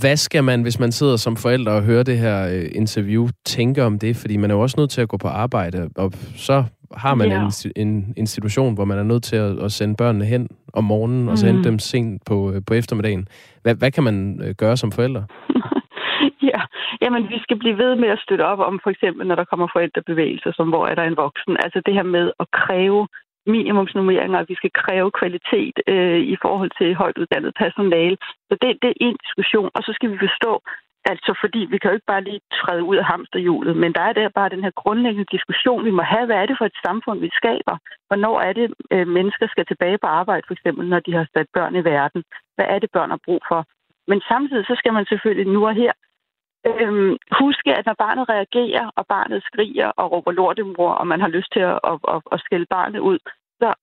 Hvad 0.00 0.16
skal 0.16 0.44
man, 0.44 0.62
hvis 0.62 0.78
man 0.78 0.92
sidder 0.92 1.16
som 1.16 1.36
forælder 1.36 1.72
og 1.72 1.82
hører 1.82 2.02
det 2.02 2.18
her 2.18 2.38
øh, 2.54 2.68
interview, 2.74 3.28
tænke 3.44 3.84
om 3.84 3.98
det? 3.98 4.16
Fordi 4.16 4.36
man 4.36 4.50
er 4.50 4.54
jo 4.54 4.60
også 4.60 4.80
nødt 4.80 4.90
til 4.90 5.00
at 5.00 5.08
gå 5.08 5.16
på 5.16 5.28
arbejde, 5.28 5.90
og 5.96 6.12
så 6.36 6.64
har 6.96 7.14
man 7.14 7.28
ja. 7.28 7.42
en, 7.42 7.52
en 7.76 8.14
institution, 8.16 8.74
hvor 8.74 8.84
man 8.84 8.98
er 8.98 9.02
nødt 9.02 9.22
til 9.22 9.36
at, 9.36 9.58
at 9.64 9.72
sende 9.72 9.96
børnene 9.96 10.24
hen 10.24 10.48
om 10.72 10.84
morgenen, 10.84 11.28
og 11.28 11.38
så 11.38 11.46
hente 11.46 11.58
mm. 11.58 11.64
dem 11.64 11.78
sent 11.78 12.22
på, 12.26 12.52
øh, 12.52 12.62
på 12.66 12.74
eftermiddagen. 12.74 13.28
Hvad, 13.62 13.74
hvad 13.74 13.90
kan 13.90 14.04
man 14.04 14.40
øh, 14.44 14.54
gøre 14.54 14.76
som 14.76 14.92
forælder? 14.92 15.22
ja, 16.90 16.96
jamen 17.02 17.28
vi 17.28 17.38
skal 17.44 17.58
blive 17.58 17.78
ved 17.78 17.92
med 17.96 18.08
at 18.08 18.22
støtte 18.24 18.44
op 18.52 18.58
om 18.58 18.80
for 18.82 18.90
eksempel, 18.90 19.26
når 19.26 19.34
der 19.34 19.50
kommer 19.50 19.66
forældrebevægelser, 19.72 20.52
som 20.52 20.68
hvor 20.68 20.86
er 20.86 20.94
der 20.94 21.02
en 21.02 21.16
voksen. 21.16 21.56
Altså 21.64 21.82
det 21.86 21.94
her 21.94 22.02
med 22.16 22.32
at 22.40 22.46
kræve 22.50 23.08
minimumsnummeringer, 23.46 24.38
at 24.38 24.48
vi 24.48 24.54
skal 24.54 24.72
kræve 24.82 25.10
kvalitet 25.20 25.76
øh, 25.86 26.20
i 26.34 26.36
forhold 26.42 26.70
til 26.78 26.94
højt 26.94 27.18
uddannet 27.18 27.54
personale. 27.64 28.16
Så 28.48 28.54
det, 28.62 28.68
det 28.82 28.88
er 28.90 29.02
en 29.06 29.16
diskussion, 29.26 29.70
og 29.74 29.82
så 29.86 29.92
skal 29.96 30.12
vi 30.12 30.18
forstå, 30.26 30.52
Altså 31.04 31.32
fordi 31.40 31.58
vi 31.70 31.78
kan 31.78 31.90
jo 31.90 31.94
ikke 31.94 32.12
bare 32.14 32.24
lige 32.24 32.40
træde 32.60 32.82
ud 32.82 32.96
af 32.96 33.04
hamsterhjulet, 33.04 33.76
men 33.76 33.92
der 33.92 34.00
er 34.00 34.12
der 34.12 34.28
bare 34.28 34.48
den 34.48 34.64
her 34.64 34.70
grundlæggende 34.82 35.32
diskussion, 35.36 35.84
vi 35.84 35.90
må 35.90 36.02
have. 36.02 36.26
Hvad 36.26 36.36
er 36.36 36.46
det 36.46 36.56
for 36.58 36.66
et 36.66 36.78
samfund, 36.86 37.20
vi 37.20 37.30
skaber? 37.40 37.76
Hvornår 38.08 38.40
er 38.40 38.52
det, 38.52 38.74
øh, 38.90 39.08
mennesker 39.08 39.46
skal 39.48 39.66
tilbage 39.66 39.98
på 39.98 40.06
arbejde, 40.06 40.44
for 40.46 40.54
eksempel, 40.54 40.88
når 40.88 41.00
de 41.00 41.12
har 41.12 41.26
sat 41.34 41.46
børn 41.54 41.76
i 41.76 41.84
verden? 41.84 42.22
Hvad 42.56 42.66
er 42.68 42.78
det, 42.78 42.90
børn 42.92 43.10
har 43.10 43.20
brug 43.26 43.42
for? 43.48 43.60
Men 44.10 44.20
samtidig 44.20 44.64
så 44.66 44.74
skal 44.78 44.92
man 44.92 45.06
selvfølgelig 45.06 45.52
nu 45.52 45.66
og 45.66 45.74
her 45.74 45.92
øhm, 46.66 47.16
huske, 47.40 47.70
at 47.78 47.86
når 47.86 47.94
barnet 48.04 48.28
reagerer, 48.28 48.90
og 48.96 49.06
barnet 49.06 49.42
skriger 49.42 49.88
og 50.00 50.12
råber 50.12 50.32
lortemor, 50.32 50.92
og 50.92 51.06
man 51.06 51.20
har 51.20 51.28
lyst 51.28 51.52
til 51.52 51.60
at, 51.60 51.78
at, 51.90 51.96
at, 52.14 52.20
at 52.32 52.40
skælde 52.40 52.66
barnet 52.70 52.98
ud, 52.98 53.18
så 53.60 53.74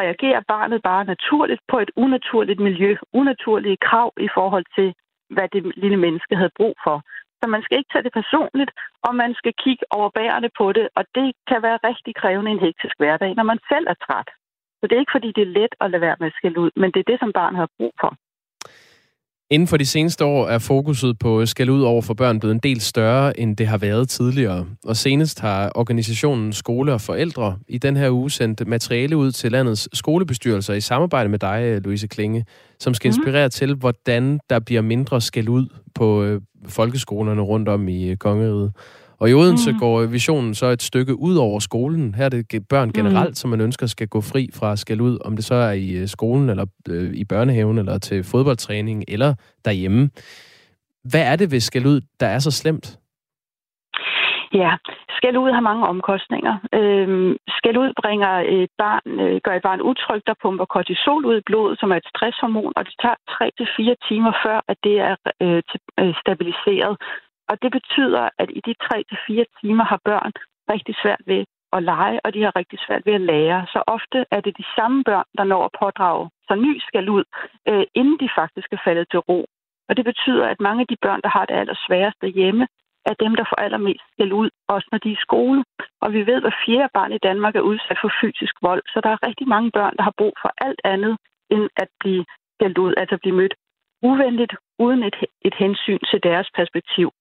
reagerer 0.00 0.42
barnet 0.48 0.82
bare 0.82 1.04
naturligt 1.04 1.62
på 1.68 1.78
et 1.78 1.90
unaturligt 1.96 2.60
miljø, 2.60 2.96
unaturlige 3.12 3.76
krav 3.76 4.12
i 4.20 4.28
forhold 4.34 4.66
til, 4.76 4.94
hvad 5.30 5.48
det 5.52 5.76
lille 5.76 5.96
menneske 5.96 6.36
havde 6.36 6.56
brug 6.56 6.74
for. 6.84 7.02
Så 7.42 7.48
man 7.48 7.62
skal 7.62 7.78
ikke 7.78 7.92
tage 7.92 8.02
det 8.02 8.12
personligt, 8.12 8.70
og 9.06 9.14
man 9.14 9.34
skal 9.34 9.52
kigge 9.64 9.84
overbærende 9.90 10.50
på 10.58 10.72
det, 10.72 10.88
og 10.96 11.04
det 11.14 11.32
kan 11.48 11.62
være 11.62 11.78
rigtig 11.88 12.14
krævende 12.14 12.50
i 12.50 12.54
en 12.54 12.64
hektisk 12.66 12.94
hverdag, 12.98 13.34
når 13.34 13.42
man 13.42 13.58
selv 13.72 13.86
er 13.88 13.98
træt. 14.06 14.28
Så 14.78 14.86
det 14.86 14.94
er 14.94 15.00
ikke, 15.00 15.16
fordi 15.16 15.32
det 15.36 15.42
er 15.42 15.54
let 15.60 15.74
at 15.80 15.90
lade 15.90 16.00
være 16.00 16.16
med 16.20 16.26
at 16.26 16.38
skælde 16.38 16.60
ud, 16.60 16.70
men 16.76 16.90
det 16.92 17.00
er 17.00 17.10
det, 17.10 17.20
som 17.20 17.32
barnet 17.32 17.58
har 17.58 17.68
brug 17.78 17.92
for. 18.00 18.10
Inden 19.50 19.68
for 19.68 19.76
de 19.76 19.86
seneste 19.86 20.24
år 20.24 20.48
er 20.48 20.58
fokuset 20.58 21.18
på 21.18 21.46
skæld 21.46 21.70
ud 21.70 21.82
over 21.82 22.02
for 22.02 22.14
børn 22.14 22.40
blevet 22.40 22.54
en 22.54 22.60
del 22.60 22.80
større, 22.80 23.40
end 23.40 23.56
det 23.56 23.66
har 23.66 23.78
været 23.78 24.08
tidligere. 24.08 24.66
Og 24.84 24.96
senest 24.96 25.40
har 25.40 25.72
organisationen 25.74 26.52
Skole 26.52 26.92
og 26.92 27.00
Forældre 27.00 27.58
i 27.68 27.78
den 27.78 27.96
her 27.96 28.10
uge 28.10 28.30
sendt 28.30 28.66
materiale 28.66 29.16
ud 29.16 29.32
til 29.32 29.52
landets 29.52 29.88
skolebestyrelser 29.92 30.74
i 30.74 30.80
samarbejde 30.80 31.28
med 31.28 31.38
dig, 31.38 31.80
Louise 31.82 32.06
Klinge, 32.06 32.44
som 32.78 32.94
skal 32.94 33.08
mhm. 33.08 33.18
inspirere 33.18 33.46
mm. 33.46 33.50
til, 33.50 33.74
hvordan 33.74 34.40
der 34.50 34.58
bliver 34.58 34.82
mindre 34.82 35.20
skæld 35.20 35.48
ud 35.48 35.66
på 35.94 36.22
øh, 36.22 36.40
folkeskolerne 36.66 37.42
rundt 37.42 37.68
om 37.68 37.88
i 37.88 38.14
kongeriget. 38.14 38.72
Og 39.20 39.30
i 39.30 39.34
Odense 39.34 39.72
mm. 39.72 39.78
går 39.78 40.06
visionen 40.06 40.54
så 40.54 40.66
et 40.66 40.82
stykke 40.82 41.14
ud 41.18 41.36
over 41.36 41.58
skolen. 41.58 42.14
Her 42.14 42.24
er 42.24 42.28
det 42.28 42.68
børn 42.70 42.90
generelt, 42.92 43.28
mm. 43.28 43.34
som 43.34 43.50
man 43.50 43.60
ønsker 43.60 43.86
skal 43.86 44.08
gå 44.08 44.20
fri 44.20 44.48
fra 44.58 44.76
skal 44.76 45.00
ud, 45.00 45.18
om 45.24 45.36
det 45.36 45.44
så 45.44 45.54
er 45.54 45.72
i 45.72 45.90
øh, 46.00 46.06
skolen, 46.06 46.48
eller 46.50 46.66
øh, 46.88 47.10
i 47.14 47.24
børnehaven, 47.24 47.78
eller 47.78 47.98
til 47.98 48.24
fodboldtræning, 48.24 49.04
eller 49.08 49.34
derhjemme. 49.64 50.10
Hvad 51.10 51.24
er 51.32 51.36
det 51.36 51.52
ved 51.52 51.60
skal 51.60 51.86
ud, 51.86 52.00
der 52.20 52.26
er 52.26 52.38
så 52.38 52.50
slemt? 52.50 52.98
Ja, 54.52 54.72
skæld 55.16 55.36
ud 55.36 55.50
har 55.52 55.64
mange 55.70 55.86
omkostninger. 55.86 56.54
Øhm, 56.78 57.36
skæld 57.58 57.76
ud 57.76 57.90
bringer 58.02 58.32
et 58.56 58.72
barn, 58.82 59.06
øh, 59.22 59.40
gør 59.44 59.54
et 59.56 59.66
barn 59.68 59.80
utrygt, 59.90 60.26
der 60.26 60.34
pumper 60.42 60.64
kortisol 60.64 61.22
ud 61.30 61.36
i 61.38 61.46
blodet, 61.48 61.80
som 61.80 61.90
er 61.92 61.96
et 61.96 62.10
stresshormon, 62.12 62.72
og 62.76 62.82
det 62.86 62.94
tager 63.02 63.18
3-4 63.30 64.08
timer 64.08 64.32
før, 64.44 64.58
at 64.68 64.78
det 64.86 64.96
er 65.08 65.14
øh, 65.44 65.62
øh 66.00 66.14
stabiliseret. 66.22 66.94
Og 67.50 67.62
det 67.62 67.70
betyder, 67.72 68.28
at 68.38 68.48
i 68.58 68.60
de 68.66 68.74
3-4 68.84 69.44
timer 69.60 69.84
har 69.84 70.00
børn 70.04 70.32
rigtig 70.72 70.94
svært 71.02 71.22
ved 71.26 71.44
at 71.72 71.82
lege, 71.82 72.20
og 72.24 72.34
de 72.34 72.42
har 72.42 72.56
rigtig 72.56 72.78
svært 72.86 73.06
ved 73.06 73.14
at 73.14 73.26
lære. 73.32 73.66
Så 73.72 73.82
ofte 73.86 74.18
er 74.30 74.40
det 74.40 74.58
de 74.58 74.64
samme 74.76 75.04
børn, 75.04 75.28
der 75.38 75.44
når 75.44 75.64
at 75.64 75.76
pådrage 75.82 76.30
sig 76.48 76.56
ny 76.56 76.80
skal 76.88 77.08
ud, 77.08 77.24
øh, 77.68 77.84
inden 77.94 78.18
de 78.22 78.28
faktisk 78.40 78.68
er 78.72 78.82
faldet 78.84 79.06
til 79.10 79.18
ro. 79.18 79.40
Og 79.88 79.96
det 79.96 80.04
betyder, 80.04 80.46
at 80.48 80.60
mange 80.60 80.80
af 80.80 80.86
de 80.86 80.96
børn, 81.02 81.20
der 81.24 81.28
har 81.36 81.44
det 81.44 81.54
allersværeste 81.54 82.26
hjemme, 82.28 82.66
er 83.10 83.14
dem, 83.24 83.32
der 83.36 83.44
får 83.50 83.58
allermest 83.64 84.04
skæld 84.12 84.32
ud, 84.32 84.50
også 84.68 84.88
når 84.92 84.98
de 84.98 85.08
er 85.08 85.16
i 85.18 85.24
skole. 85.26 85.64
Og 86.02 86.12
vi 86.12 86.26
ved, 86.26 86.40
at 86.50 86.58
fjerde 86.64 86.90
barn 86.94 87.12
i 87.12 87.24
Danmark 87.28 87.54
er 87.56 87.68
udsat 87.70 87.98
for 88.02 88.10
fysisk 88.20 88.54
vold, 88.62 88.82
så 88.92 89.00
der 89.04 89.10
er 89.10 89.26
rigtig 89.28 89.48
mange 89.48 89.70
børn, 89.70 89.94
der 89.96 90.02
har 90.02 90.14
brug 90.20 90.34
for 90.42 90.50
alt 90.66 90.80
andet, 90.84 91.16
end 91.50 91.68
at 91.76 91.88
blive 92.00 92.24
skældt 92.54 92.78
ud, 92.78 92.92
altså 92.96 93.16
blive 93.22 93.36
mødt 93.36 93.54
uvenligt, 94.02 94.54
uden 94.78 95.02
et, 95.02 95.16
et 95.42 95.54
hensyn 95.54 95.98
til 96.10 96.20
deres 96.22 96.48
perspektiv. 96.56 97.12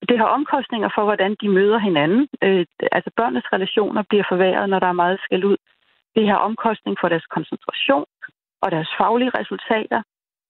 Og 0.00 0.08
det 0.08 0.18
har 0.18 0.24
omkostninger 0.38 0.88
for, 0.94 1.04
hvordan 1.04 1.36
de 1.40 1.48
møder 1.48 1.78
hinanden. 1.78 2.28
Øh, 2.42 2.66
altså 2.92 3.10
børnenes 3.16 3.52
relationer 3.52 4.02
bliver 4.02 4.24
forværret, 4.28 4.70
når 4.70 4.78
der 4.78 4.86
er 4.86 5.02
meget 5.02 5.20
skal 5.24 5.44
ud. 5.44 5.56
Det 6.16 6.28
har 6.28 6.36
omkostning 6.48 6.96
for 7.00 7.08
deres 7.08 7.26
koncentration 7.36 8.06
og 8.62 8.70
deres 8.70 8.90
faglige 8.98 9.32
resultater. 9.40 10.02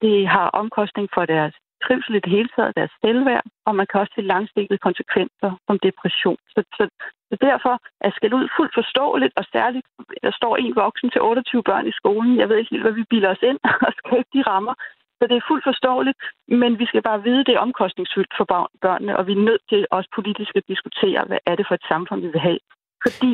Det 0.02 0.28
har 0.28 0.46
omkostning 0.60 1.08
for 1.14 1.24
deres 1.26 1.54
trivsel 1.84 2.14
i 2.14 2.20
det 2.24 2.32
hele 2.36 2.50
taget, 2.56 2.76
deres 2.76 2.94
selvværd, 3.02 3.44
og 3.66 3.72
man 3.78 3.86
kan 3.86 4.00
også 4.00 4.12
se 4.16 4.22
langsigtede 4.22 4.84
konsekvenser 4.86 5.50
som 5.66 5.78
depression. 5.78 6.38
Så, 6.54 6.60
så, 6.76 6.84
så 7.30 7.36
derfor 7.48 7.74
er 8.06 8.10
skal 8.16 8.34
ud 8.34 8.48
fuldt 8.56 8.74
forståeligt, 8.74 9.32
og 9.36 9.44
særligt, 9.52 9.86
der 10.22 10.32
står 10.40 10.56
en 10.56 10.76
voksen 10.76 11.10
til 11.10 11.20
28 11.20 11.62
børn 11.62 11.86
i 11.86 11.98
skolen. 12.00 12.38
Jeg 12.40 12.48
ved 12.48 12.56
ikke 12.56 12.74
helt, 12.74 12.86
hvad 12.86 12.96
vi 13.00 13.04
bilder 13.10 13.30
os 13.30 13.42
ind 13.50 13.58
og 13.86 13.92
skabe 14.00 14.28
de 14.34 14.42
rammer. 14.50 14.74
Så 15.18 15.22
det 15.30 15.36
er 15.36 15.48
fuldt 15.48 15.64
forståeligt, 15.70 16.18
men 16.48 16.78
vi 16.78 16.86
skal 16.86 17.02
bare 17.02 17.22
vide, 17.22 17.40
at 17.40 17.46
det 17.46 17.54
er 17.54 17.66
omkostningsfyldt 17.68 18.34
for 18.38 18.46
børnene, 18.84 19.16
og 19.18 19.26
vi 19.26 19.32
er 19.32 19.46
nødt 19.48 19.64
til 19.68 19.86
også 19.90 20.10
politisk 20.14 20.52
at 20.56 20.68
diskutere, 20.68 21.24
hvad 21.28 21.38
er 21.46 21.54
det 21.56 21.66
for 21.68 21.74
et 21.74 21.88
samfund, 21.92 22.20
vi 22.20 22.30
vil 22.34 22.46
have. 22.48 22.58
Fordi, 23.04 23.32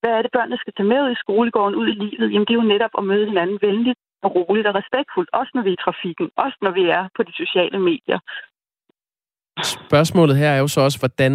hvad 0.00 0.12
er 0.14 0.22
det, 0.22 0.30
børnene 0.36 0.58
skal 0.58 0.72
tage 0.76 0.92
med 0.94 1.12
i 1.12 1.22
skolegården 1.24 1.74
ud 1.80 1.88
i 1.88 1.98
livet? 2.04 2.32
Jamen, 2.32 2.46
det 2.46 2.54
er 2.54 2.62
jo 2.62 2.72
netop 2.74 2.94
at 2.98 3.04
møde 3.04 3.26
hinanden 3.26 3.58
venligt 3.62 3.98
og 4.24 4.30
roligt 4.36 4.66
og 4.66 4.74
respektfuldt, 4.74 5.30
også 5.32 5.52
når 5.54 5.62
vi 5.62 5.70
er 5.70 5.78
i 5.78 5.84
trafikken, 5.86 6.30
også 6.36 6.58
når 6.62 6.70
vi 6.78 6.84
er 6.98 7.04
på 7.16 7.22
de 7.22 7.32
sociale 7.42 7.78
medier. 7.78 8.18
Spørgsmålet 9.62 10.36
her 10.36 10.48
er 10.48 10.58
jo 10.58 10.68
så 10.68 10.80
også, 10.80 10.98
hvordan 10.98 11.34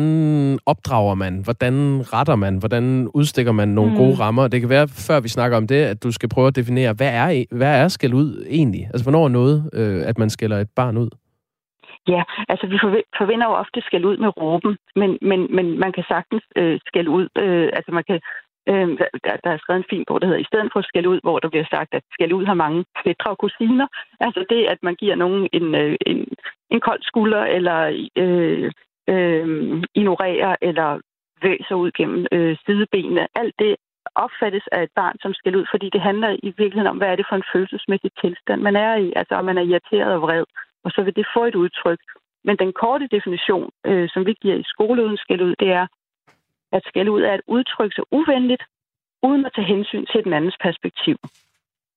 opdrager 0.65 1.15
man? 1.15 1.41
Hvordan 1.43 1.73
retter 2.13 2.36
man? 2.36 2.58
Hvordan 2.58 3.10
udstikker 3.13 3.51
man 3.51 3.67
nogle 3.67 3.91
mm. 3.91 3.97
gode 3.97 4.15
rammer? 4.19 4.47
Det 4.47 4.60
kan 4.60 4.69
være, 4.69 4.88
før 4.88 5.19
vi 5.19 5.27
snakker 5.27 5.58
om 5.58 5.67
det, 5.67 5.82
at 5.84 6.03
du 6.03 6.12
skal 6.12 6.29
prøve 6.29 6.47
at 6.47 6.55
definere, 6.55 6.93
hvad 6.93 7.13
er, 7.13 7.43
hvad 7.51 7.82
er 7.84 7.88
skæld 7.88 8.13
ud 8.13 8.45
egentlig? 8.49 8.84
Altså, 8.86 9.05
hvornår 9.05 9.25
er 9.25 9.29
noget, 9.29 9.69
øh, 9.73 10.01
at 10.10 10.17
man 10.17 10.29
skælder 10.29 10.58
et 10.58 10.69
barn 10.75 10.97
ud? 10.97 11.10
Ja, 12.08 12.23
altså 12.49 12.67
vi 12.67 12.77
forventer 13.17 13.47
jo 13.47 13.53
ofte 13.63 13.82
skæld 13.82 14.05
ud 14.05 14.17
med 14.17 14.38
råben, 14.38 14.77
men, 14.95 15.17
men, 15.21 15.55
men 15.55 15.79
man 15.79 15.91
kan 15.91 16.03
sagtens 16.08 16.43
øh, 16.55 16.79
skælde 16.86 17.10
ud. 17.10 17.27
Øh, 17.38 17.69
altså 17.73 17.91
man 17.91 18.03
kan 18.10 18.19
Øh, 18.69 18.88
der, 19.26 19.36
der 19.43 19.52
er 19.52 19.58
skrevet 19.58 19.80
en 19.80 19.89
fin 19.89 20.04
bog, 20.08 20.22
der 20.22 20.28
hedder 20.28 20.41
I 20.41 20.52
stedet 20.52 20.69
for 20.74 20.82
skæld 20.82 21.08
ud, 21.08 21.19
hvor 21.24 21.39
der 21.39 21.50
bliver 21.50 21.65
sagt, 21.69 21.93
at 21.93 22.04
skæld 22.12 22.34
ud 22.34 22.45
har 22.45 22.54
mange 22.54 22.86
fætter 23.04 23.30
og 23.30 23.38
kusiner. 23.38 23.88
Altså 24.19 24.45
det, 24.50 24.65
at 24.74 24.80
man 24.82 24.95
giver 24.95 25.15
nogen 25.15 25.50
en, 25.54 25.76
øh, 25.76 25.95
en, 26.06 26.28
en 26.69 26.80
kold 26.80 27.02
skulder, 27.02 27.43
eller 27.43 28.08
øh, 28.15 28.72
øh, 29.13 29.84
ignorerer, 29.95 30.56
eller 30.62 31.00
væser 31.41 31.76
ud 31.76 31.91
gennem 31.91 32.26
øh, 32.32 32.58
sidebenene. 32.65 33.28
Alt 33.36 33.56
det 33.60 33.76
opfattes 34.15 34.67
af 34.72 34.84
et 34.84 34.93
barn 34.95 35.15
som 35.22 35.34
skal 35.34 35.56
ud, 35.56 35.65
fordi 35.72 35.89
det 35.93 36.02
handler 36.02 36.30
i 36.43 36.50
virkeligheden 36.58 36.93
om, 36.93 36.98
hvad 36.98 37.08
er 37.08 37.15
det 37.15 37.26
for 37.30 37.36
en 37.36 37.50
følelsesmæssig 37.54 38.12
tilstand, 38.22 38.62
man 38.62 38.76
er 38.76 38.95
i. 38.95 39.13
Altså 39.15 39.34
om 39.36 39.45
man 39.45 39.58
er 39.58 39.62
irriteret 39.62 40.13
og 40.13 40.22
vred, 40.22 40.43
og 40.84 40.91
så 40.91 41.02
vil 41.02 41.15
det 41.15 41.28
få 41.36 41.45
et 41.45 41.56
udtryk. 41.56 42.00
Men 42.43 42.56
den 42.58 42.74
korte 42.74 43.08
definition, 43.12 43.69
øh, 43.86 44.10
som 44.13 44.26
vi 44.26 44.34
giver 44.41 44.56
i 44.56 44.69
skoleuden 44.74 45.17
skal 45.17 45.41
ud, 45.41 45.56
det 45.60 45.69
er, 45.72 45.88
at 46.71 46.82
skælde 46.89 47.12
ud 47.12 47.21
er 47.21 47.34
at 47.34 47.41
udtrykke 47.47 47.95
sig 47.95 48.03
uvenligt, 48.12 48.63
uden 49.23 49.45
at 49.45 49.51
tage 49.55 49.67
hensyn 49.67 50.05
til 50.12 50.23
den 50.23 50.34
andens 50.34 50.58
perspektiv. 50.65 51.17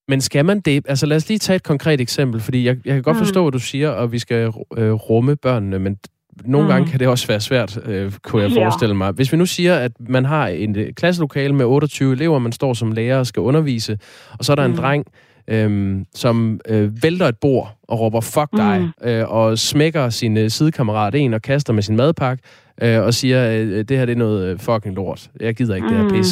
Men 0.09 0.21
skal 0.21 0.45
man 0.45 0.61
det? 0.61 0.85
Altså 0.89 1.07
lad 1.07 1.17
os 1.17 1.29
lige 1.29 1.39
tage 1.39 1.57
et 1.57 1.63
konkret 1.63 2.01
eksempel, 2.01 2.41
fordi 2.41 2.67
jeg, 2.67 2.77
jeg 2.85 2.95
kan 2.95 3.03
godt 3.03 3.17
mm. 3.17 3.25
forstå, 3.25 3.43
hvad 3.43 3.53
du 3.53 3.59
siger, 3.59 3.91
og 3.91 4.13
vi 4.13 4.19
skal 4.19 4.53
øh, 4.77 4.93
rumme 4.93 5.37
børnene, 5.37 5.79
men 5.79 5.99
nogle 6.45 6.67
mm. 6.67 6.73
gange 6.73 6.91
kan 6.91 7.01
det 7.01 7.09
også 7.09 7.27
være 7.27 7.41
svært, 7.41 7.79
øh, 7.87 8.13
kunne 8.23 8.43
jeg 8.43 8.51
ja. 8.51 8.65
forestille 8.65 8.95
mig. 8.95 9.13
Hvis 9.13 9.33
vi 9.33 9.37
nu 9.37 9.47
siger, 9.47 9.79
at 9.79 9.93
man 10.01 10.25
har 10.25 10.47
en 10.47 10.79
øh, 10.79 10.93
klasselokale 10.93 11.55
med 11.55 11.65
28 11.65 12.13
elever, 12.13 12.39
man 12.39 12.53
står 12.53 12.75
som 12.75 12.93
lærer 12.93 13.19
og 13.19 13.27
skal 13.27 13.41
undervise, 13.41 13.99
og 14.39 14.45
så 14.45 14.53
er 14.53 14.57
der 14.57 14.67
mm. 14.67 14.73
en 14.73 14.79
dreng, 14.79 15.07
øhm, 15.49 16.05
som 16.15 16.61
øh, 16.69 17.03
vælter 17.03 17.27
et 17.27 17.39
bord 17.41 17.77
og 17.89 18.01
råber 18.01 18.21
fuck 18.21 18.49
dig, 18.57 18.81
mm. 18.81 19.09
øh, 19.09 19.29
og 19.29 19.59
smækker 19.59 20.11
sin 20.11 20.37
øh, 20.37 20.51
sidekammerat 20.51 21.15
en 21.15 21.35
og 21.35 21.43
kaster 21.43 21.73
med 21.73 21.83
sin 21.83 21.97
madpakke, 21.97 22.43
øh, 22.83 23.01
og 23.07 23.15
siger, 23.15 23.41
øh, 23.53 23.85
det 23.89 23.99
her 23.99 24.07
det 24.07 24.13
er 24.13 24.25
noget 24.27 24.51
øh, 24.51 24.59
fucking 24.59 24.95
lort. 24.95 25.31
Jeg 25.41 25.55
gider 25.55 25.75
ikke 25.75 25.87
mm. 25.87 25.93
det 25.93 25.99
her 25.99 26.09
mm. 26.09 26.15
pis. 26.15 26.31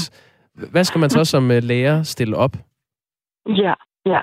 Hvad 0.73 0.85
skal 0.85 1.01
man 1.01 1.11
så 1.11 1.25
som 1.25 1.51
øh, 1.51 1.63
lærer 1.63 2.03
stille 2.03 2.37
op? 2.37 2.55
Ja, 3.47 3.75
ja. 4.07 4.21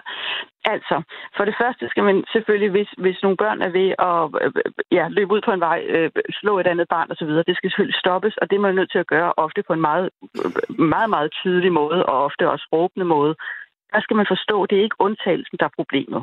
Altså, 0.74 1.02
for 1.38 1.46
det 1.46 1.56
første 1.62 1.90
skal 1.90 2.04
man 2.04 2.24
selvfølgelig, 2.34 2.72
hvis, 2.72 2.90
hvis 2.98 3.20
nogle 3.24 3.38
børn 3.38 3.62
er 3.62 3.70
ved 3.80 3.90
at 4.10 4.22
øh, 4.44 4.52
ja, 4.92 5.08
løbe 5.08 5.34
ud 5.34 5.42
på 5.46 5.52
en 5.52 5.60
vej, 5.60 5.80
øh, 5.90 6.10
slå 6.32 6.60
et 6.60 6.68
andet 6.68 6.88
barn 6.90 7.12
osv., 7.12 7.28
det 7.48 7.56
skal 7.58 7.70
selvfølgelig 7.70 8.00
stoppes, 8.00 8.38
og 8.38 8.50
det 8.50 8.56
er 8.56 8.60
man 8.60 8.76
nødt 8.76 8.92
til 8.92 9.00
at 9.00 9.08
gøre 9.08 9.34
ofte 9.38 9.64
på 9.68 9.74
en 9.74 9.82
meget, 9.82 10.10
meget, 10.94 11.10
meget 11.10 11.30
tydelig 11.44 11.72
måde, 11.72 12.06
og 12.06 12.24
ofte 12.24 12.50
også 12.50 12.68
råbende 12.74 13.06
måde 13.06 13.36
der 13.94 14.02
skal 14.02 14.16
man 14.16 14.32
forstå, 14.34 14.64
at 14.64 14.70
det 14.70 14.78
er 14.78 14.84
ikke 14.84 15.02
undtagelsen, 15.08 15.58
der 15.60 15.66
er 15.66 15.80
problemet. 15.80 16.22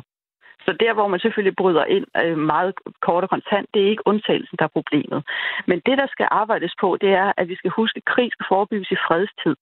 Så 0.65 0.71
der, 0.79 0.93
hvor 0.93 1.07
man 1.07 1.19
selvfølgelig 1.19 1.55
bryder 1.55 1.85
ind 1.85 2.05
øh, 2.23 2.37
meget 2.37 2.73
kort 3.01 3.23
og 3.23 3.29
kontant, 3.29 3.67
det 3.73 3.81
er 3.81 3.89
ikke 3.89 4.07
undtagelsen, 4.07 4.57
der 4.59 4.65
er 4.65 4.77
problemet. 4.79 5.23
Men 5.67 5.81
det, 5.85 5.97
der 5.97 6.07
skal 6.07 6.27
arbejdes 6.31 6.73
på, 6.81 6.97
det 7.01 7.11
er, 7.23 7.33
at 7.37 7.47
vi 7.49 7.55
skal 7.55 7.71
huske, 7.71 7.97
at 7.97 8.05
krig 8.13 8.29
skal 8.31 8.45
forebygges 8.49 8.91
i 8.91 9.03
fredstid. 9.07 9.55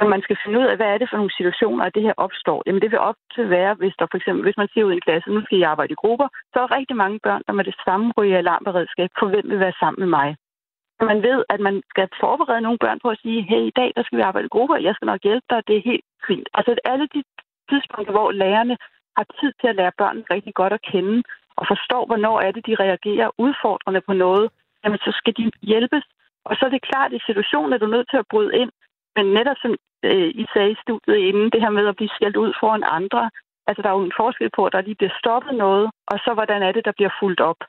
Men 0.00 0.08
man 0.08 0.22
skal 0.22 0.36
finde 0.44 0.58
ud 0.60 0.64
af, 0.64 0.76
hvad 0.76 0.86
er 0.86 0.98
det 0.98 1.10
for 1.10 1.16
nogle 1.16 1.36
situationer, 1.38 1.84
at 1.84 1.94
det 1.94 2.02
her 2.02 2.14
opstår. 2.16 2.62
Jamen 2.66 2.82
det 2.82 2.90
vil 2.90 2.98
op 2.98 3.18
til 3.34 3.50
være, 3.50 3.74
hvis 3.74 3.94
der 3.98 4.06
for 4.10 4.16
eksempel, 4.16 4.42
hvis 4.44 4.56
man 4.56 4.68
siger 4.68 4.84
ud 4.84 4.92
i 4.92 4.94
en 4.94 5.06
klasse, 5.08 5.30
nu 5.30 5.40
skal 5.44 5.58
I 5.58 5.62
arbejde 5.72 5.92
i 5.92 6.02
grupper, 6.02 6.28
så 6.52 6.58
er 6.60 6.76
rigtig 6.78 6.96
mange 6.96 7.18
børn, 7.22 7.42
der 7.46 7.52
med 7.52 7.64
det 7.64 7.76
samme 7.84 8.12
ryger 8.18 8.38
alarmberedskab, 8.38 9.10
for 9.18 9.26
hvem 9.26 9.50
vil 9.50 9.60
være 9.60 9.78
sammen 9.80 10.00
med 10.00 10.10
mig. 10.18 10.36
Man 11.00 11.22
ved, 11.22 11.44
at 11.48 11.60
man 11.60 11.82
skal 11.92 12.08
forberede 12.20 12.60
nogle 12.60 12.78
børn 12.78 12.98
på 13.02 13.08
at 13.08 13.18
sige, 13.22 13.42
hey, 13.42 13.62
i 13.70 13.76
dag 13.76 13.92
der 13.96 14.02
skal 14.02 14.18
vi 14.18 14.22
arbejde 14.22 14.46
i 14.46 14.54
grupper, 14.54 14.76
jeg 14.76 14.94
skal 14.94 15.06
nok 15.06 15.22
hjælpe 15.22 15.46
dig, 15.50 15.62
det 15.68 15.76
er 15.76 15.88
helt 15.90 16.04
fint. 16.26 16.48
Altså 16.54 16.76
alle 16.84 17.06
de 17.14 17.22
tidspunkter, 17.70 18.12
hvor 18.12 18.30
lærerne 18.32 18.76
har 19.16 19.26
tid 19.40 19.52
til 19.60 19.68
at 19.68 19.76
lære 19.76 19.98
børnene 19.98 20.30
rigtig 20.30 20.54
godt 20.54 20.72
at 20.72 20.86
kende, 20.92 21.22
og 21.56 21.64
forstår, 21.72 22.06
hvornår 22.06 22.36
er 22.40 22.50
det, 22.52 22.66
de 22.66 22.74
reagerer 22.84 23.30
udfordrende 23.38 24.00
på 24.00 24.12
noget, 24.12 24.50
jamen 24.84 24.98
så 24.98 25.10
skal 25.20 25.34
de 25.38 25.50
hjælpes. 25.62 26.04
Og 26.44 26.56
så 26.56 26.62
er 26.66 26.72
det 26.72 26.88
klart, 26.90 27.10
at 27.12 27.16
i 27.18 27.26
situationen 27.26 27.72
er 27.72 27.78
du 27.78 27.86
nødt 27.86 28.08
til 28.10 28.16
at 28.16 28.30
bryde 28.30 28.56
ind. 28.62 28.70
Men 29.16 29.26
netop 29.38 29.56
som 29.62 29.72
øh, 30.08 30.28
I 30.42 30.46
sagde 30.52 30.70
i 30.70 30.82
studiet 30.84 31.16
inden, 31.16 31.50
det 31.50 31.60
her 31.60 31.70
med 31.70 31.86
at 31.86 31.96
blive 31.96 32.14
skældt 32.16 32.36
ud 32.36 32.52
foran 32.60 32.84
andre, 32.98 33.30
Altså, 33.66 33.82
der 33.82 33.88
er 33.88 33.98
jo 33.98 34.04
en 34.04 34.18
forskel 34.22 34.50
på, 34.56 34.66
at 34.66 34.72
der 34.72 34.80
lige 34.80 35.00
bliver 35.00 35.18
stoppet 35.18 35.54
noget, 35.54 35.86
og 36.10 36.18
så 36.24 36.30
hvordan 36.34 36.62
er 36.62 36.72
det, 36.72 36.84
der 36.84 36.92
bliver 36.98 37.12
fuldt 37.20 37.40
op. 37.40 37.60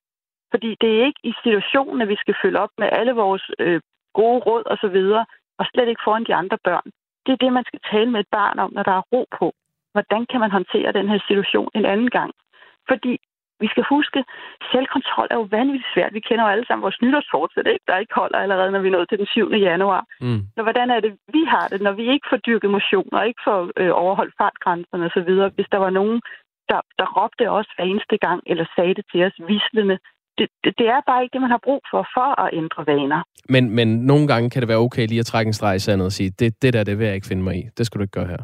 Fordi 0.51 0.69
det 0.81 0.89
er 0.89 1.05
ikke 1.05 1.21
i 1.23 1.33
situationen, 1.43 2.01
at 2.01 2.07
vi 2.07 2.15
skal 2.15 2.35
følge 2.43 2.59
op 2.59 2.73
med 2.77 2.89
alle 2.91 3.13
vores 3.13 3.45
øh, 3.59 3.81
gode 4.13 4.39
råd 4.47 4.63
og 4.65 4.77
så 4.77 4.87
videre, 4.87 5.25
og 5.59 5.65
slet 5.65 5.87
ikke 5.89 6.05
foran 6.05 6.23
de 6.23 6.35
andre 6.35 6.57
børn. 6.63 6.87
Det 7.25 7.31
er 7.33 7.43
det, 7.43 7.53
man 7.53 7.65
skal 7.67 7.79
tale 7.91 8.11
med 8.11 8.19
et 8.19 8.31
barn 8.31 8.59
om, 8.59 8.73
når 8.73 8.83
der 8.83 8.91
er 8.91 9.07
ro 9.13 9.25
på. 9.39 9.53
Hvordan 9.95 10.21
kan 10.31 10.39
man 10.43 10.51
håndtere 10.57 10.97
den 10.99 11.07
her 11.11 11.19
situation 11.27 11.69
en 11.79 11.85
anden 11.93 12.09
gang? 12.17 12.31
Fordi 12.89 13.13
vi 13.63 13.67
skal 13.73 13.85
huske, 13.95 14.19
selvkontrol 14.71 15.27
er 15.31 15.37
jo 15.41 15.47
vanvittigt 15.57 15.93
svært. 15.93 16.13
Vi 16.17 16.25
kender 16.27 16.43
jo 16.45 16.51
alle 16.53 16.65
sammen 16.67 16.85
vores 16.87 17.01
nytårsfortsæt, 17.03 17.67
ikke? 17.73 17.85
der 17.87 17.97
ikke 18.03 18.15
holder 18.21 18.39
allerede, 18.43 18.71
når 18.71 18.83
vi 18.85 18.89
nået 18.89 19.09
til 19.09 19.17
den 19.21 19.27
7. 19.27 19.51
januar. 19.69 20.03
Mm. 20.21 20.41
Så 20.55 20.61
hvordan 20.67 20.87
er 20.95 20.99
det, 21.05 21.11
vi 21.35 21.43
har 21.53 21.65
det, 21.71 21.81
når 21.81 21.93
vi 21.99 22.05
ikke 22.13 22.27
får 22.31 22.39
dyrket 22.47 22.69
motion 22.77 23.09
og 23.17 23.27
ikke 23.29 23.41
får 23.47 23.59
øh, 23.81 23.91
overholdt 24.03 24.33
fartgrænserne 24.41 25.05
osv.? 25.09 25.31
Hvis 25.57 25.69
der 25.73 25.79
var 25.85 25.91
nogen, 25.99 26.17
der, 26.69 26.79
der 26.99 27.07
råbte 27.17 27.45
os 27.57 27.69
hver 27.75 27.85
eneste 27.91 28.17
gang, 28.25 28.39
eller 28.51 28.65
sagde 28.75 28.93
det 28.97 29.05
til 29.11 29.23
os 29.27 29.37
vislende, 29.51 29.97
det, 30.37 30.47
det, 30.63 30.71
det 30.79 30.87
er 30.95 31.01
bare 31.09 31.23
ikke 31.23 31.33
det, 31.33 31.41
man 31.41 31.55
har 31.55 31.63
brug 31.67 31.81
for, 31.91 32.01
for 32.15 32.29
at 32.43 32.49
ændre 32.61 32.81
vaner. 32.91 33.21
Men, 33.49 33.63
men 33.77 33.87
nogle 34.11 34.27
gange 34.27 34.49
kan 34.49 34.61
det 34.61 34.69
være 34.69 34.83
okay 34.85 35.07
lige 35.07 35.23
at 35.23 35.25
trække 35.25 35.49
en 35.49 35.53
streg 35.59 35.75
i 35.75 35.79
sandet 35.79 36.05
og 36.05 36.11
sige, 36.11 36.29
det, 36.39 36.61
det 36.61 36.73
der, 36.73 36.83
det 36.83 36.99
vil 36.99 37.05
jeg 37.05 37.15
ikke 37.15 37.27
finde 37.27 37.43
mig 37.43 37.55
i. 37.55 37.63
Det 37.77 37.85
skal 37.85 37.99
du 37.99 38.03
ikke 38.03 38.19
gøre 38.19 38.27
her 38.27 38.43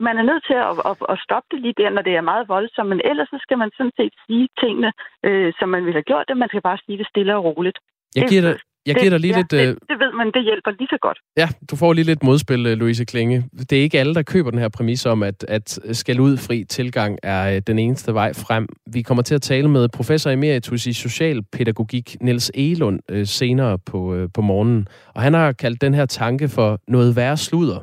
man 0.00 0.14
er 0.20 0.24
nødt 0.30 0.44
til 0.48 0.56
at, 0.68 0.72
at, 0.90 0.96
at 1.12 1.18
stoppe 1.24 1.48
det 1.52 1.60
lige 1.64 1.80
der, 1.82 1.90
når 1.90 2.02
det 2.02 2.14
er 2.16 2.30
meget 2.32 2.48
voldsomt, 2.48 2.88
men 2.88 3.00
ellers 3.10 3.28
så 3.28 3.38
skal 3.44 3.58
man 3.58 3.70
sådan 3.76 3.96
set 3.98 4.14
sige 4.26 4.48
tingene, 4.62 4.90
øh, 5.26 5.52
som 5.58 5.68
man 5.68 5.82
ville 5.84 5.98
have 6.00 6.10
gjort 6.10 6.26
det. 6.28 6.36
Man 6.36 6.48
skal 6.48 6.62
bare 6.62 6.78
sige 6.84 6.98
det 6.98 7.06
stille 7.12 7.36
og 7.36 7.44
roligt. 7.44 7.78
Jeg 8.16 8.28
giver 8.28 8.42
dig, 8.42 8.56
jeg 8.86 8.94
giver 8.94 9.10
dig 9.10 9.20
lige 9.20 9.32
ja, 9.32 9.38
lidt... 9.38 9.50
Det, 9.50 9.68
øh, 9.68 9.76
det 9.90 9.98
ved 10.02 10.12
man, 10.12 10.26
det 10.26 10.42
hjælper 10.44 10.70
lige 10.70 10.88
så 10.90 10.98
godt. 11.00 11.18
Ja, 11.36 11.48
du 11.70 11.76
får 11.76 11.92
lige 11.92 12.04
lidt 12.04 12.22
modspil, 12.22 12.66
øh, 12.66 12.72
Louise 12.72 13.04
Klinge. 13.04 13.44
Det 13.70 13.72
er 13.72 13.82
ikke 13.82 14.00
alle, 14.00 14.14
der 14.14 14.22
køber 14.22 14.50
den 14.50 14.58
her 14.58 14.68
præmis 14.68 15.06
om, 15.06 15.22
at, 15.22 15.44
at 15.48 15.78
skal 15.92 16.20
ud 16.20 16.36
fri 16.36 16.64
tilgang 16.64 17.18
er 17.22 17.56
øh, 17.56 17.62
den 17.66 17.78
eneste 17.78 18.14
vej 18.14 18.32
frem. 18.32 18.68
Vi 18.92 19.02
kommer 19.02 19.22
til 19.22 19.34
at 19.34 19.42
tale 19.42 19.68
med 19.68 19.88
professor 19.88 20.30
emeritus 20.30 20.86
i 20.86 20.92
socialpædagogik, 20.92 22.16
Niels 22.20 22.50
Elund, 22.54 23.24
senere 23.24 23.78
på, 23.78 24.28
på 24.34 24.40
morgenen. 24.40 24.86
Og 25.14 25.22
han 25.22 25.34
har 25.34 25.52
kaldt 25.52 25.80
den 25.80 25.94
her 25.94 26.06
tanke 26.06 26.48
for 26.48 26.78
noget 26.88 27.16
værre 27.16 27.36
sludder. 27.36 27.80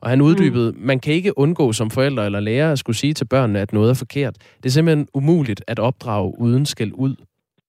Og 0.00 0.10
han 0.10 0.20
uddybede, 0.20 0.72
mm. 0.72 0.78
man 0.80 1.00
kan 1.00 1.14
ikke 1.14 1.38
undgå 1.38 1.72
som 1.72 1.90
forældre 1.90 2.26
eller 2.26 2.40
lærer 2.40 2.72
at 2.72 2.78
skulle 2.78 2.96
sige 2.96 3.14
til 3.14 3.24
børnene, 3.24 3.60
at 3.60 3.72
noget 3.72 3.90
er 3.90 3.98
forkert. 4.04 4.34
Det 4.56 4.66
er 4.66 4.70
simpelthen 4.76 5.08
umuligt 5.14 5.64
at 5.66 5.78
opdrage 5.78 6.34
uden 6.38 6.66
skæld 6.66 6.92
ud. 6.94 7.14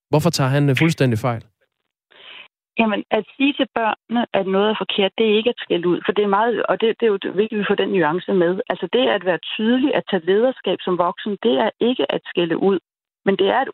Hvorfor 0.10 0.30
tager 0.30 0.50
han 0.50 0.70
øh, 0.70 0.76
fuldstændig 0.80 1.20
fejl? 1.20 1.44
Jamen, 2.80 3.04
at 3.12 3.24
sige 3.38 3.54
til 3.54 3.68
børnene, 3.80 4.26
at 4.40 4.46
noget 4.56 4.70
er 4.70 4.82
forkert, 4.84 5.12
det 5.18 5.26
er 5.28 5.38
ikke 5.40 5.50
at 5.50 5.64
skælde 5.66 5.88
ud. 5.88 6.00
For 6.06 6.12
det 6.12 6.24
er 6.24 6.36
meget, 6.38 6.64
og 6.70 6.82
det, 6.82 6.88
det 7.00 7.06
er 7.06 7.12
jo 7.14 7.20
vigtigt, 7.42 7.58
at 7.58 7.64
vi 7.64 7.70
får 7.70 7.82
den 7.84 7.90
nuance 7.90 8.34
med. 8.34 8.54
Altså 8.72 8.88
det 8.94 9.04
at 9.18 9.26
være 9.26 9.40
tydelig, 9.56 9.96
at 9.96 10.04
tage 10.10 10.26
lederskab 10.26 10.78
som 10.82 10.98
voksen, 10.98 11.38
det 11.46 11.56
er 11.66 11.70
ikke 11.90 12.06
at 12.16 12.22
skælde 12.32 12.58
ud. 12.70 12.80
Men 13.26 13.36
det 13.40 13.48
er 13.56 13.60
at 13.66 13.74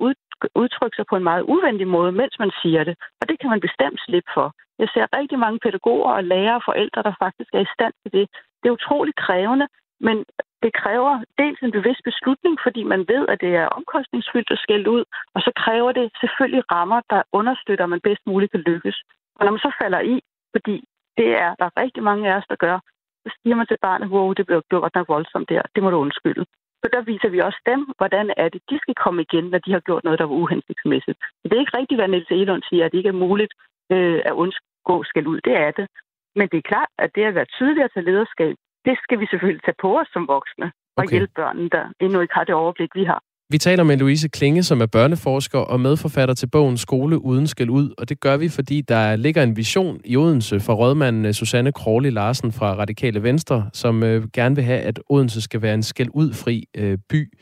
udtrykke 0.55 0.95
sig 0.95 1.05
på 1.09 1.15
en 1.15 1.23
meget 1.23 1.43
uvenlig 1.53 1.87
måde, 1.87 2.11
mens 2.11 2.35
man 2.39 2.51
siger 2.61 2.83
det. 2.83 2.95
Og 3.21 3.29
det 3.29 3.39
kan 3.39 3.49
man 3.49 3.65
bestemt 3.67 3.99
slippe 4.05 4.31
for. 4.33 4.47
Jeg 4.79 4.89
ser 4.93 5.17
rigtig 5.19 5.39
mange 5.39 5.59
pædagoger 5.59 6.11
og 6.17 6.23
lærere 6.23 6.55
og 6.55 6.65
forældre, 6.65 7.03
der 7.03 7.13
faktisk 7.23 7.51
er 7.53 7.63
i 7.63 7.73
stand 7.75 7.93
til 8.01 8.11
det. 8.17 8.25
Det 8.59 8.67
er 8.67 8.77
utroligt 8.79 9.17
krævende, 9.25 9.67
men 10.07 10.25
det 10.63 10.71
kræver 10.81 11.13
dels 11.41 11.59
en 11.61 11.75
bevidst 11.77 12.03
beslutning, 12.09 12.53
fordi 12.65 12.81
man 12.83 13.01
ved, 13.11 13.23
at 13.33 13.41
det 13.41 13.55
er 13.55 13.73
omkostningsfyldt 13.77 14.51
at 14.51 14.63
skælde 14.65 14.89
ud, 14.89 15.03
og 15.35 15.41
så 15.41 15.51
kræver 15.63 15.91
det 15.91 16.11
selvfølgelig 16.21 16.63
rammer, 16.71 17.01
der 17.09 17.21
understøtter, 17.39 17.83
at 17.83 17.89
man 17.89 18.05
bedst 18.07 18.23
muligt 18.25 18.51
kan 18.51 18.63
lykkes. 18.71 18.97
Og 19.35 19.45
når 19.45 19.51
man 19.51 19.65
så 19.65 19.71
falder 19.81 19.99
i, 20.13 20.15
fordi 20.55 20.75
det 21.17 21.29
er 21.43 21.55
der 21.59 21.65
er 21.65 21.81
rigtig 21.83 22.03
mange 22.03 22.23
af 22.29 22.37
os, 22.37 22.47
der 22.49 22.55
gør, 22.55 22.79
så 23.23 23.29
siger 23.39 23.55
man 23.55 23.67
til 23.67 23.77
barnet, 23.81 24.09
wow, 24.09 24.33
det 24.33 24.45
blev 24.45 24.61
gjort 24.69 24.95
nok 24.95 25.07
voldsomt 25.07 25.49
der, 25.49 25.61
det 25.75 25.83
må 25.83 25.89
du 25.89 25.97
undskylde. 25.97 26.45
Så 26.83 26.89
der 26.95 27.01
viser 27.11 27.29
vi 27.29 27.39
også 27.39 27.61
dem, 27.71 27.81
hvordan 27.97 28.25
er 28.37 28.49
det, 28.49 28.61
de 28.69 28.77
skal 28.83 28.95
komme 29.03 29.21
igen, 29.21 29.45
når 29.53 29.59
de 29.65 29.71
har 29.71 29.79
gjort 29.79 30.03
noget, 30.03 30.19
der 30.19 30.25
var 30.25 30.41
uhensigtsmæssigt. 30.43 31.17
Så 31.39 31.45
det 31.47 31.53
er 31.55 31.63
ikke 31.63 31.77
rigtigt, 31.77 31.99
hvad 31.99 32.07
Niels 32.07 32.31
Elund 32.31 32.63
siger, 32.69 32.85
at 32.85 32.91
det 32.91 32.97
ikke 32.97 33.13
er 33.15 33.23
muligt 33.25 33.53
øh, 33.93 34.21
at 34.25 34.33
undgå 34.43 35.03
skal 35.03 35.27
ud. 35.27 35.39
Det 35.47 35.55
er 35.65 35.71
det. 35.71 35.87
Men 36.35 36.47
det 36.51 36.57
er 36.57 36.69
klart, 36.71 36.91
at 37.03 37.09
det 37.15 37.23
at 37.23 37.35
være 37.35 37.53
tydelig 37.57 37.83
at 37.83 37.91
tage 37.93 38.05
lederskab, 38.05 38.55
det 38.85 38.95
skal 39.03 39.19
vi 39.19 39.25
selvfølgelig 39.29 39.63
tage 39.63 39.81
på 39.81 39.99
os 39.99 40.09
som 40.13 40.27
voksne 40.27 40.67
og 40.97 41.03
okay. 41.03 41.11
hjælpe 41.11 41.33
børnene, 41.35 41.69
der 41.69 41.85
endnu 41.99 42.19
ikke 42.21 42.33
har 42.33 42.43
det 42.43 42.55
overblik, 42.55 42.91
vi 42.95 43.03
har. 43.03 43.21
Vi 43.53 43.57
taler 43.57 43.83
med 43.83 43.97
Louise 43.97 44.27
Klinge, 44.27 44.63
som 44.63 44.81
er 44.81 44.85
børneforsker 44.85 45.59
og 45.59 45.79
medforfatter 45.79 46.35
til 46.35 46.47
bogen 46.47 46.77
Skole 46.77 47.25
uden 47.25 47.47
skal 47.47 47.69
ud, 47.69 47.93
og 47.97 48.09
det 48.09 48.19
gør 48.19 48.37
vi, 48.37 48.49
fordi 48.49 48.81
der 48.81 49.15
ligger 49.15 49.43
en 49.43 49.57
vision 49.57 49.99
i 50.05 50.17
Odense 50.17 50.59
fra 50.59 50.73
rådmanden 50.73 51.25
øh, 51.25 51.33
Susanne 51.33 51.71
Krogli 51.71 52.09
Larsen 52.09 52.51
fra 52.51 52.75
Radikale 52.75 53.23
Venstre, 53.23 53.69
som 53.73 54.03
øh, 54.03 54.27
gerne 54.33 54.55
vil 54.55 54.63
have, 54.63 54.79
at 54.79 54.99
Odense 55.09 55.41
skal 55.41 55.61
være 55.61 55.73
en 55.73 55.83
skal 55.83 56.09
udfri 56.09 56.65
øh, 56.77 56.97
by. 57.09 57.33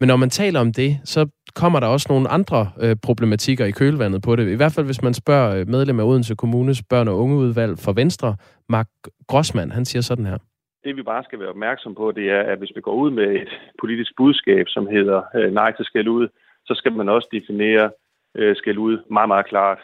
Men 0.00 0.06
når 0.06 0.16
man 0.16 0.30
taler 0.30 0.60
om 0.60 0.72
det, 0.72 0.98
så 1.04 1.26
kommer 1.54 1.80
der 1.80 1.86
også 1.86 2.06
nogle 2.10 2.28
andre 2.28 2.70
øh, 2.80 2.96
problematikker 3.02 3.64
i 3.64 3.70
kølvandet 3.70 4.22
på 4.22 4.36
det. 4.36 4.48
I 4.48 4.54
hvert 4.54 4.72
fald, 4.72 4.86
hvis 4.86 5.02
man 5.02 5.14
spørger 5.14 5.56
øh, 5.56 5.68
medlem 5.68 6.00
af 6.00 6.04
Odense 6.04 6.34
Kommunes 6.34 6.82
børn- 6.82 7.08
og 7.08 7.18
ungeudvalg 7.18 7.78
for 7.78 7.92
Venstre, 7.92 8.36
Mark 8.68 8.88
Grossmann, 9.28 9.72
han 9.72 9.84
siger 9.84 10.02
sådan 10.02 10.26
her 10.26 10.38
det 10.84 10.96
vi 10.96 11.02
bare 11.02 11.24
skal 11.24 11.38
være 11.38 11.48
opmærksom 11.48 11.94
på, 11.94 12.12
det 12.12 12.30
er, 12.30 12.40
at 12.40 12.58
hvis 12.58 12.72
vi 12.76 12.80
går 12.80 12.94
ud 12.94 13.10
med 13.10 13.28
et 13.42 13.48
politisk 13.80 14.12
budskab, 14.16 14.68
som 14.68 14.86
hedder 14.86 15.22
øh, 15.34 15.52
nej 15.52 15.72
til 15.76 15.84
skæld 15.84 16.08
ud, 16.08 16.28
så 16.64 16.74
skal 16.74 16.92
man 16.92 17.08
også 17.08 17.28
definere 17.32 17.90
øh, 18.36 18.56
skæld 18.56 18.78
ud 18.78 18.98
meget, 19.10 19.28
meget 19.28 19.46
klart. 19.46 19.78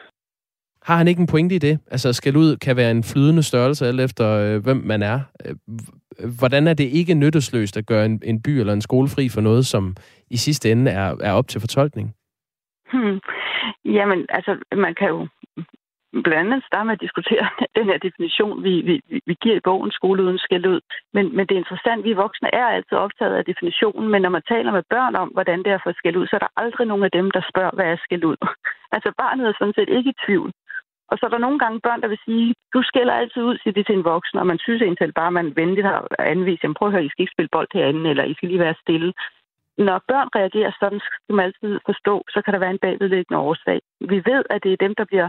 Har 0.83 0.97
han 0.97 1.09
ikke 1.09 1.21
en 1.21 1.27
pointe 1.27 1.55
i 1.55 1.59
det? 1.59 1.79
Altså, 1.91 2.13
skæld 2.13 2.37
ud 2.37 2.57
kan 2.57 2.77
være 2.77 2.91
en 2.91 3.05
flydende 3.05 3.43
størrelse, 3.43 3.87
alt 3.87 4.01
efter 4.01 4.27
øh, 4.31 4.65
hvem 4.65 4.77
man 4.77 5.03
er. 5.03 5.21
Øh, 5.45 5.55
hvordan 6.39 6.67
er 6.67 6.75
det 6.75 6.85
ikke 6.85 7.15
nyttesløst 7.15 7.77
at 7.77 7.87
gøre 7.87 8.05
en, 8.07 8.23
en 8.25 8.43
by 8.43 8.49
eller 8.49 8.73
en 8.73 8.81
skole 8.81 9.09
fri 9.09 9.29
for 9.29 9.41
noget, 9.41 9.67
som 9.67 9.97
i 10.31 10.37
sidste 10.37 10.71
ende 10.71 10.91
er, 10.91 11.17
er 11.21 11.33
op 11.33 11.49
til 11.49 11.61
fortolkning? 11.61 12.15
Hmm. 12.93 13.19
Jamen, 13.85 14.27
altså, 14.29 14.57
man 14.77 14.95
kan 14.95 15.09
jo 15.09 15.29
blandt 16.12 16.53
andet 16.53 16.64
starte 16.66 16.87
med 16.87 16.97
at 16.97 17.05
diskutere 17.07 17.47
den 17.79 17.87
her 17.90 17.99
definition, 17.99 18.64
vi, 18.64 18.75
vi, 18.88 18.94
vi 19.27 19.35
giver 19.42 19.57
i 19.57 19.66
bogen, 19.68 19.90
skole 19.90 20.23
uden 20.23 20.38
skæld 20.38 20.66
ud. 20.66 20.81
Men, 21.14 21.37
men 21.37 21.47
det 21.47 21.55
er 21.55 21.64
interessant, 21.64 22.05
vi 22.05 22.12
voksne 22.12 22.55
er 22.55 22.66
altid 22.66 22.97
optaget 23.07 23.35
af 23.37 23.44
definitionen, 23.44 24.09
men 24.11 24.23
når 24.23 24.33
man 24.37 24.42
taler 24.49 24.73
med 24.73 24.83
børn 24.90 25.14
om, 25.16 25.29
hvordan 25.29 25.59
det 25.59 25.73
er 25.73 25.79
for 25.83 25.92
skæld 25.92 26.16
ud, 26.16 26.27
så 26.27 26.37
er 26.37 26.44
der 26.44 26.57
aldrig 26.57 26.87
nogen 26.87 27.05
af 27.05 27.11
dem, 27.11 27.31
der 27.31 27.42
spørger, 27.51 27.75
hvad 27.75 27.87
er 27.87 27.97
skæld 28.05 28.25
ud. 28.25 28.37
altså 28.94 29.12
barnet 29.18 29.49
er 29.49 29.55
sådan 29.59 29.77
set 29.79 29.88
ikke 29.88 30.11
i 30.11 30.21
tvivl. 30.27 30.53
Og 31.11 31.18
så 31.18 31.27
er 31.27 31.31
der 31.31 31.44
nogle 31.47 31.59
gange 31.59 31.81
børn, 31.81 32.01
der 32.03 32.09
vil 32.09 32.25
sige, 32.25 32.55
du 32.75 32.83
skælder 32.83 33.14
altid 33.14 33.42
ud, 33.42 33.59
siger 33.59 33.75
de 33.75 33.83
til 33.83 33.94
en 33.94 34.05
voksen, 34.05 34.38
og 34.38 34.47
man 34.47 34.59
synes 34.59 34.83
egentlig 34.83 35.14
bare, 35.14 35.27
at 35.33 35.38
man 35.40 35.57
venligt 35.57 35.87
har 35.87 36.07
anvist, 36.18 36.62
jamen 36.62 36.75
prøv 36.75 36.88
at 36.88 36.92
høre, 36.94 37.05
I 37.05 37.09
skal 37.09 37.23
ikke 37.23 37.37
spille 37.37 37.55
bold 37.57 37.68
herinde, 37.75 38.11
eller 38.11 38.25
I 38.25 38.35
skal 38.35 38.49
lige 38.49 38.64
være 38.66 38.83
stille. 38.83 39.12
Når 39.79 39.99
børn 40.09 40.29
reagerer 40.38 40.73
sådan, 40.81 41.01
skal 41.01 41.35
man 41.35 41.44
altid 41.44 41.81
forstå, 41.87 42.14
så 42.29 42.42
kan 42.42 42.53
der 42.55 42.61
være 42.61 42.71
en 42.71 42.85
bagvedliggende 42.87 43.38
årsag. 43.49 43.81
Vi 44.01 44.18
ved, 44.31 44.42
at 44.51 44.62
det 44.64 44.73
er 44.73 44.85
dem, 44.87 44.94
der 44.94 45.05
bliver 45.05 45.29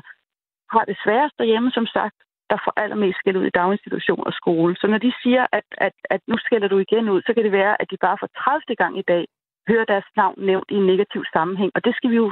har 0.73 0.83
det 0.89 0.97
sværest 1.03 1.35
derhjemme, 1.41 1.71
som 1.77 1.85
sagt, 1.97 2.17
der 2.51 2.57
får 2.65 2.73
allermest 2.83 3.17
skæld 3.19 3.37
ud 3.41 3.47
i 3.49 3.57
daginstitution 3.59 4.23
og 4.29 4.33
skole. 4.41 4.73
Så 4.81 4.85
når 4.87 4.99
de 5.05 5.11
siger, 5.23 5.43
at, 5.57 5.67
at, 5.87 5.95
at 6.13 6.21
nu 6.27 6.35
skælder 6.45 6.67
du 6.67 6.77
igen 6.85 7.09
ud, 7.13 7.21
så 7.21 7.31
kan 7.33 7.43
det 7.43 7.51
være, 7.61 7.73
at 7.81 7.87
de 7.91 7.97
bare 8.05 8.17
for 8.21 8.29
30. 8.37 8.75
gang 8.81 8.93
i 8.99 9.05
dag 9.13 9.23
hører 9.69 9.85
deres 9.93 10.09
navn 10.21 10.37
nævnt 10.49 10.69
i 10.71 10.77
en 10.81 10.87
negativ 10.93 11.21
sammenhæng. 11.33 11.71
Og 11.75 11.81
det 11.85 11.93
skal 11.95 12.09
vi 12.13 12.17
jo 12.23 12.27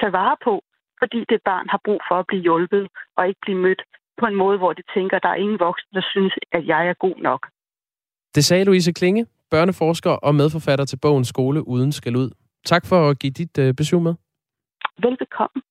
tage 0.00 0.12
vare 0.20 0.36
på, 0.46 0.54
fordi 1.00 1.20
det 1.30 1.38
barn 1.50 1.66
har 1.72 1.80
brug 1.86 2.00
for 2.08 2.16
at 2.18 2.26
blive 2.28 2.42
hjulpet 2.42 2.84
og 3.16 3.28
ikke 3.28 3.40
blive 3.46 3.58
mødt 3.66 3.82
på 4.20 4.26
en 4.26 4.36
måde, 4.42 4.58
hvor 4.58 4.72
de 4.72 4.82
tænker, 4.94 5.16
at 5.16 5.22
der 5.22 5.28
er 5.28 5.42
ingen 5.44 5.58
voksne, 5.66 5.90
der 5.98 6.04
synes, 6.14 6.34
at 6.52 6.62
jeg 6.66 6.82
er 6.88 6.94
god 7.06 7.16
nok. 7.28 7.42
Det 8.34 8.44
sagde 8.44 8.64
Louise 8.64 8.92
Klinge, 8.92 9.26
børneforsker 9.50 10.10
og 10.10 10.34
medforfatter 10.34 10.84
til 10.84 10.98
bogen 11.02 11.24
Skole 11.24 11.68
uden 11.68 11.92
skal 11.92 12.16
ud. 12.16 12.30
Tak 12.64 12.86
for 12.86 13.08
at 13.10 13.18
give 13.18 13.32
dit 13.32 13.58
øh, 13.58 13.74
besøg 13.74 14.00
med. 14.02 14.14
Velbekomme. 15.02 15.62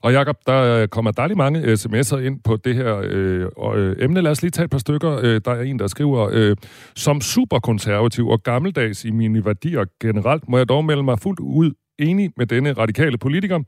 Og 0.00 0.12
Jakob, 0.12 0.36
der 0.46 0.62
øh, 0.62 0.88
kommer 0.88 1.10
dejlig 1.10 1.36
mange 1.36 1.60
øh, 1.60 1.72
sms'er 1.72 2.16
ind 2.16 2.40
på 2.44 2.56
det 2.56 2.74
her 2.74 3.00
øh, 3.04 3.46
øh, 3.74 3.96
emne. 3.98 4.20
Lad 4.20 4.30
os 4.30 4.42
lige 4.42 4.50
tage 4.50 4.64
et 4.64 4.70
par 4.70 4.78
stykker. 4.78 5.18
Øh, 5.22 5.40
der 5.44 5.50
er 5.50 5.62
en, 5.62 5.78
der 5.78 5.86
skriver, 5.86 6.28
øh, 6.32 6.56
som 6.96 7.20
superkonservativ 7.20 8.28
og 8.28 8.42
gammeldags 8.42 9.04
i 9.04 9.10
mine 9.10 9.44
værdier 9.44 9.84
generelt, 10.00 10.48
må 10.48 10.56
jeg 10.56 10.68
dog 10.68 10.84
melde 10.84 11.02
mig 11.02 11.18
fuldt 11.18 11.40
ud 11.40 11.72
enig 11.98 12.30
med 12.36 12.46
denne 12.46 12.72
radikale 12.72 13.18
politiker. 13.18 13.58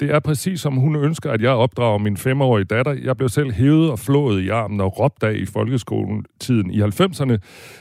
Det 0.00 0.10
er 0.10 0.20
præcis 0.20 0.60
som 0.60 0.76
hun 0.76 0.96
ønsker, 0.96 1.30
at 1.30 1.42
jeg 1.42 1.50
opdrager 1.50 1.98
min 1.98 2.16
femårige 2.16 2.64
datter. 2.64 2.92
Jeg 2.92 3.16
blev 3.16 3.28
selv 3.28 3.52
hævet 3.52 3.90
og 3.90 3.98
flået 3.98 4.42
i 4.42 4.48
armen 4.48 4.80
og 4.80 4.98
råbt 4.98 5.22
af 5.22 5.34
i 5.34 5.46
folkeskolen 5.46 6.24
tiden 6.40 6.70
i 6.70 6.82
90'erne, 6.82 7.36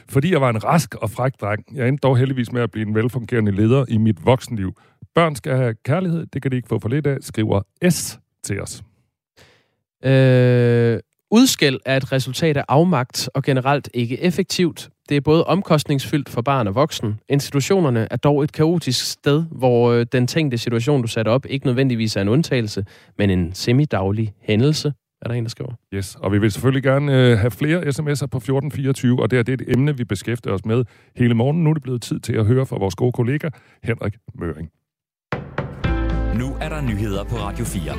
fordi 0.10 0.32
jeg 0.32 0.42
var 0.42 0.50
en 0.50 0.64
rask 0.64 0.96
og 0.96 1.10
fræk 1.10 1.32
dreng. 1.42 1.64
Jeg 1.76 1.88
endte 1.88 2.02
dog 2.02 2.18
heldigvis 2.18 2.52
med 2.52 2.62
at 2.62 2.72
blive 2.72 2.88
en 2.88 2.96
velfungerende 2.96 3.52
leder 3.52 3.86
i 3.90 3.98
mit 3.98 4.26
voksenliv. 4.26 4.74
Børn 5.18 5.36
skal 5.36 5.56
have 5.58 5.76
kærlighed, 5.86 6.26
det 6.26 6.42
kan 6.42 6.52
de 6.52 6.56
ikke 6.56 6.68
få 6.68 6.80
for 6.80 6.90
lidt 6.90 7.08
af, 7.08 7.18
skriver 7.22 7.62
S 7.90 8.20
til 8.44 8.62
os. 8.62 8.84
Øh, 10.06 11.00
udskæld 11.32 11.80
er 11.86 11.98
et 11.98 12.12
resultat 12.12 12.58
af 12.58 12.64
afmagt 12.68 13.30
og 13.34 13.44
generelt 13.44 13.90
ikke 13.94 14.22
effektivt. 14.22 14.90
Det 15.10 15.18
er 15.18 15.22
både 15.22 15.44
omkostningsfyldt 15.44 16.30
for 16.30 16.42
barn 16.42 16.68
og 16.68 16.76
voksen. 16.76 17.20
Institutionerne 17.30 18.08
er 18.12 18.16
dog 18.16 18.44
et 18.44 18.52
kaotisk 18.52 19.12
sted, 19.12 19.44
hvor 19.52 19.92
øh, 19.92 20.06
den 20.12 20.28
tænkte 20.28 20.58
situation, 20.58 21.02
du 21.02 21.08
satte 21.08 21.30
op, 21.30 21.46
ikke 21.50 21.66
nødvendigvis 21.66 22.16
er 22.16 22.22
en 22.22 22.30
undtagelse, 22.30 22.86
men 23.18 23.30
en 23.30 23.54
semidaglig 23.54 24.34
hændelse. 24.42 24.94
er 25.22 25.28
der 25.28 25.36
en, 25.36 25.44
der 25.44 25.50
skriver. 25.50 25.72
Yes, 25.94 26.16
og 26.16 26.32
vi 26.32 26.40
vil 26.40 26.52
selvfølgelig 26.52 26.84
gerne 26.84 27.14
øh, 27.14 27.38
have 27.38 27.52
flere 27.52 27.80
sms'er 27.82 28.28
på 28.28 28.38
1424, 28.38 29.22
og 29.22 29.32
det 29.32 29.40
er, 29.40 29.44
det 29.44 29.62
et 29.62 29.74
emne, 29.76 29.98
vi 29.98 30.04
beskæftiger 30.04 30.54
os 30.54 30.66
med 30.66 30.86
hele 31.16 31.34
morgen. 31.34 31.64
Nu 31.64 31.70
er 31.70 31.74
det 31.74 31.84
blevet 31.84 32.02
tid 32.02 32.20
til 32.20 32.34
at 32.34 32.46
høre 32.46 32.66
fra 32.66 32.78
vores 32.78 32.96
gode 32.96 33.12
kollega, 33.12 33.50
Henrik 33.84 34.14
Møring. 34.36 34.70
Nu 36.36 36.48
er 36.66 36.70
der 36.74 36.82
nyheder 36.92 37.24
på 37.32 37.36
Radio 37.46 37.66
4. 37.66 37.94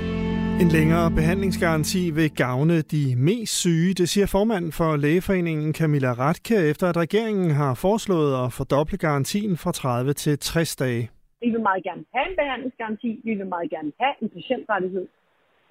En 0.62 0.68
længere 0.78 1.06
behandlingsgaranti 1.18 2.02
vil 2.18 2.30
gavne 2.44 2.76
de 2.94 3.04
mest 3.28 3.54
syge, 3.62 3.94
det 4.00 4.08
siger 4.12 4.26
formanden 4.36 4.72
for 4.78 4.90
Lægeforeningen 5.04 5.70
Camilla 5.78 6.12
Ratke, 6.24 6.56
efter 6.72 6.86
at 6.90 6.96
regeringen 7.04 7.50
har 7.50 7.72
foreslået 7.86 8.32
at 8.44 8.48
fordoble 8.58 8.98
garantien 9.06 9.56
fra 9.62 9.72
30 9.72 10.12
til 10.12 10.38
60 10.38 10.76
dage. 10.76 11.04
Vi 11.42 11.48
vil 11.54 11.62
meget 11.68 11.82
gerne 11.88 12.04
have 12.14 12.26
en 12.30 12.36
behandlingsgaranti, 12.42 13.10
vi 13.26 13.32
vil 13.38 13.48
meget 13.54 13.70
gerne 13.74 13.92
have 14.02 14.14
en 14.22 14.28
patientrettighed, 14.36 15.06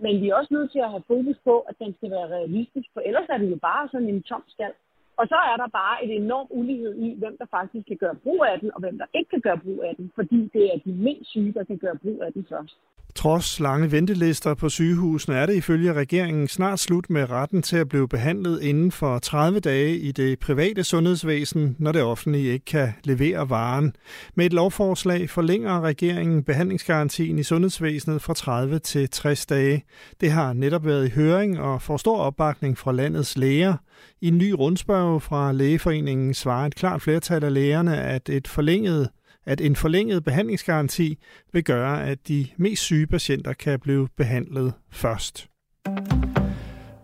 men 0.03 0.13
vi 0.21 0.25
er 0.29 0.35
også 0.39 0.51
nødt 0.57 0.71
til 0.71 0.81
at 0.85 0.91
have 0.93 1.03
fokus 1.13 1.37
på, 1.47 1.55
at 1.69 1.75
den 1.81 1.91
skal 1.97 2.09
være 2.15 2.27
realistisk, 2.37 2.87
for 2.93 3.01
ellers 3.09 3.27
er 3.33 3.37
det 3.37 3.49
jo 3.55 3.59
bare 3.69 3.83
sådan 3.91 4.09
en 4.13 4.21
tom 4.29 4.43
skal. 4.55 4.71
Og 5.19 5.25
så 5.31 5.37
er 5.51 5.57
der 5.63 5.69
bare 5.81 5.95
et 6.05 6.11
enorm 6.21 6.47
ulighed 6.59 6.93
i, 7.05 7.15
hvem 7.21 7.35
der 7.41 7.45
faktisk 7.57 7.85
kan 7.87 7.97
gøre 8.03 8.15
brug 8.23 8.41
af 8.51 8.59
den, 8.61 8.69
og 8.75 8.79
hvem 8.79 8.97
der 8.97 9.05
ikke 9.17 9.29
kan 9.29 9.41
gøre 9.41 9.59
brug 9.65 9.79
af 9.87 9.93
den, 9.97 10.11
fordi 10.15 10.39
det 10.53 10.63
er 10.73 10.77
de 10.85 10.91
mindst 11.07 11.29
syge, 11.29 11.53
der 11.53 11.63
kan 11.63 11.77
gøre 11.77 11.97
brug 12.03 12.19
af 12.25 12.33
den 12.33 12.45
først. 12.49 12.77
Trods 13.15 13.59
lange 13.59 13.91
ventelister 13.91 14.53
på 14.53 14.69
sygehusene 14.69 15.35
er 15.35 15.45
det 15.45 15.55
ifølge 15.55 15.93
regeringen 15.93 16.47
snart 16.47 16.79
slut 16.79 17.09
med 17.09 17.29
retten 17.29 17.61
til 17.61 17.77
at 17.77 17.89
blive 17.89 18.07
behandlet 18.07 18.61
inden 18.61 18.91
for 18.91 19.19
30 19.19 19.59
dage 19.59 19.97
i 19.97 20.11
det 20.11 20.39
private 20.39 20.83
sundhedsvæsen, 20.83 21.75
når 21.79 21.91
det 21.91 22.03
offentlige 22.03 22.53
ikke 22.53 22.65
kan 22.65 22.89
levere 23.03 23.49
varen. 23.49 23.95
Med 24.35 24.45
et 24.45 24.53
lovforslag 24.53 25.29
forlænger 25.29 25.81
regeringen 25.81 26.43
behandlingsgarantien 26.43 27.39
i 27.39 27.43
sundhedsvæsenet 27.43 28.21
fra 28.21 28.33
30 28.33 28.79
til 28.79 29.09
60 29.09 29.45
dage. 29.45 29.83
Det 30.21 30.31
har 30.31 30.53
netop 30.53 30.85
været 30.85 31.07
i 31.07 31.11
høring 31.15 31.59
og 31.59 31.81
får 31.81 31.97
stor 31.97 32.17
opbakning 32.17 32.77
fra 32.77 32.91
landets 32.91 33.37
læger. 33.37 33.73
I 34.21 34.27
en 34.27 34.37
ny 34.37 34.51
rundspørg 34.51 35.06
fra 35.19 35.51
Lægeforeningen 35.51 36.33
svarer 36.33 36.65
et 36.65 36.75
klart 36.75 37.01
flertal 37.01 37.43
af 37.43 37.53
lægerne, 37.53 38.01
at 38.01 38.29
et 38.29 38.47
forlænget 38.47 39.09
at 39.47 39.61
en 39.61 39.75
forlænget 39.75 40.23
behandlingsgaranti 40.23 41.17
vil 41.53 41.63
gøre, 41.63 42.07
at 42.07 42.27
de 42.27 42.47
mest 42.57 42.81
syge 42.81 43.07
patienter 43.07 43.53
kan 43.53 43.79
blive 43.79 44.07
behandlet 44.17 44.73
først. 44.91 45.47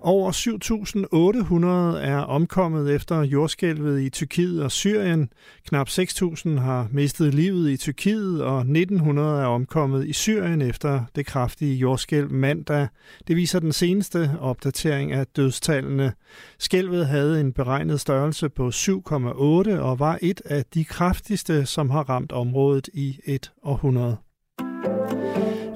Over 0.05 0.31
7.800 0.31 2.07
er 2.07 2.17
omkommet 2.17 2.95
efter 2.95 3.21
jordskælvet 3.21 4.01
i 4.01 4.09
Tyrkiet 4.09 4.63
og 4.63 4.71
Syrien. 4.71 5.29
Knap 5.67 5.89
6.000 5.89 6.59
har 6.59 6.87
mistet 6.91 7.33
livet 7.33 7.69
i 7.69 7.77
Tyrkiet, 7.77 8.43
og 8.43 8.61
1.900 8.61 9.19
er 9.19 9.45
omkommet 9.45 10.07
i 10.07 10.13
Syrien 10.13 10.61
efter 10.61 11.03
det 11.15 11.25
kraftige 11.25 11.75
jordskælv 11.75 12.31
mandag. 12.31 12.87
Det 13.27 13.35
viser 13.35 13.59
den 13.59 13.71
seneste 13.71 14.31
opdatering 14.39 15.11
af 15.11 15.27
dødstallene. 15.27 16.13
Skælvet 16.59 17.07
havde 17.07 17.41
en 17.41 17.53
beregnet 17.53 17.99
størrelse 17.99 18.49
på 18.49 18.67
7,8 18.67 19.79
og 19.79 19.99
var 19.99 20.19
et 20.21 20.41
af 20.45 20.65
de 20.73 20.85
kraftigste, 20.85 21.65
som 21.65 21.89
har 21.89 22.09
ramt 22.09 22.31
området 22.31 22.89
i 22.93 23.19
et 23.25 23.51
århundrede. 23.63 24.17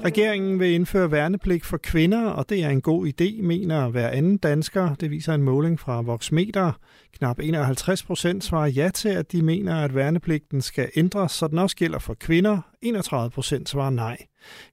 Regeringen 0.04 0.60
vil 0.60 0.72
indføre 0.72 1.10
værnepligt 1.10 1.66
for 1.66 1.76
kvinder, 1.76 2.26
og 2.28 2.48
det 2.48 2.64
er 2.64 2.68
en 2.68 2.80
god 2.80 3.06
idé, 3.06 3.42
mener 3.42 3.88
hver 3.88 4.08
anden 4.08 4.36
dansker. 4.36 4.94
Det 4.94 5.10
viser 5.10 5.34
en 5.34 5.42
måling 5.42 5.80
fra 5.80 6.00
Voxmeter. 6.00 6.72
Knap 7.18 7.38
51 7.38 8.02
procent 8.02 8.44
svarer 8.44 8.66
ja 8.66 8.90
til, 8.94 9.08
at 9.08 9.32
de 9.32 9.42
mener, 9.42 9.76
at 9.76 9.94
værnepligten 9.94 10.60
skal 10.60 10.90
ændres, 10.96 11.32
så 11.32 11.48
den 11.48 11.58
også 11.58 11.76
gælder 11.76 11.98
for 11.98 12.14
kvinder. 12.14 12.60
31 12.82 13.30
procent 13.30 13.68
svarer 13.68 13.90
nej. 13.90 14.16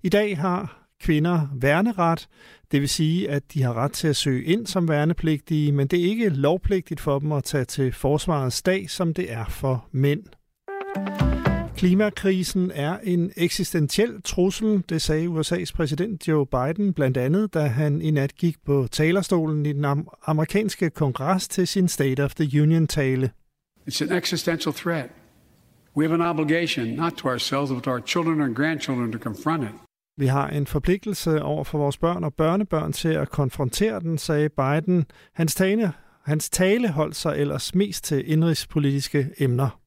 I 0.04 0.10
dag 0.10 0.38
har 0.38 0.88
kvinder 1.02 1.48
værneret, 1.54 2.28
det 2.72 2.82
vil 2.82 2.90
sige, 2.90 3.30
at 3.30 3.54
de 3.54 3.64
har 3.64 3.74
ret 3.74 3.92
til 3.92 4.08
at 4.08 4.16
søge 4.16 4.44
ind 4.44 4.68
som 4.68 4.90
værnepligtige, 4.90 5.72
men 5.72 5.88
det 5.88 6.00
er 6.00 6.04
ikke 6.04 6.30
lovpligtigt 6.30 7.00
for 7.00 7.20
dem 7.20 7.32
at 7.32 7.44
tage 7.44 7.66
til 7.66 7.92
forsvarets 7.92 8.62
dag, 8.62 8.90
som 8.90 9.14
det 9.14 9.32
er 9.32 9.46
for 9.46 9.88
mænd. 9.92 10.24
Klimakrisen 11.78 12.72
er 12.72 12.98
en 13.04 13.32
eksistentiel 13.36 14.22
trussel, 14.22 14.84
det 14.90 15.02
sagde 15.02 15.28
USA's 15.28 15.72
præsident 15.76 16.28
Joe 16.28 16.46
Biden 16.46 16.94
blandt 16.94 17.18
andet, 17.18 17.54
da 17.54 17.60
han 17.60 18.02
i 18.02 18.12
nat 18.12 18.36
gik 18.36 18.56
på 18.66 18.88
talerstolen 18.92 19.66
i 19.66 19.74
den 19.74 19.86
amerikanske 20.26 20.90
kongres 20.90 21.48
til 21.48 21.68
sin 21.68 21.88
State 21.88 22.24
of 22.24 22.36
the 22.36 22.62
Union-tale. 22.62 23.32
It's 23.90 24.04
an 24.04 24.18
existential 24.18 24.74
threat. 24.74 25.10
We 25.98 26.08
have 26.08 26.14
an 26.14 26.22
obligation, 26.22 26.88
not 26.88 27.12
to 27.12 27.28
ourselves, 27.28 27.72
but 27.72 27.84
to 27.84 27.92
our 27.92 28.02
children 28.08 28.42
and 28.42 28.56
grandchildren 28.56 29.12
to 29.12 29.20
confront 29.20 29.64
it. 29.64 29.70
Vi 30.18 30.26
har 30.26 30.48
en 30.50 30.68
forpligtelse 30.68 31.42
over 31.42 31.64
for 31.64 31.78
vores 31.78 31.98
børn 31.98 32.24
og 32.24 32.34
børnebørn 32.34 32.94
til 32.94 33.10
at 33.10 33.30
konfrontere 33.30 34.00
den, 34.00 34.18
sagde 34.18 34.50
Biden. 34.50 35.06
Hans 35.34 35.56
tale, 35.56 35.92
hans 36.26 36.50
tale 36.50 36.90
holdt 36.90 37.16
sig 37.16 37.38
ellers 37.38 37.76
mest 37.76 38.04
til 38.04 38.32
indrigspolitiske 38.32 39.30
emner. 39.38 39.85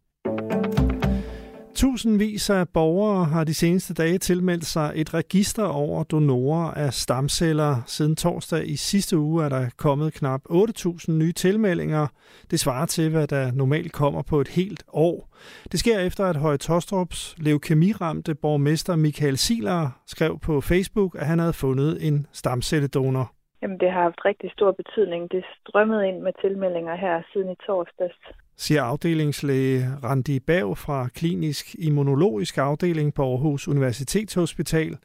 Tusindvis 1.80 2.50
af 2.50 2.68
borgere 2.68 3.24
har 3.24 3.44
de 3.44 3.54
seneste 3.54 3.94
dage 3.94 4.18
tilmeldt 4.18 4.64
sig 4.64 4.92
et 4.94 5.14
register 5.14 5.64
over 5.64 6.04
donorer 6.04 6.70
af 6.84 6.92
stamceller. 6.92 7.82
Siden 7.86 8.16
torsdag 8.16 8.68
i 8.68 8.76
sidste 8.76 9.18
uge 9.18 9.44
er 9.44 9.48
der 9.48 9.64
kommet 9.76 10.14
knap 10.14 10.40
8.000 10.50 11.12
nye 11.12 11.32
tilmeldinger. 11.32 12.06
Det 12.50 12.60
svarer 12.60 12.86
til, 12.86 13.10
hvad 13.10 13.26
der 13.26 13.52
normalt 13.52 13.92
kommer 13.92 14.22
på 14.22 14.40
et 14.40 14.48
helt 14.48 14.82
år. 14.92 15.28
Det 15.72 15.80
sker 15.80 15.98
efter, 15.98 16.24
at 16.26 16.36
Høje 16.36 16.56
Tostrups 16.56 17.36
leukemiramte 17.38 18.34
borgmester 18.34 18.96
Michael 18.96 19.36
Siler 19.36 20.00
skrev 20.06 20.38
på 20.38 20.60
Facebook, 20.60 21.14
at 21.14 21.26
han 21.26 21.38
havde 21.38 21.52
fundet 21.52 22.06
en 22.06 22.26
stamcelledonor. 22.32 23.32
Jamen, 23.62 23.78
det 23.80 23.90
har 23.92 24.02
haft 24.02 24.24
rigtig 24.24 24.50
stor 24.52 24.72
betydning. 24.72 25.30
Det 25.30 25.44
strømmede 25.60 26.08
ind 26.08 26.18
med 26.20 26.32
tilmeldinger 26.40 26.96
her 26.96 27.22
siden 27.32 27.50
i 27.50 27.56
torsdags 27.66 28.18
siger 28.58 28.82
afdelingslæge 28.82 29.90
Randi 30.04 30.38
Bav 30.40 30.76
fra 30.76 31.08
Klinisk 31.14 31.76
Immunologisk 31.78 32.58
Afdeling 32.58 33.14
på 33.14 33.22
Aarhus 33.22 33.68
Universitetshospital. 33.68 34.96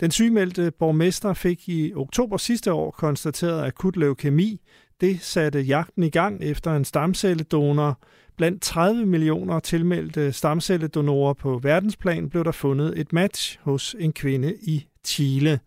Den 0.00 0.10
sygemeldte 0.10 0.70
borgmester 0.70 1.34
fik 1.34 1.68
i 1.68 1.92
oktober 1.94 2.36
sidste 2.36 2.72
år 2.72 2.90
konstateret 2.90 3.64
akut 3.64 3.96
leukemi. 3.96 4.60
Det 5.00 5.20
satte 5.20 5.60
jagten 5.60 6.02
i 6.02 6.10
gang 6.10 6.42
efter 6.42 6.76
en 6.76 6.84
stamcelledonor. 6.84 7.98
Blandt 8.36 8.62
30 8.62 9.06
millioner 9.06 9.60
tilmeldte 9.60 10.32
stamcelledonorer 10.32 11.34
på 11.34 11.58
verdensplan 11.62 12.30
blev 12.30 12.44
der 12.44 12.52
fundet 12.52 12.98
et 13.00 13.12
match 13.12 13.58
hos 13.62 13.96
en 13.98 14.12
kvinde 14.12 14.54
i 14.62 14.86
Chile. 15.04 15.60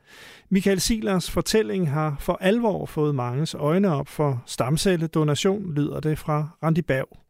Michael 0.50 0.82
Silers 0.82 1.32
fortælling 1.32 1.92
har 1.92 2.16
for 2.20 2.38
alvor 2.42 2.86
fået 2.86 3.16
manges 3.16 3.56
øjne 3.56 3.96
op 3.96 4.08
for 4.08 4.44
stamcelledonation, 4.46 5.74
lyder 5.74 6.00
det 6.00 6.20
fra 6.20 6.50
Randi 6.64 6.82
Berg. 6.82 7.23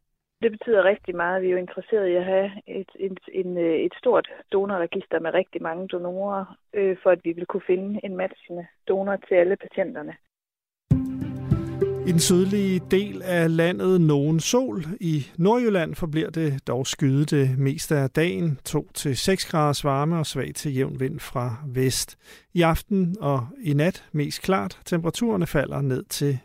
Det 0.44 0.52
betyder 0.52 0.84
rigtig 0.84 1.16
meget. 1.16 1.42
Vi 1.42 1.48
er 1.48 1.52
jo 1.52 1.58
interesseret 1.58 2.08
i 2.08 2.16
at 2.16 2.26
have 2.26 2.52
et, 2.68 2.92
et, 3.00 3.20
en, 3.34 3.58
øh, 3.58 3.76
et 3.86 3.94
stort 3.98 4.28
donorregister 4.52 5.20
med 5.20 5.34
rigtig 5.34 5.62
mange 5.62 5.88
donorer, 5.88 6.58
øh, 6.74 6.98
for 7.04 7.10
at 7.10 7.20
vi 7.24 7.32
vil 7.32 7.46
kunne 7.46 7.68
finde 7.68 8.00
en 8.04 8.18
matchende 8.18 8.66
donor 8.88 9.16
til 9.28 9.36
alle 9.36 9.56
patienterne. 9.56 10.14
I 12.08 12.12
den 12.12 12.20
sydlige 12.20 12.82
del 12.92 13.22
af 13.22 13.58
landet 13.58 14.02
nogen 14.02 14.40
sol. 14.40 14.84
I 15.00 15.16
Nordjylland 15.38 15.96
forbliver 15.96 16.30
det 16.30 16.68
dog 16.68 16.88
skyde 16.88 17.26
det 17.26 17.60
meste 17.60 17.96
af 17.96 18.10
dagen. 18.10 18.60
2-6 18.70 19.52
graders 19.52 19.84
varme 19.84 20.20
og 20.20 20.26
svag 20.26 20.52
til 20.56 20.76
jævn 20.76 21.00
vind 21.00 21.20
fra 21.20 21.58
vest. 21.68 22.18
I 22.54 22.62
aften 22.62 23.16
og 23.22 23.48
i 23.64 23.74
nat 23.74 24.06
mest 24.12 24.42
klart. 24.42 24.80
Temperaturerne 24.86 25.48
falder 25.48 25.82
ned 25.82 26.04
til 26.04 26.40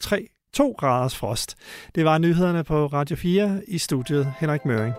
3 0.00 0.28
2 0.54 0.74
graders 0.78 1.16
frost. 1.16 1.54
Det 1.94 2.04
var 2.04 2.18
nyhederne 2.18 2.64
på 2.64 2.86
Radio 2.86 3.16
4 3.16 3.60
i 3.68 3.78
studiet 3.78 4.32
Henrik 4.40 4.64
Møring. 4.64 4.94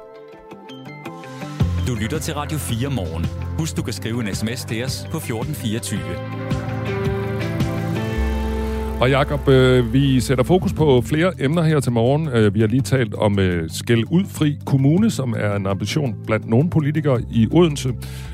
Du 1.88 1.96
lytter 2.02 2.20
til 2.20 2.34
Radio 2.34 2.58
4 2.58 2.90
morgen. 2.90 3.26
Husk, 3.60 3.78
du 3.78 3.82
kan 3.82 3.94
skrive 3.94 4.28
en 4.28 4.36
sms 4.36 4.66
til 4.66 4.84
os 4.84 5.08
på 5.12 5.18
1424. 5.18 6.00
Og 9.02 9.10
Jakob, 9.10 9.48
øh, 9.48 9.94
vi 9.94 10.20
sætter 10.20 10.44
fokus 10.44 10.74
på 10.74 11.02
flere 11.02 11.34
emner 11.40 11.64
her 11.64 11.80
til 11.80 11.92
morgen. 11.92 12.28
Øh, 12.28 12.54
vi 12.54 12.60
har 12.60 12.68
lige 12.68 12.82
talt 12.82 13.14
om 13.14 13.40
øh, 13.40 13.70
skæld 13.70 14.04
udfri 14.12 14.58
kommune, 14.66 15.12
som 15.12 15.36
er 15.38 15.56
en 15.56 15.68
ambition 15.68 16.16
blandt 16.26 16.50
nogle 16.50 16.70
politikere 16.70 17.22
i 17.32 17.48
Odense. 17.52 17.90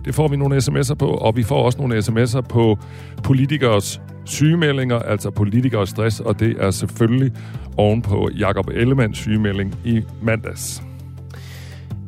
Det 0.06 0.16
får 0.16 0.28
vi 0.28 0.38
nogle 0.38 0.58
sms'er 0.58 0.94
på, 0.94 1.08
og 1.08 1.36
vi 1.36 1.44
får 1.44 1.64
også 1.66 1.78
nogle 1.78 1.98
sms'er 1.98 2.42
på 2.42 2.78
politikers 3.24 4.02
sygemeldinger, 4.26 5.00
altså 5.00 5.30
politikers 5.30 5.90
stress, 5.90 6.20
og 6.20 6.40
det 6.40 6.56
er 6.60 6.72
selvfølgelig 6.72 7.32
oven 7.78 8.02
på 8.02 8.30
Jakob 8.40 8.68
Ellemands 8.68 9.18
sygemelding 9.18 9.76
i 9.86 10.02
mandags. 10.22 10.84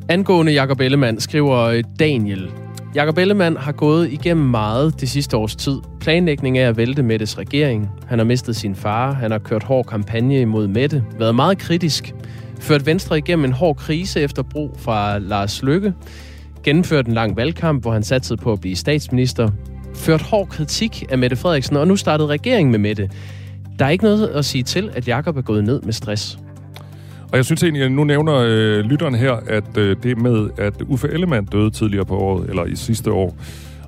Angående 0.08 0.52
Jakob 0.52 0.80
Ellemann 0.80 1.20
skriver 1.20 1.58
øh, 1.58 1.84
Daniel, 1.98 2.50
Jakob 2.94 3.18
Ellemann 3.18 3.56
har 3.56 3.72
gået 3.72 4.12
igennem 4.12 4.46
meget 4.46 5.00
det 5.00 5.08
sidste 5.08 5.36
års 5.36 5.56
tid. 5.56 5.80
Planlægning 6.00 6.58
af 6.58 6.68
at 6.68 6.76
vælte 6.76 7.02
Mettes 7.02 7.38
regering. 7.38 7.90
Han 8.06 8.18
har 8.18 8.26
mistet 8.26 8.56
sin 8.56 8.74
far. 8.74 9.12
Han 9.12 9.30
har 9.30 9.38
kørt 9.38 9.62
hård 9.62 9.86
kampagne 9.86 10.40
imod 10.40 10.68
Mette. 10.68 11.04
Været 11.18 11.34
meget 11.34 11.58
kritisk. 11.58 12.14
Ført 12.60 12.86
Venstre 12.86 13.18
igennem 13.18 13.44
en 13.44 13.52
hård 13.52 13.76
krise 13.76 14.20
efter 14.20 14.42
brug 14.42 14.74
fra 14.78 15.18
Lars 15.18 15.62
Lykke. 15.62 15.94
Gennemført 16.62 17.06
en 17.06 17.14
lang 17.14 17.36
valgkamp, 17.36 17.82
hvor 17.82 17.92
han 17.92 18.02
satsede 18.02 18.36
på 18.36 18.52
at 18.52 18.60
blive 18.60 18.76
statsminister 18.76 19.50
ført 19.94 20.22
hård 20.22 20.48
kritik 20.48 21.04
af 21.10 21.18
Mette 21.18 21.36
Frederiksen, 21.36 21.76
og 21.76 21.88
nu 21.88 21.96
startede 21.96 22.28
regeringen 22.28 22.70
med 22.70 22.78
Mette. 22.78 23.10
Der 23.78 23.84
er 23.84 23.90
ikke 23.90 24.04
noget 24.04 24.26
at 24.26 24.44
sige 24.44 24.62
til, 24.62 24.90
at 24.94 25.08
Jakob 25.08 25.36
er 25.36 25.42
gået 25.42 25.64
ned 25.64 25.82
med 25.82 25.92
stress. 25.92 26.38
Og 27.32 27.36
jeg 27.36 27.44
synes 27.44 27.62
egentlig, 27.62 27.82
at 27.82 27.92
nu 27.92 28.04
nævner 28.04 28.34
øh, 28.34 28.78
lytteren 28.78 29.14
her, 29.14 29.32
at 29.32 29.76
øh, 29.76 29.96
det 30.02 30.18
med, 30.18 30.48
at 30.58 30.82
Uffe 30.86 31.08
Ellemann 31.08 31.46
døde 31.46 31.70
tidligere 31.70 32.04
på 32.04 32.16
året, 32.16 32.50
eller 32.50 32.64
i 32.64 32.76
sidste 32.76 33.12
år. 33.12 33.36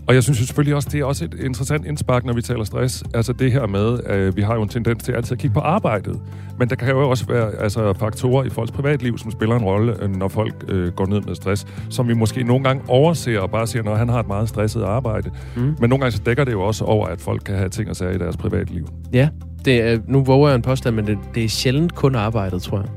Og 0.09 0.15
jeg 0.15 0.23
synes 0.23 0.39
selvfølgelig 0.39 0.75
også, 0.75 0.89
det 0.93 1.01
er 1.01 1.05
også 1.05 1.25
et 1.25 1.35
interessant 1.35 1.87
indspark, 1.87 2.25
når 2.25 2.33
vi 2.33 2.43
taler 2.43 2.65
stress. 2.65 3.05
Altså 3.15 3.33
det 3.33 3.53
her 3.53 3.67
med, 3.67 4.01
at 4.05 4.37
vi 4.37 4.43
har 4.43 4.55
jo 4.55 4.63
en 4.63 4.69
tendens 4.69 5.05
til 5.05 5.13
altid 5.13 5.33
at 5.33 5.39
kigge 5.39 5.55
på 5.55 5.61
arbejdet. 5.61 6.21
Men 6.59 6.69
der 6.71 6.77
kan 6.77 6.89
jo 6.89 7.11
også 7.11 7.27
være 7.27 7.63
altså, 7.63 7.93
faktorer 7.93 8.45
i 8.45 8.51
folks 8.51 8.71
privatliv, 8.71 9.19
som 9.19 9.31
spiller 9.31 9.57
en 9.57 9.63
rolle, 9.63 10.03
øh, 10.03 10.17
når 10.17 10.29
folk 10.29 10.55
øh, 10.69 10.93
går 10.93 11.07
ned 11.07 11.21
med 11.21 11.35
stress, 11.35 11.67
som 11.91 12.09
vi 12.09 12.15
måske 12.15 12.43
nogle 12.43 12.65
gange 12.65 12.83
overser 12.89 13.41
og 13.41 13.51
bare 13.51 13.67
siger, 13.67 13.83
når 13.83 13.95
han 13.95 14.09
har 14.09 14.21
et 14.21 14.29
meget 14.29 14.49
stresset 14.49 14.83
arbejde. 14.83 15.31
Mm. 15.57 15.63
Men 15.63 15.91
nogle 15.91 16.01
gange 16.01 16.11
så 16.11 16.23
dækker 16.27 16.45
det 16.45 16.53
jo 16.53 16.63
også 16.63 16.85
over, 16.85 17.07
at 17.07 17.21
folk 17.21 17.43
kan 17.47 17.55
have 17.55 17.69
ting 17.69 17.91
og 17.91 17.97
sager 17.97 18.13
i 18.13 18.19
deres 18.19 18.37
privatliv. 18.37 18.89
Ja, 19.13 19.29
det 19.65 19.83
er, 19.83 19.99
nu 20.09 20.25
våger 20.25 20.49
jeg 20.49 20.57
en 20.57 20.63
påstand, 20.63 20.97
men 20.97 21.07
det, 21.07 21.19
det 21.35 21.45
er 21.45 21.49
sjældent 21.49 21.95
kun 21.95 22.15
arbejdet, 22.15 22.63
tror 22.63 22.79
jeg. 22.79 22.89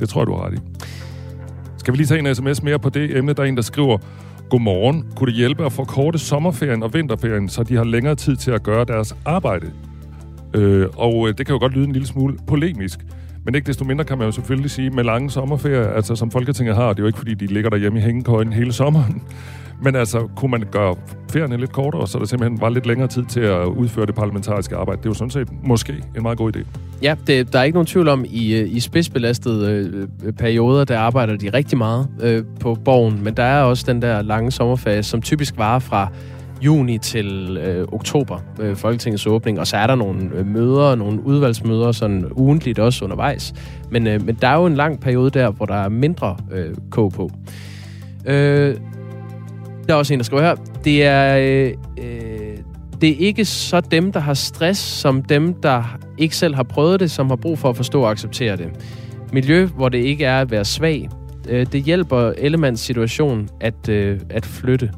Det 0.00 0.08
tror 0.08 0.20
jeg, 0.20 0.26
du 0.26 0.34
har 0.34 0.46
ret 0.46 0.54
i. 0.54 0.58
Skal 1.76 1.92
vi 1.92 1.96
lige 1.96 2.06
tage 2.06 2.28
en 2.28 2.34
sms 2.34 2.62
mere 2.62 2.78
på 2.78 2.88
det 2.88 3.16
emne? 3.16 3.32
Der 3.32 3.42
er 3.42 3.46
en, 3.46 3.56
der 3.56 3.62
skriver, 3.62 3.98
Godmorgen. 4.50 5.04
Kunne 5.16 5.26
det 5.30 5.36
hjælpe 5.36 5.66
at 5.66 5.72
forkorte 5.72 6.18
sommerferien 6.18 6.82
og 6.82 6.94
vinterferien, 6.94 7.48
så 7.48 7.62
de 7.62 7.76
har 7.76 7.84
længere 7.84 8.14
tid 8.14 8.36
til 8.36 8.50
at 8.50 8.62
gøre 8.62 8.84
deres 8.84 9.16
arbejde? 9.24 9.70
Øh, 10.54 10.86
og 10.96 11.28
øh, 11.28 11.34
det 11.38 11.46
kan 11.46 11.52
jo 11.52 11.58
godt 11.58 11.72
lyde 11.72 11.84
en 11.84 11.92
lille 11.92 12.08
smule 12.08 12.36
polemisk. 12.46 13.00
Men 13.44 13.54
ikke 13.54 13.66
desto 13.66 13.84
mindre 13.84 14.04
kan 14.04 14.18
man 14.18 14.26
jo 14.26 14.32
selvfølgelig 14.32 14.70
sige, 14.70 14.90
med 14.90 15.04
lange 15.04 15.30
sommerferier, 15.30 15.88
altså 15.88 16.16
som 16.16 16.30
Folketinget 16.30 16.76
har, 16.76 16.88
det 16.88 16.98
er 16.98 17.02
jo 17.02 17.06
ikke 17.06 17.18
fordi, 17.18 17.34
de 17.34 17.46
ligger 17.46 17.70
derhjemme 17.70 17.98
i 17.98 18.02
hængekøjen 18.02 18.52
hele 18.52 18.72
sommeren. 18.72 19.22
Men 19.82 19.96
altså, 19.96 20.28
kunne 20.36 20.50
man 20.50 20.64
gøre 20.70 20.94
ferierne 21.30 21.56
lidt 21.56 21.72
kortere, 21.72 22.08
så 22.08 22.18
der 22.18 22.24
simpelthen 22.24 22.60
var 22.60 22.68
lidt 22.68 22.86
længere 22.86 23.08
tid 23.08 23.24
til 23.24 23.40
at 23.40 23.64
udføre 23.64 24.06
det 24.06 24.14
parlamentariske 24.14 24.76
arbejde? 24.76 24.98
Det 24.98 25.06
er 25.06 25.10
jo 25.10 25.14
sådan 25.14 25.30
set 25.30 25.48
måske 25.62 25.92
en 26.16 26.22
meget 26.22 26.38
god 26.38 26.56
idé. 26.56 26.60
Ja, 27.02 27.14
det, 27.26 27.52
der 27.52 27.58
er 27.58 27.62
ikke 27.62 27.76
nogen 27.76 27.86
tvivl 27.86 28.08
om, 28.08 28.24
i, 28.28 28.54
øh, 28.54 28.74
i 28.74 28.80
spidsbelastede 28.80 29.90
øh, 30.24 30.32
perioder, 30.32 30.84
der 30.84 30.98
arbejder 30.98 31.36
de 31.36 31.48
rigtig 31.48 31.78
meget 31.78 32.08
øh, 32.20 32.44
på 32.60 32.74
borgen, 32.74 33.24
men 33.24 33.34
der 33.34 33.42
er 33.42 33.62
også 33.62 33.84
den 33.86 34.02
der 34.02 34.22
lange 34.22 34.50
sommerfase, 34.50 35.10
som 35.10 35.22
typisk 35.22 35.58
varer 35.58 35.78
fra 35.78 36.08
juni 36.62 36.98
til 36.98 37.58
øh, 37.64 37.88
oktober, 37.92 38.38
øh, 38.60 38.76
Folketingets 38.76 39.26
åbning, 39.26 39.60
og 39.60 39.66
så 39.66 39.76
er 39.76 39.86
der 39.86 39.94
nogle 39.94 40.30
øh, 40.34 40.46
møder, 40.46 40.94
nogle 40.94 41.26
udvalgsmøder, 41.26 41.92
sådan 41.92 42.26
ugentligt 42.32 42.78
også 42.78 43.04
undervejs. 43.04 43.54
Men, 43.90 44.06
øh, 44.06 44.26
men 44.26 44.34
der 44.34 44.48
er 44.48 44.54
jo 44.54 44.66
en 44.66 44.74
lang 44.74 45.00
periode 45.00 45.30
der, 45.30 45.50
hvor 45.50 45.66
der 45.66 45.74
er 45.74 45.88
mindre 45.88 46.36
øh, 46.52 46.74
kog 46.90 47.12
på. 47.12 47.30
Øh, 48.26 48.76
der 49.86 49.94
er 49.94 49.98
også 49.98 50.14
en, 50.14 50.20
der 50.20 50.24
skriver 50.24 50.42
her. 50.42 50.54
Det 50.84 51.04
er, 51.04 51.38
øh, 51.38 51.72
øh, 51.98 52.56
det 53.00 53.10
er 53.10 53.16
ikke 53.18 53.44
så 53.44 53.80
dem, 53.80 54.12
der 54.12 54.20
har 54.20 54.34
stress, 54.34 54.80
som 54.80 55.22
dem, 55.22 55.54
der 55.54 55.98
ikke 56.18 56.36
selv 56.36 56.54
har 56.54 56.62
prøvet 56.62 57.00
det, 57.00 57.10
som 57.10 57.28
har 57.28 57.36
brug 57.36 57.58
for 57.58 57.70
at 57.70 57.76
forstå 57.76 58.02
og 58.02 58.10
acceptere 58.10 58.56
det. 58.56 58.68
Miljø, 59.32 59.66
hvor 59.66 59.88
det 59.88 59.98
ikke 59.98 60.24
er 60.24 60.40
at 60.40 60.50
være 60.50 60.64
svag, 60.64 61.08
øh, 61.48 61.66
det 61.72 61.82
hjælper 61.82 62.32
Ellemands 62.38 62.80
situation 62.80 63.48
at, 63.60 63.88
øh, 63.88 64.20
at 64.30 64.46
flytte. 64.46 64.90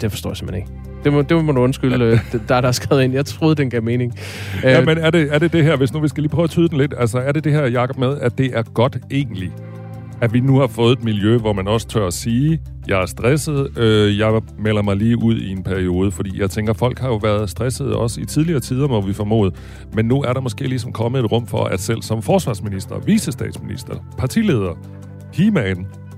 Det 0.00 0.10
forstår 0.10 0.30
jeg 0.30 0.36
simpelthen 0.36 0.62
ikke. 0.62 0.82
Det 1.04 1.12
må, 1.12 1.22
det 1.22 1.44
må 1.44 1.52
du 1.52 1.60
undskylde, 1.60 2.04
øh, 2.04 2.18
der, 2.48 2.60
der 2.60 2.68
er 2.68 2.72
skrevet 2.72 3.02
ind. 3.02 3.12
Jeg 3.12 3.26
troede, 3.26 3.54
den 3.54 3.70
gav 3.70 3.82
mening. 3.82 4.18
Ja, 4.62 4.80
øh, 4.80 4.86
men 4.86 4.98
er 4.98 5.10
det, 5.10 5.34
er 5.34 5.38
det 5.38 5.52
det 5.52 5.64
her, 5.64 5.76
hvis 5.76 5.92
nu 5.92 6.00
vi 6.00 6.08
skal 6.08 6.22
lige 6.22 6.30
prøve 6.30 6.44
at 6.44 6.50
tyde 6.50 6.68
den 6.68 6.78
lidt, 6.78 6.94
altså 6.98 7.18
er 7.18 7.32
det 7.32 7.44
det 7.44 7.52
her, 7.52 7.66
Jacob, 7.66 7.98
med, 7.98 8.18
at 8.20 8.38
det 8.38 8.50
er 8.54 8.62
godt 8.62 8.98
egentlig, 9.10 9.50
at 10.20 10.32
vi 10.32 10.40
nu 10.40 10.58
har 10.58 10.66
fået 10.66 10.98
et 10.98 11.04
miljø, 11.04 11.38
hvor 11.38 11.52
man 11.52 11.68
også 11.68 11.88
tør 11.88 12.06
at 12.06 12.12
sige, 12.12 12.60
jeg 12.88 13.02
er 13.02 13.06
stresset, 13.06 13.78
øh, 13.78 14.18
jeg 14.18 14.40
melder 14.58 14.82
mig 14.82 14.96
lige 14.96 15.22
ud 15.22 15.36
i 15.36 15.50
en 15.50 15.62
periode, 15.62 16.10
fordi 16.10 16.40
jeg 16.40 16.50
tænker, 16.50 16.72
folk 16.72 16.98
har 16.98 17.08
jo 17.08 17.16
været 17.16 17.50
stresset 17.50 17.94
også 17.94 18.20
i 18.20 18.24
tidligere 18.24 18.60
tider, 18.60 18.88
må 18.88 19.00
vi 19.00 19.12
formode, 19.12 19.52
men 19.92 20.06
nu 20.06 20.22
er 20.22 20.32
der 20.32 20.40
måske 20.40 20.68
ligesom 20.68 20.92
kommet 20.92 21.24
et 21.24 21.32
rum 21.32 21.46
for, 21.46 21.64
at 21.64 21.80
selv 21.80 22.02
som 22.02 22.22
forsvarsminister, 22.22 22.98
visestatsminister, 22.98 23.94
partileder, 24.18 24.78
he 25.32 25.50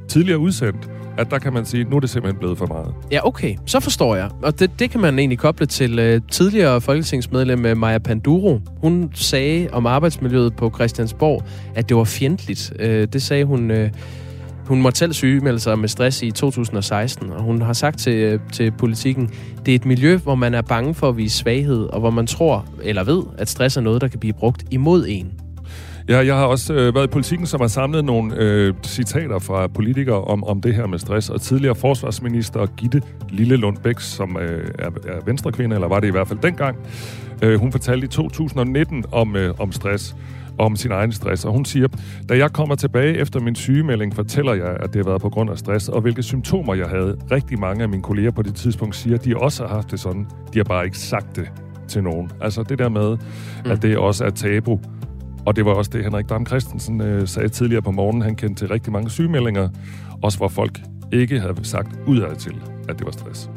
tidligere 0.09 0.39
udsendt, 0.39 0.91
at 1.19 1.31
der 1.31 1.39
kan 1.39 1.53
man 1.53 1.65
sige, 1.65 1.81
at 1.81 1.91
nu 1.91 1.97
er 1.97 2.01
det 2.01 2.11
simpelthen 2.11 2.39
blevet 2.39 2.59
for 2.59 2.67
meget. 2.67 2.95
Ja, 3.13 3.27
okay. 3.27 3.57
Så 3.67 3.81
forstår 3.81 4.17
jeg. 4.17 4.31
Og 4.43 4.61
det, 4.61 4.79
det 4.79 4.91
kan 4.91 5.01
man 5.01 5.19
egentlig 5.19 5.39
koble 5.39 5.67
til 5.67 6.15
uh, 6.15 6.23
tidligere 6.31 6.81
folketingsmedlem 6.81 7.65
uh, 7.65 7.77
Maja 7.77 7.99
Panduro. 7.99 8.61
Hun 8.81 9.11
sagde 9.15 9.69
om 9.73 9.87
arbejdsmiljøet 9.87 10.57
på 10.57 10.71
Christiansborg, 10.75 11.43
at 11.75 11.89
det 11.89 11.97
var 11.97 12.05
fjendtligt. 12.05 12.73
Uh, 12.81 12.87
det 12.87 13.23
sagde 13.23 13.45
hun... 13.45 13.71
Uh, 13.71 13.89
hun 14.67 14.83
måtte 14.83 14.99
selv 14.99 15.13
sygemelde 15.13 15.61
sig 15.61 15.79
med 15.79 15.89
stress 15.89 16.23
i 16.23 16.31
2016, 16.31 17.31
og 17.31 17.43
hun 17.43 17.63
har 17.63 17.73
sagt 17.73 17.99
til, 17.99 18.15
øh, 18.15 18.41
til 18.53 18.71
politikken, 18.71 19.31
det 19.67 19.73
er 19.73 19.77
et 19.77 19.87
miljø, 19.87 20.17
hvor 20.17 20.35
man 20.35 20.55
er 20.55 20.63
bange 20.63 20.95
for 20.95 21.09
at 21.09 21.17
vise 21.17 21.39
svaghed, 21.39 21.83
og 21.83 22.01
hvor 22.01 22.11
man 22.11 22.27
tror 22.27 22.67
eller 22.83 23.05
ved, 23.05 23.23
at 23.39 23.49
stress 23.49 23.77
er 23.77 23.81
noget, 23.81 24.01
der 24.01 24.09
kan 24.09 24.21
blive 24.21 24.33
brugt 24.33 24.65
imod 24.71 25.07
en. 25.09 25.33
Ja, 26.09 26.27
jeg 26.27 26.35
har 26.35 26.45
også 26.45 26.75
øh, 26.75 26.95
været 26.95 27.05
i 27.05 27.11
politikken, 27.11 27.47
som 27.47 27.61
har 27.61 27.69
samlet 27.69 28.05
nogle 28.05 28.35
øh, 28.37 28.75
citater 28.83 29.39
fra 29.39 29.67
politikere 29.67 30.25
om, 30.25 30.45
om 30.45 30.61
det 30.61 30.75
her 30.75 30.87
med 30.87 30.99
stress. 30.99 31.31
Og 31.31 31.41
tidligere 31.41 31.75
forsvarsminister 31.75 32.67
Gitte 32.67 33.03
Lille 33.29 33.57
Lundbæk, 33.57 34.01
som 34.01 34.37
øh, 34.37 34.69
er, 34.79 34.87
er 34.87 35.25
venstrekvinde, 35.27 35.75
eller 35.77 35.89
var 35.89 36.01
det 36.01 36.09
i 36.09 36.11
hvert 36.11 36.29
fald 36.29 36.39
dengang, 36.43 36.77
øh, 37.43 37.61
hun 37.61 37.73
fortalte 37.73 38.05
i 38.05 38.09
2019 38.09 39.05
om, 39.13 39.37
øh, 39.37 39.55
om 39.59 39.73
stress 39.73 40.17
om 40.59 40.77
sin 40.77 40.93
egen 40.93 41.13
stress. 41.13 41.45
Og 41.45 41.53
hun 41.53 41.65
siger, 41.65 41.89
da 42.29 42.37
jeg 42.37 42.53
kommer 42.53 42.75
tilbage 42.75 43.19
efter 43.19 43.41
min 43.41 43.55
sygemelding, 43.55 44.15
fortæller 44.15 44.55
jeg, 44.55 44.77
at 44.81 44.95
det 44.95 44.97
har 45.05 45.11
været 45.11 45.23
på 45.23 45.31
grund 45.31 45.51
af 45.51 45.59
stress, 45.59 45.89
og 45.89 46.01
hvilke 46.01 46.23
symptomer 46.23 46.75
jeg 46.75 46.87
havde. 46.87 47.17
Rigtig 47.31 47.59
mange 47.59 47.83
af 47.83 47.89
mine 47.89 48.03
kolleger 48.03 48.31
på 48.31 48.43
det 48.43 48.55
tidspunkt 48.55 48.97
siger, 48.97 49.15
at 49.15 49.25
de 49.25 49.37
også 49.37 49.67
har 49.67 49.75
haft 49.75 49.91
det 49.91 50.01
sådan. 50.01 50.27
De 50.53 50.59
har 50.59 50.65
bare 50.65 50.85
ikke 50.85 50.99
sagt 50.99 51.37
det 51.37 51.53
til 51.89 52.03
nogen. 52.03 52.31
Altså 52.41 52.63
det 52.63 52.79
der 52.79 52.89
med, 52.89 53.17
mm. 53.65 53.71
at 53.71 53.83
det 53.83 53.99
også 53.99 54.25
er 54.25 54.31
tabu 54.31 54.81
og 55.47 55.57
det 55.57 55.65
var 55.65 55.73
også 55.73 55.91
det, 55.95 56.05
Henrik 56.05 56.29
Dam 56.29 56.47
Christensen 56.47 57.01
øh, 57.01 57.29
sagde 57.29 57.49
tidligere 57.49 57.83
på 57.83 57.91
morgenen. 57.91 58.23
Han 58.23 58.37
kendte 58.37 58.63
til 58.63 58.69
rigtig 58.69 58.93
mange 58.93 59.11
sygemeldinger, 59.11 59.69
også 60.23 60.39
hvor 60.39 60.49
folk 60.49 60.81
ikke 61.13 61.41
havde 61.41 61.55
sagt 61.63 61.99
udad 62.07 62.37
til, 62.37 62.55
at 62.89 62.99
det 62.99 63.07
var 63.07 63.13
stress. 63.13 63.51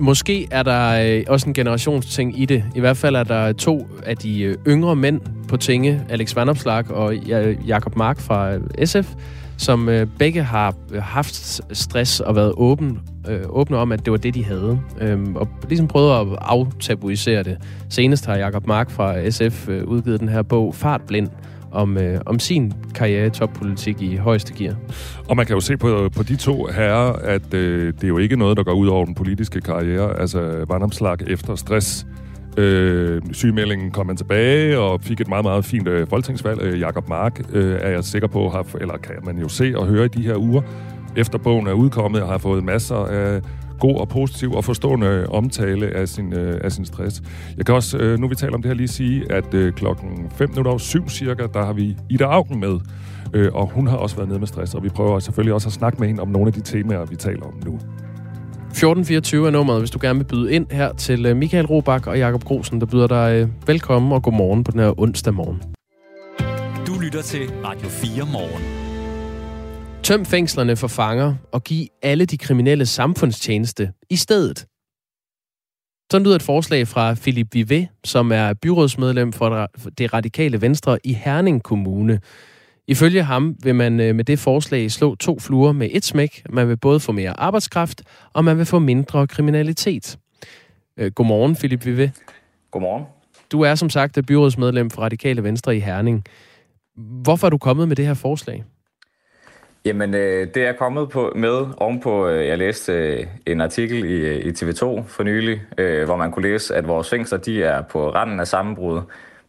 Måske 0.00 0.48
er 0.50 0.62
der 0.62 1.16
øh, 1.18 1.24
også 1.28 1.46
en 1.46 1.54
generationsting 1.54 2.40
i 2.40 2.44
det. 2.44 2.64
I 2.74 2.80
hvert 2.80 2.96
fald 2.96 3.16
er 3.16 3.24
der 3.24 3.52
to 3.52 3.88
af 4.06 4.16
de 4.16 4.42
øh, 4.42 4.56
yngre 4.66 4.96
mænd 4.96 5.20
på 5.48 5.56
tinge, 5.56 6.04
Alex 6.08 6.36
Vandopslag 6.36 6.90
og 6.90 7.14
Jakob 7.66 7.96
Mark 7.96 8.20
fra 8.20 8.54
øh, 8.54 8.86
SF, 8.86 9.14
som 9.56 9.88
øh, 9.88 10.06
begge 10.18 10.42
har 10.42 10.74
øh, 10.92 11.02
haft 11.02 11.60
stress 11.72 12.20
og 12.20 12.36
været 12.36 12.52
åben, 12.56 12.98
øh, 13.28 13.40
åbne 13.48 13.76
om, 13.76 13.92
at 13.92 14.04
det 14.04 14.10
var 14.10 14.16
det, 14.16 14.34
de 14.34 14.44
havde. 14.44 14.80
Øh, 15.00 15.18
og 15.34 15.48
ligesom 15.68 15.88
prøvet 15.88 16.20
at 16.20 16.38
aftabuisere 16.40 17.42
det. 17.42 17.58
Senest 17.88 18.26
har 18.26 18.36
Jakob 18.36 18.66
Mark 18.66 18.90
fra 18.90 19.18
øh, 19.18 19.30
SF 19.30 19.68
øh, 19.68 19.84
udgivet 19.84 20.20
den 20.20 20.28
her 20.28 20.42
bog, 20.42 20.74
Fartblind, 20.74 21.28
om, 21.72 21.98
øh, 21.98 22.20
om 22.26 22.38
sin 22.38 22.72
karriere 22.94 23.26
i 23.26 23.30
toppolitik 23.30 24.02
i 24.02 24.16
højeste 24.16 24.54
gear. 24.54 24.74
Og 25.28 25.36
man 25.36 25.46
kan 25.46 25.54
jo 25.54 25.60
se 25.60 25.76
på, 25.76 26.08
på 26.16 26.22
de 26.22 26.36
to 26.36 26.66
herrer, 26.66 27.12
at 27.12 27.54
øh, 27.54 27.92
det 27.94 28.04
er 28.04 28.08
jo 28.08 28.18
ikke 28.18 28.36
noget, 28.36 28.56
der 28.56 28.62
går 28.62 28.72
ud 28.72 28.88
over 28.88 29.04
den 29.04 29.14
politiske 29.14 29.60
karriere. 29.60 30.20
Altså 30.20 30.64
Vandomslag 30.68 31.16
efter 31.26 31.54
stress 31.54 32.06
Øh, 32.56 33.22
sygemeldingen 33.32 33.90
kom 33.90 34.06
han 34.06 34.16
tilbage 34.16 34.78
og 34.78 35.00
fik 35.00 35.20
et 35.20 35.28
meget, 35.28 35.44
meget 35.44 35.64
fint 35.64 35.88
øh, 35.88 36.06
folketingsvalg. 36.06 36.62
Øh, 36.62 36.80
Jakob 36.80 37.08
Mark 37.08 37.40
øh, 37.52 37.78
er 37.80 37.90
jeg 37.90 38.04
sikker 38.04 38.28
på, 38.28 38.48
har, 38.48 38.66
eller 38.80 38.96
kan 38.96 39.14
man 39.24 39.38
jo 39.38 39.48
se 39.48 39.72
og 39.76 39.86
høre 39.86 40.04
i 40.04 40.08
de 40.08 40.22
her 40.22 40.36
uger, 40.36 40.62
efter 41.16 41.38
bogen 41.38 41.66
er 41.66 41.72
udkommet, 41.72 42.22
og 42.22 42.28
har 42.28 42.38
fået 42.38 42.64
masser 42.64 42.96
af 42.96 43.40
god 43.80 44.00
og 44.00 44.08
positiv 44.08 44.52
og 44.52 44.64
forstående 44.64 45.26
omtale 45.28 45.86
af 45.86 46.08
sin, 46.08 46.32
øh, 46.32 46.60
af 46.64 46.72
sin 46.72 46.84
stress. 46.84 47.22
Jeg 47.56 47.66
kan 47.66 47.74
også, 47.74 47.98
øh, 47.98 48.18
nu 48.18 48.28
vi 48.28 48.34
taler 48.34 48.54
om 48.54 48.62
det 48.62 48.68
her, 48.68 48.76
lige 48.76 48.88
sige, 48.88 49.32
at 49.32 49.54
øh, 49.54 49.72
klokken 49.72 50.30
5 50.30 50.48
minutter 50.48 50.70
over 50.70 50.78
7 50.78 51.08
cirka, 51.08 51.46
der 51.54 51.64
har 51.64 51.72
vi 51.72 51.96
Ida 52.10 52.24
Augen 52.24 52.60
med, 52.60 52.78
øh, 53.34 53.48
og 53.52 53.70
hun 53.70 53.86
har 53.86 53.96
også 53.96 54.16
været 54.16 54.28
nede 54.28 54.38
med 54.38 54.46
stress, 54.46 54.74
og 54.74 54.84
vi 54.84 54.88
prøver 54.88 55.18
selvfølgelig 55.18 55.54
også 55.54 55.68
at 55.68 55.72
snakke 55.72 55.98
med 55.98 56.08
hende 56.08 56.22
om 56.22 56.28
nogle 56.28 56.46
af 56.46 56.52
de 56.52 56.60
temaer, 56.60 57.04
vi 57.04 57.16
taler 57.16 57.42
om 57.42 57.54
nu. 57.66 57.78
1424 58.70 59.46
er 59.46 59.50
nummeret, 59.50 59.80
hvis 59.80 59.90
du 59.90 59.98
gerne 60.02 60.18
vil 60.18 60.26
byde 60.26 60.52
ind 60.52 60.66
her 60.70 60.92
til 60.92 61.26
øh, 61.26 61.36
Michael 61.36 61.66
Robach 61.66 62.08
og 62.08 62.18
Jakob 62.18 62.44
Grosen, 62.44 62.80
der 62.80 62.86
byder 62.86 63.06
dig 63.06 63.40
øh, 63.42 63.48
velkommen 63.66 64.12
og 64.12 64.22
godmorgen 64.22 64.64
på 64.64 64.70
den 64.70 64.80
her 64.80 65.00
onsdag 65.00 65.34
morgen. 65.34 65.62
Du 66.86 67.00
lytter 67.00 67.22
til 67.22 67.40
Radio 67.64 67.88
4 67.88 68.26
morgen. 68.32 68.79
Tøm 70.10 70.24
fængslerne 70.24 70.76
for 70.76 70.88
fanger 70.88 71.34
og 71.52 71.64
giv 71.64 71.86
alle 72.02 72.24
de 72.24 72.38
kriminelle 72.38 72.86
samfundstjeneste 72.86 73.92
i 74.10 74.16
stedet. 74.16 74.66
Sådan 76.10 76.24
lyder 76.24 76.36
et 76.36 76.42
forslag 76.42 76.88
fra 76.88 77.14
Philip 77.14 77.54
Vivet, 77.54 77.88
som 78.04 78.32
er 78.32 78.54
byrådsmedlem 78.54 79.32
for 79.32 79.68
det 79.98 80.12
radikale 80.14 80.60
venstre 80.60 80.98
i 81.04 81.12
Herning 81.12 81.62
Kommune. 81.62 82.20
Ifølge 82.86 83.22
ham 83.22 83.56
vil 83.62 83.74
man 83.74 84.00
øh, 84.00 84.14
med 84.14 84.24
det 84.24 84.38
forslag 84.38 84.90
slå 84.90 85.14
to 85.14 85.38
fluer 85.38 85.72
med 85.72 85.88
et 85.92 86.04
smæk. 86.04 86.42
Man 86.48 86.68
vil 86.68 86.76
både 86.76 87.00
få 87.00 87.12
mere 87.12 87.40
arbejdskraft, 87.40 88.02
og 88.32 88.44
man 88.44 88.58
vil 88.58 88.66
få 88.66 88.78
mindre 88.78 89.26
kriminalitet. 89.26 90.18
Øh, 90.96 91.12
godmorgen, 91.12 91.56
Philip 91.56 91.84
Vive. 91.84 92.12
Godmorgen. 92.70 93.04
Du 93.52 93.60
er 93.60 93.74
som 93.74 93.90
sagt 93.90 94.18
byrådsmedlem 94.26 94.90
for 94.90 95.02
Radikale 95.02 95.44
Venstre 95.44 95.76
i 95.76 95.80
Herning. 95.80 96.24
Hvorfor 96.96 97.46
er 97.46 97.50
du 97.50 97.58
kommet 97.58 97.88
med 97.88 97.96
det 97.96 98.06
her 98.06 98.14
forslag? 98.14 98.64
Jamen, 99.84 100.14
øh, 100.14 100.46
det 100.54 100.66
er 100.66 100.72
kommet 100.72 101.08
på, 101.08 101.32
med 101.36 101.66
ovenpå, 101.76 102.28
øh, 102.28 102.46
jeg 102.46 102.58
læste 102.58 102.92
øh, 102.92 103.26
en 103.46 103.60
artikel 103.60 104.04
i, 104.04 104.14
øh, 104.14 104.36
i 104.36 104.50
TV2 104.50 105.02
for 105.06 105.22
nylig, 105.22 105.62
øh, 105.78 106.04
hvor 106.04 106.16
man 106.16 106.32
kunne 106.32 106.48
læse, 106.48 106.74
at 106.74 106.88
vores 106.88 107.10
fængsler 107.10 107.38
de 107.38 107.62
er 107.62 107.82
på 107.82 108.10
randen 108.10 108.40
af 108.40 108.48
sammenbrud. 108.48 109.00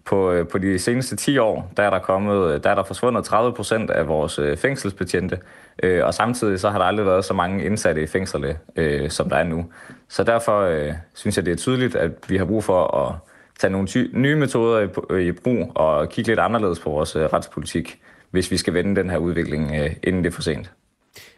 På, 0.06 0.32
øh, 0.32 0.48
på 0.48 0.58
de 0.58 0.80
seneste 0.80 1.16
10 1.16 1.38
år, 1.38 1.72
der 1.78 1.84
er 1.84 1.90
der, 1.90 2.00
kommet, 2.00 2.54
øh, 2.54 2.64
der 2.64 2.70
er 2.70 2.76
der 2.76 2.84
forsvundet 2.84 3.26
30 3.26 3.54
procent 3.54 3.90
af 3.90 4.08
vores 4.08 4.40
øh, 4.40 4.58
fængselsbetjente, 4.58 5.40
øh, 5.84 6.06
og 6.06 6.14
samtidig 6.14 6.60
så 6.60 6.70
har 6.70 6.78
der 6.78 6.86
aldrig 6.86 7.06
været 7.06 7.26
så 7.26 7.34
mange 7.34 7.66
indsatte 7.66 8.04
i 8.04 8.08
fængslerne, 8.08 8.58
øh, 8.76 9.10
som 9.10 9.30
der 9.30 9.36
er 9.36 9.44
nu. 9.44 9.66
Så 10.10 10.24
derfor 10.24 10.62
øh, 10.62 10.94
synes 11.14 11.38
jeg, 11.38 11.46
det 11.46 11.52
er 11.52 11.56
tydeligt, 11.56 11.96
at 11.96 12.12
vi 12.28 12.38
har 12.38 12.46
brug 12.46 12.64
for 12.64 12.98
at 12.98 13.16
tage 13.60 13.72
nogle 13.72 13.88
ty- 13.88 14.10
nye 14.14 14.36
metoder 14.36 14.80
i, 15.18 15.28
i 15.28 15.32
brug 15.32 15.72
og 15.76 16.10
kigge 16.10 16.32
lidt 16.32 16.40
anderledes 16.40 16.80
på 16.80 16.90
vores 16.90 17.16
øh, 17.16 17.24
retspolitik 17.24 18.00
hvis 18.32 18.52
vi 18.52 18.58
skal 18.58 18.74
vende 18.74 18.96
den 18.96 19.10
her 19.10 19.18
udvikling, 19.18 19.72
øh, 19.76 19.90
inden 20.04 20.24
det 20.24 20.30
er 20.30 20.34
for 20.34 20.42
sent. 20.42 20.72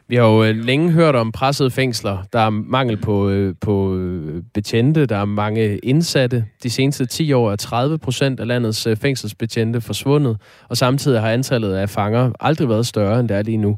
Vi 0.08 0.16
har 0.16 0.24
jo 0.24 0.44
øh, 0.44 0.56
længe 0.56 0.92
hørt 0.92 1.16
om 1.16 1.32
pressede 1.32 1.72
fængsler. 1.72 2.24
Der 2.34 2.40
er 2.40 2.50
mangel 2.50 2.98
på, 2.98 3.30
øh, 3.30 3.56
på 3.62 3.96
øh, 3.96 4.44
betjente, 4.54 5.06
der 5.06 5.18
er 5.18 5.26
mange 5.26 5.78
indsatte. 5.78 6.46
De 6.64 6.70
seneste 6.70 7.06
10 7.06 7.34
år 7.34 7.52
er 7.52 7.56
30 7.56 7.98
procent 7.98 8.40
af 8.40 8.48
landets 8.48 8.88
øh, 8.88 8.98
fængselsbetjente 8.98 9.82
forsvundet, 9.82 10.38
og 10.70 10.78
samtidig 10.78 11.22
har 11.22 11.32
antallet 11.32 11.74
af 11.74 11.90
fanger 11.90 12.32
aldrig 12.40 12.70
været 12.70 12.86
større, 12.86 13.20
end 13.20 13.30
det 13.30 13.38
er 13.38 13.42
lige 13.42 13.58
nu. 13.58 13.78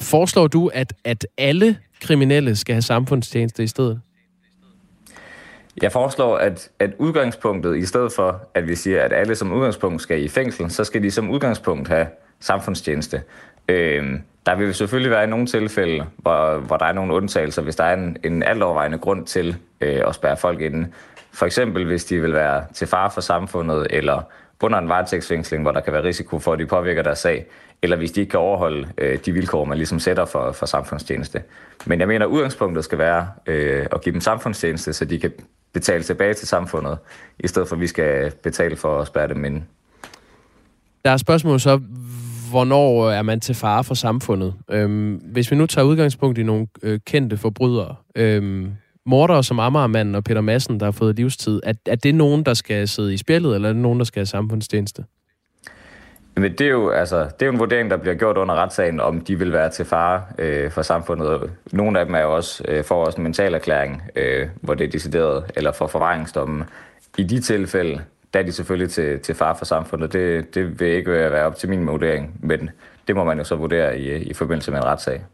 Foreslår 0.00 0.46
du, 0.46 0.70
at, 0.74 0.94
at 1.04 1.26
alle 1.38 1.76
kriminelle 2.00 2.56
skal 2.56 2.74
have 2.74 2.82
samfundstjeneste 2.82 3.62
i 3.62 3.66
stedet? 3.66 4.00
Jeg 5.82 5.92
foreslår, 5.92 6.36
at, 6.36 6.70
at 6.78 6.90
udgangspunktet, 6.98 7.76
i 7.76 7.86
stedet 7.86 8.12
for 8.12 8.42
at 8.54 8.68
vi 8.68 8.74
siger, 8.74 9.02
at 9.02 9.12
alle 9.12 9.34
som 9.34 9.52
udgangspunkt 9.52 10.02
skal 10.02 10.22
i 10.22 10.28
fængsel, 10.28 10.70
så 10.70 10.84
skal 10.84 11.02
de 11.02 11.10
som 11.10 11.30
udgangspunkt 11.30 11.88
have 11.88 12.06
samfundstjeneste. 12.40 13.22
Øh, 13.68 14.20
der 14.46 14.54
vil 14.54 14.74
selvfølgelig 14.74 15.10
være 15.10 15.26
nogle 15.26 15.46
tilfælde, 15.46 16.04
hvor, 16.16 16.58
hvor 16.58 16.76
der 16.76 16.84
er 16.86 16.92
nogle 16.92 17.14
undtagelser, 17.14 17.62
hvis 17.62 17.76
der 17.76 17.84
er 17.84 17.94
en, 17.94 18.16
en 18.24 18.42
altovervejende 18.42 18.98
grund 18.98 19.26
til 19.26 19.56
øh, 19.80 20.02
at 20.06 20.14
spærre 20.14 20.36
folk 20.36 20.60
inde. 20.60 20.88
For 21.32 21.46
eksempel 21.46 21.86
hvis 21.86 22.04
de 22.04 22.20
vil 22.20 22.32
være 22.32 22.64
til 22.74 22.86
fare 22.86 23.10
for 23.10 23.20
samfundet, 23.20 23.86
eller 23.90 24.22
under 24.62 24.78
en 24.78 24.88
varetægtsfængsling, 24.88 25.62
hvor 25.62 25.72
der 25.72 25.80
kan 25.80 25.92
være 25.92 26.02
risiko 26.02 26.38
for, 26.38 26.52
at 26.52 26.58
de 26.58 26.66
påvirker 26.66 27.02
deres 27.02 27.18
sag, 27.18 27.46
eller 27.82 27.96
hvis 27.96 28.12
de 28.12 28.20
ikke 28.20 28.30
kan 28.30 28.40
overholde 28.40 28.88
øh, 28.98 29.18
de 29.26 29.32
vilkår, 29.32 29.64
man 29.64 29.78
ligesom 29.78 29.98
sætter 29.98 30.24
for, 30.24 30.52
for 30.52 30.66
samfundstjeneste. 30.66 31.42
Men 31.86 32.00
jeg 32.00 32.08
mener, 32.08 32.26
at 32.26 32.30
udgangspunktet 32.30 32.84
skal 32.84 32.98
være 32.98 33.28
øh, 33.46 33.86
at 33.92 34.00
give 34.00 34.12
dem 34.12 34.20
samfundstjeneste, 34.20 34.92
så 34.92 35.04
de 35.04 35.20
kan 35.20 35.32
betale 35.72 36.02
tilbage 36.02 36.34
til 36.34 36.48
samfundet, 36.48 36.98
i 37.38 37.48
stedet 37.48 37.68
for 37.68 37.76
at 37.76 37.80
vi 37.80 37.86
skal 37.86 38.32
betale 38.42 38.76
for 38.76 39.00
at 39.00 39.06
spærre 39.06 39.28
dem 39.28 39.44
inde. 39.44 39.62
Der 41.04 41.10
er 41.10 41.16
spørgsmål 41.16 41.60
så, 41.60 41.80
hvornår 42.50 43.08
øh, 43.08 43.16
er 43.16 43.22
man 43.22 43.40
til 43.40 43.54
fare 43.54 43.84
for 43.84 43.94
samfundet? 43.94 44.54
Øhm, 44.70 45.14
hvis 45.14 45.50
vi 45.50 45.56
nu 45.56 45.66
tager 45.66 45.84
udgangspunkt 45.84 46.38
i 46.38 46.42
nogle 46.42 46.66
øh, 46.82 47.00
kendte 47.06 47.36
forbrydere, 47.36 47.94
øhm, 48.16 48.72
mordere 49.06 49.44
som 49.44 49.60
Amagermanden 49.60 50.14
og 50.14 50.24
Peter 50.24 50.40
Madsen, 50.40 50.80
der 50.80 50.86
har 50.86 50.92
fået 50.92 51.16
livstid, 51.16 51.60
er, 51.62 51.72
er 51.86 51.94
det 51.94 52.14
nogen, 52.14 52.44
der 52.44 52.54
skal 52.54 52.88
sidde 52.88 53.14
i 53.14 53.16
spjældet, 53.16 53.54
eller 53.54 53.68
er 53.68 53.72
det 53.72 53.82
nogen, 53.82 53.98
der 53.98 54.04
skal 54.04 54.20
have 54.20 54.26
samfundstjeneste? 54.26 55.04
Men 56.36 56.52
det 56.52 56.60
er, 56.60 56.70
jo, 56.70 56.90
altså, 56.90 57.18
det 57.24 57.42
er 57.42 57.46
jo 57.46 57.52
en 57.52 57.58
vurdering, 57.58 57.90
der 57.90 57.96
bliver 57.96 58.14
gjort 58.14 58.36
under 58.36 58.54
retssagen, 58.54 59.00
om 59.00 59.20
de 59.20 59.38
vil 59.38 59.52
være 59.52 59.70
til 59.70 59.84
fare 59.84 60.22
øh, 60.38 60.70
for 60.70 60.82
samfundet. 60.82 61.50
Nogle 61.72 62.00
af 62.00 62.06
dem 62.06 62.14
er 62.14 62.20
jo 62.20 62.34
også, 62.34 62.64
øh, 62.68 62.84
for 62.84 63.04
også 63.04 63.18
en 63.18 63.22
mental 63.22 63.54
erklæring, 63.54 64.02
øh, 64.16 64.48
hvor 64.60 64.74
det 64.74 64.86
er 64.86 64.90
decideret, 64.90 65.44
eller 65.56 65.72
for 65.72 65.86
forvaringsdommen. 65.86 66.64
I 67.18 67.22
de 67.22 67.40
tilfælde, 67.40 68.02
der 68.34 68.40
er 68.40 68.44
de 68.44 68.52
selvfølgelig 68.52 68.90
til, 68.90 69.20
til 69.20 69.34
fare 69.34 69.56
for 69.56 69.64
samfundet. 69.64 70.12
Det, 70.12 70.54
det 70.54 70.80
vil 70.80 70.88
ikke 70.88 71.10
være 71.10 71.46
op 71.46 71.56
til 71.56 71.68
min 71.68 71.86
vurdering, 71.86 72.38
men 72.42 72.70
det 73.08 73.16
må 73.16 73.24
man 73.24 73.38
jo 73.38 73.44
så 73.44 73.56
vurdere 73.56 73.98
i, 73.98 74.16
i 74.16 74.34
forbindelse 74.34 74.70
med 74.70 74.78
en 74.78 74.84
retssag. 74.84 75.24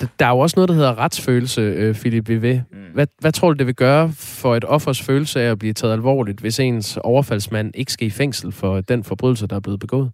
Der 0.00 0.26
er 0.26 0.30
jo 0.30 0.38
også 0.38 0.54
noget, 0.56 0.68
der 0.68 0.74
hedder 0.74 0.98
retsfølelse, 0.98 1.60
øh, 1.60 1.94
Philip 1.94 2.28
V.V. 2.28 2.60
Mm. 2.70 2.78
Hvad, 2.94 3.06
hvad 3.18 3.32
tror 3.32 3.48
du, 3.48 3.58
det 3.58 3.66
vil 3.66 3.74
gøre 3.74 4.12
for 4.16 4.56
et 4.56 4.64
offers 4.64 5.02
følelse 5.02 5.40
af 5.40 5.50
at 5.50 5.58
blive 5.58 5.72
taget 5.72 5.92
alvorligt, 5.92 6.40
hvis 6.40 6.60
ens 6.60 6.98
overfaldsmand 7.04 7.72
ikke 7.74 7.92
skal 7.92 8.06
i 8.06 8.10
fængsel 8.10 8.52
for 8.52 8.80
den 8.80 9.04
forbrydelse, 9.04 9.46
der 9.46 9.56
er 9.56 9.60
blevet 9.60 9.80
begået? 9.80 10.10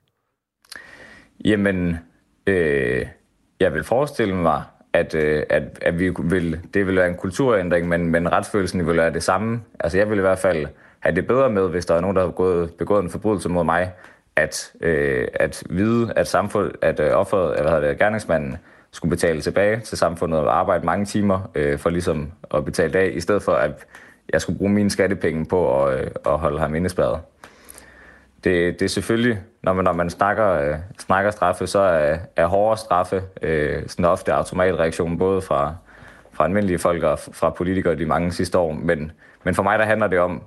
Jamen, 1.44 1.96
øh, 2.46 3.06
jeg 3.60 3.74
vil 3.74 3.84
forestille 3.84 4.34
mig, 4.34 4.62
at, 4.92 5.14
øh, 5.14 5.42
at, 5.50 5.62
at 5.82 5.98
vi 5.98 6.14
vil, 6.22 6.60
det 6.74 6.86
vil 6.86 6.96
være 6.96 7.08
en 7.08 7.16
kulturændring, 7.16 7.88
men, 7.88 8.08
men 8.08 8.32
retsfølelsen 8.32 8.86
vil 8.86 8.96
være 8.96 9.12
det 9.12 9.22
samme. 9.22 9.60
Altså 9.80 9.98
jeg 9.98 10.10
vil 10.10 10.18
i 10.18 10.20
hvert 10.20 10.38
fald 10.38 10.66
have 11.00 11.14
det 11.14 11.26
bedre 11.26 11.50
med, 11.50 11.68
hvis 11.68 11.86
der 11.86 11.94
er 11.94 12.00
nogen, 12.00 12.16
der 12.16 12.22
har 12.22 12.28
begået, 12.28 12.74
begået 12.74 13.02
en 13.02 13.10
forbrydelse 13.10 13.48
mod 13.48 13.64
mig, 13.64 13.92
at, 14.36 14.72
øh, 14.80 15.28
at 15.34 15.62
vide, 15.70 16.12
at, 16.16 16.28
samfund, 16.28 16.72
at 16.82 17.00
øh, 17.00 17.10
offeret, 17.12 17.58
eller 17.58 17.78
hvad 17.78 17.88
det, 17.88 17.98
gerningsmanden 17.98 18.56
skulle 18.92 19.10
betale 19.10 19.40
tilbage 19.40 19.80
til 19.80 19.98
samfundet 19.98 20.40
og 20.40 20.58
arbejde 20.58 20.86
mange 20.86 21.04
timer 21.04 21.50
øh, 21.54 21.78
for 21.78 21.90
ligesom 21.90 22.32
at 22.54 22.64
betale 22.64 22.98
af, 22.98 23.10
i 23.14 23.20
stedet 23.20 23.42
for 23.42 23.52
at 23.52 23.86
jeg 24.32 24.40
skulle 24.40 24.58
bruge 24.58 24.72
mine 24.72 24.90
skattepenge 24.90 25.46
på 25.46 25.82
at, 25.82 26.00
øh, 26.00 26.10
at 26.26 26.38
holde 26.38 26.58
ham 26.58 26.74
indespærret 26.74 27.20
det, 28.44 28.80
det 28.80 28.82
er 28.82 28.88
selvfølgelig, 28.88 29.38
når 29.62 29.72
man, 29.72 29.84
når 29.84 29.92
man 29.92 30.10
snakker, 30.10 30.52
øh, 30.52 30.76
snakker 30.98 31.30
straffe, 31.30 31.66
så 31.66 31.78
er, 31.78 32.18
er 32.36 32.46
hårdere 32.46 32.76
straffe 32.76 33.22
øh, 33.42 33.82
sådan 33.86 34.04
ofte 34.04 34.32
automatreaktionen 34.32 35.18
både 35.18 35.42
fra, 35.42 35.74
fra 36.32 36.44
almindelige 36.44 36.78
folk 36.78 37.02
og 37.02 37.18
fra 37.18 37.50
politikere 37.50 37.94
de 37.94 38.06
mange 38.06 38.32
sidste 38.32 38.58
år. 38.58 38.72
Men, 38.72 39.12
men 39.44 39.54
for 39.54 39.62
mig 39.62 39.78
der 39.78 39.84
handler 39.84 40.06
det 40.06 40.18
om 40.18 40.42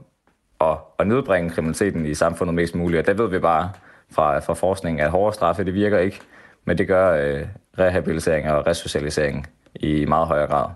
at, 0.62 0.78
at 1.00 1.08
nedbringe 1.08 1.50
kriminaliteten 1.50 2.06
i 2.06 2.14
samfundet 2.14 2.56
mest 2.56 2.76
muligt. 2.76 3.00
Og 3.00 3.08
der 3.08 3.24
ved 3.24 3.30
vi 3.30 3.40
bare 3.40 3.70
fra, 4.12 4.40
fra 4.40 4.54
forskning, 4.54 5.02
at 5.02 5.12
hårdere 5.12 5.34
straffe 5.34 5.64
det 5.64 5.74
virker 5.74 5.98
ikke, 5.98 6.22
men 6.66 6.78
det 6.78 6.88
gør 6.88 7.12
øh, 7.12 7.46
rehabilitering 7.80 8.52
og 8.52 8.68
resocialisering 8.68 9.48
i 9.76 10.06
meget 10.06 10.28
højere 10.28 10.48
grad. 10.48 10.70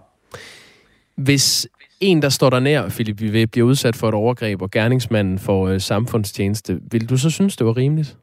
Hvis 1.15 1.67
en, 1.99 2.21
der 2.21 2.29
står 2.29 2.49
der 2.49 2.59
nær, 2.59 2.89
Philip 2.89 3.21
Vivet, 3.21 3.51
bliver 3.51 3.67
udsat 3.67 3.95
for 3.95 4.09
et 4.09 4.13
overgreb, 4.13 4.61
og 4.61 4.71
gerningsmanden 4.71 5.39
får 5.39 5.67
øh, 5.67 5.81
samfundstjeneste, 5.81 6.79
vil 6.91 7.09
du 7.09 7.17
så 7.17 7.29
synes, 7.29 7.57
det 7.57 7.67
var 7.67 7.77
rimeligt? 7.77 8.17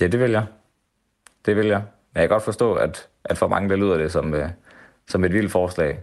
Ja, 0.00 0.06
det 0.06 0.20
vil 0.20 0.30
jeg. 0.30 0.46
Det 1.46 1.56
vil 1.56 1.66
jeg. 1.66 1.82
Jeg 2.14 2.22
kan 2.22 2.28
godt 2.28 2.42
forstå, 2.42 2.74
at, 2.74 3.08
at 3.24 3.38
for 3.38 3.48
mange 3.48 3.68
der 3.68 3.76
lyder 3.76 3.96
det 3.96 4.12
som, 4.12 4.34
øh, 4.34 4.48
som 5.08 5.24
et 5.24 5.32
vildt 5.32 5.52
forslag. 5.52 5.98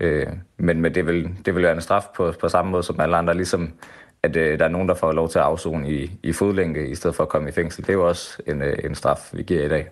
Øh, 0.00 0.26
men, 0.56 0.80
men 0.80 0.94
det, 0.94 1.06
vil, 1.06 1.30
det 1.44 1.54
vil 1.54 1.62
være 1.62 1.74
en 1.74 1.80
straf 1.80 2.04
på, 2.16 2.32
på 2.40 2.48
samme 2.48 2.70
måde 2.70 2.82
som 2.82 3.00
alle 3.00 3.16
andre, 3.16 3.34
ligesom 3.34 3.72
at 4.22 4.36
øh, 4.36 4.58
der 4.58 4.64
er 4.64 4.68
nogen, 4.68 4.88
der 4.88 4.94
får 4.94 5.12
lov 5.12 5.28
til 5.28 5.38
at 5.38 5.44
afzone 5.44 5.90
i, 5.90 6.10
i 6.22 6.32
fodlænke, 6.32 6.88
i 6.88 6.94
stedet 6.94 7.16
for 7.16 7.22
at 7.22 7.28
komme 7.28 7.48
i 7.48 7.52
fængsel. 7.52 7.82
Det 7.82 7.88
er 7.88 7.94
jo 7.94 8.08
også 8.08 8.42
en, 8.46 8.62
øh, 8.62 8.78
en 8.84 8.94
straf, 8.94 9.30
vi 9.32 9.42
giver 9.42 9.64
i 9.64 9.68
dag. 9.68 9.86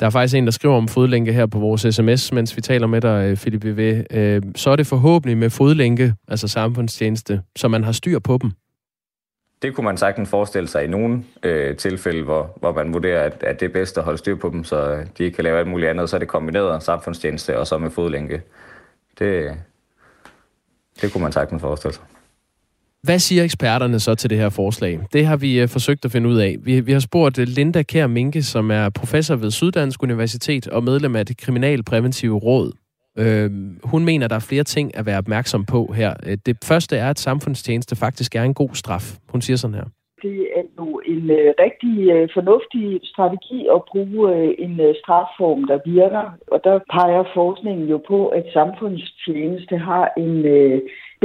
Der 0.00 0.06
er 0.06 0.10
faktisk 0.10 0.34
en, 0.34 0.44
der 0.44 0.50
skriver 0.50 0.74
om 0.74 0.88
fodlænke 0.88 1.32
her 1.32 1.46
på 1.46 1.58
vores 1.58 1.94
sms, 1.94 2.32
mens 2.32 2.56
vi 2.56 2.60
taler 2.60 2.86
med 2.86 3.00
dig, 3.00 3.36
Philip 3.36 3.64
V. 3.64 4.04
Øh, 4.10 4.42
så 4.56 4.70
er 4.70 4.76
det 4.76 4.86
forhåbentlig 4.86 5.38
med 5.38 5.50
fodlænke, 5.50 6.14
altså 6.28 6.48
samfundstjeneste, 6.48 7.42
så 7.56 7.68
man 7.68 7.84
har 7.84 7.92
styr 7.92 8.18
på 8.18 8.38
dem. 8.42 8.50
Det 9.62 9.74
kunne 9.74 9.84
man 9.84 9.96
sagtens 9.96 10.28
forestille 10.28 10.68
sig 10.68 10.84
i 10.84 10.86
nogle 10.86 11.24
øh, 11.42 11.76
tilfælde, 11.76 12.22
hvor, 12.22 12.56
hvor 12.60 12.72
man 12.72 12.92
vurderer, 12.92 13.24
at, 13.24 13.42
at 13.42 13.60
det 13.60 13.66
er 13.66 13.72
bedst 13.72 13.98
at 13.98 14.04
holde 14.04 14.18
styr 14.18 14.36
på 14.36 14.48
dem, 14.48 14.64
så 14.64 15.06
de 15.18 15.24
ikke 15.24 15.34
kan 15.34 15.44
lave 15.44 15.58
alt 15.58 15.68
muligt 15.68 15.90
andet, 15.90 16.10
så 16.10 16.16
er 16.16 16.18
det 16.18 16.28
kombineret 16.28 16.82
samfundstjeneste 16.82 17.58
og 17.58 17.66
så 17.66 17.78
med 17.78 17.90
fodlænke. 17.90 18.42
Det, 19.18 19.56
det 21.02 21.12
kunne 21.12 21.22
man 21.22 21.32
sagtens 21.32 21.60
forestille 21.60 21.94
sig. 21.94 22.04
Hvad 23.08 23.18
siger 23.18 23.44
eksperterne 23.44 23.98
så 24.00 24.14
til 24.14 24.30
det 24.30 24.38
her 24.38 24.48
forslag? 24.48 24.98
Det 25.12 25.26
har 25.26 25.36
vi 25.36 25.62
uh, 25.62 25.68
forsøgt 25.68 26.04
at 26.04 26.12
finde 26.12 26.28
ud 26.28 26.38
af. 26.38 26.56
Vi, 26.64 26.80
vi 26.80 26.92
har 26.92 27.00
spurgt 27.00 27.38
øh, 27.38 27.46
Linda 27.46 27.82
Kær 27.82 28.06
Minke, 28.06 28.42
som 28.42 28.70
er 28.70 28.90
professor 29.00 29.36
ved 29.36 29.50
Syddansk 29.50 30.02
Universitet 30.02 30.68
og 30.68 30.84
medlem 30.84 31.16
af 31.16 31.26
det 31.26 31.36
kriminalpræventive 31.38 32.38
råd. 32.38 32.72
Uh, 33.20 33.50
hun 33.90 34.04
mener, 34.04 34.28
der 34.28 34.36
er 34.36 34.46
flere 34.50 34.64
ting 34.64 34.96
at 34.98 35.06
være 35.06 35.18
opmærksom 35.18 35.64
på 35.64 35.92
her. 35.96 36.14
Uh, 36.26 36.32
det 36.46 36.56
første 36.64 36.96
er, 36.96 37.10
at 37.10 37.18
samfundstjeneste 37.18 37.96
faktisk 37.96 38.36
er 38.36 38.42
en 38.42 38.54
god 38.54 38.70
straf. 38.74 39.06
Hun 39.28 39.40
siger 39.40 39.56
sådan 39.56 39.74
her. 39.74 39.88
Det 40.22 40.38
er 40.56 40.62
jo 40.78 41.00
en 41.06 41.24
uh, 41.30 41.48
rigtig 41.64 41.94
uh, 42.14 42.28
fornuftig 42.36 43.00
strategi 43.12 43.58
at 43.76 43.80
bruge 43.90 44.20
uh, 44.36 44.64
en 44.64 44.74
uh, 44.80 44.94
strafform, 45.02 45.64
der 45.70 45.78
virker. 45.94 46.24
Og 46.52 46.58
der 46.64 46.76
peger 46.94 47.24
forskningen 47.34 47.88
jo 47.88 47.98
på, 48.08 48.26
at 48.26 48.44
samfundstjeneste 48.52 49.78
har 49.78 50.04
en... 50.16 50.34
Uh, 50.56 50.78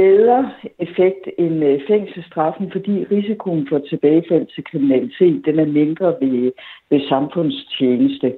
bedre 0.04 0.40
effekt 0.80 1.24
end 1.38 1.56
øh, 1.70 1.80
fængselsstraffen, 1.90 2.66
fordi 2.72 2.96
risikoen 3.16 3.68
for 3.70 3.80
tilbagefald 3.90 4.46
til 4.56 4.64
kriminalitet 4.70 5.46
den 5.46 5.60
er 5.60 5.70
mindre 5.80 6.08
ved, 6.22 6.52
ved 6.90 7.02
samfundstjeneste. 7.10 8.34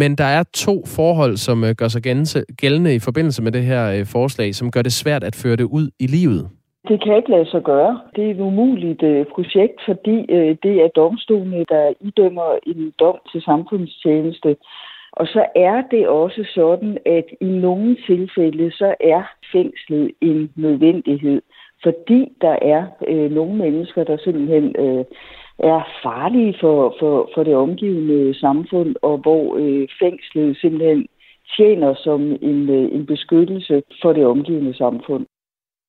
Men 0.00 0.10
der 0.20 0.28
er 0.38 0.44
to 0.66 0.74
forhold, 0.96 1.36
som 1.36 1.64
øh, 1.64 1.74
gør 1.80 1.88
sig 1.88 2.02
gældende 2.62 2.94
i 2.94 3.04
forbindelse 3.08 3.42
med 3.42 3.52
det 3.52 3.62
her 3.62 3.82
øh, 3.96 4.06
forslag, 4.16 4.54
som 4.54 4.70
gør 4.70 4.82
det 4.82 4.92
svært 4.92 5.24
at 5.24 5.38
føre 5.42 5.56
det 5.56 5.68
ud 5.78 5.86
i 6.00 6.06
livet. 6.06 6.48
Det 6.88 7.02
kan 7.04 7.16
ikke 7.16 7.30
lade 7.30 7.50
sig 7.50 7.62
gøre. 7.62 8.00
Det 8.16 8.24
er 8.26 8.30
et 8.30 8.40
umuligt 8.40 9.04
projekt, 9.34 9.78
fordi 9.88 10.16
det 10.64 10.74
er 10.84 10.88
domstolene, 10.96 11.64
der 11.68 11.92
idømmer 12.00 12.48
en 12.66 12.92
dom 13.00 13.18
til 13.32 13.40
samfundstjeneste. 13.42 14.56
Og 15.16 15.26
så 15.26 15.46
er 15.54 15.82
det 15.90 16.08
også 16.08 16.44
sådan, 16.54 16.98
at 17.06 17.24
i 17.40 17.44
nogle 17.44 17.96
tilfælde, 18.06 18.70
så 18.70 18.94
er 19.00 19.22
fængslet 19.52 20.12
en 20.20 20.50
nødvendighed, 20.56 21.42
fordi 21.82 22.32
der 22.40 22.56
er 22.62 22.86
øh, 23.08 23.30
nogle 23.30 23.54
mennesker, 23.54 24.04
der 24.04 24.16
simpelthen 24.16 24.76
øh, 24.78 25.04
er 25.58 25.80
farlige 26.02 26.54
for, 26.60 26.96
for, 27.00 27.30
for 27.34 27.42
det 27.44 27.54
omgivende 27.54 28.34
samfund, 28.34 28.96
og 29.02 29.18
hvor 29.18 29.56
øh, 29.56 29.88
fængslet 30.02 30.56
simpelthen 30.60 31.06
tjener 31.56 31.94
som 31.94 32.20
en, 32.22 32.70
øh, 32.70 32.94
en 32.96 33.06
beskyttelse 33.06 33.82
for 34.02 34.12
det 34.12 34.26
omgivende 34.26 34.74
samfund. 34.74 35.26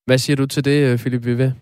Hvad 0.06 0.18
siger 0.18 0.38
du 0.38 0.46
til 0.46 0.66
det, 0.66 0.92
øh, 0.92 0.98
Philip 0.98 1.26
Vive? 1.26 1.54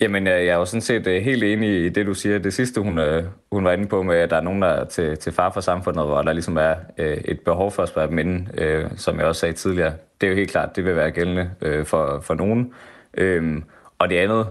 Jamen, 0.00 0.26
øh, 0.26 0.32
jeg 0.32 0.46
er 0.46 0.56
jo 0.56 0.64
sådan 0.64 0.80
set 0.80 1.06
øh, 1.06 1.22
helt 1.22 1.44
enig 1.44 1.84
i 1.84 1.88
det, 1.88 2.06
du 2.06 2.14
siger. 2.14 2.38
Det 2.38 2.54
sidste, 2.54 2.80
hun, 2.80 2.98
øh, 2.98 3.24
hun 3.52 3.64
var 3.64 3.72
inde 3.72 3.86
på 3.86 4.02
med, 4.02 4.16
at 4.16 4.30
der 4.30 4.36
er 4.36 4.40
nogen, 4.40 4.62
der 4.62 4.68
er 4.68 4.84
til, 4.84 5.16
til 5.16 5.32
far 5.32 5.50
for 5.50 5.60
samfundet, 5.60 6.04
hvor 6.04 6.22
der 6.22 6.32
ligesom 6.32 6.56
er 6.56 6.74
et 6.98 7.40
behov 7.40 7.70
for 7.70 7.82
at 7.82 7.88
spørge 7.88 8.08
dem 8.08 8.18
inden, 8.18 8.48
som 8.96 9.18
jeg 9.18 9.26
også 9.26 9.40
sagde 9.40 9.54
tidligere. 9.54 9.92
Det 10.20 10.26
er 10.26 10.30
jo 10.30 10.36
helt 10.36 10.50
klart, 10.50 10.76
det 10.76 10.84
vil 10.84 10.96
være 10.96 11.10
gældende 11.10 11.50
for, 11.84 12.20
for 12.20 12.34
nogen. 12.34 12.72
Øhm, 13.16 13.64
og 13.98 14.10
det 14.10 14.16
andet, 14.16 14.46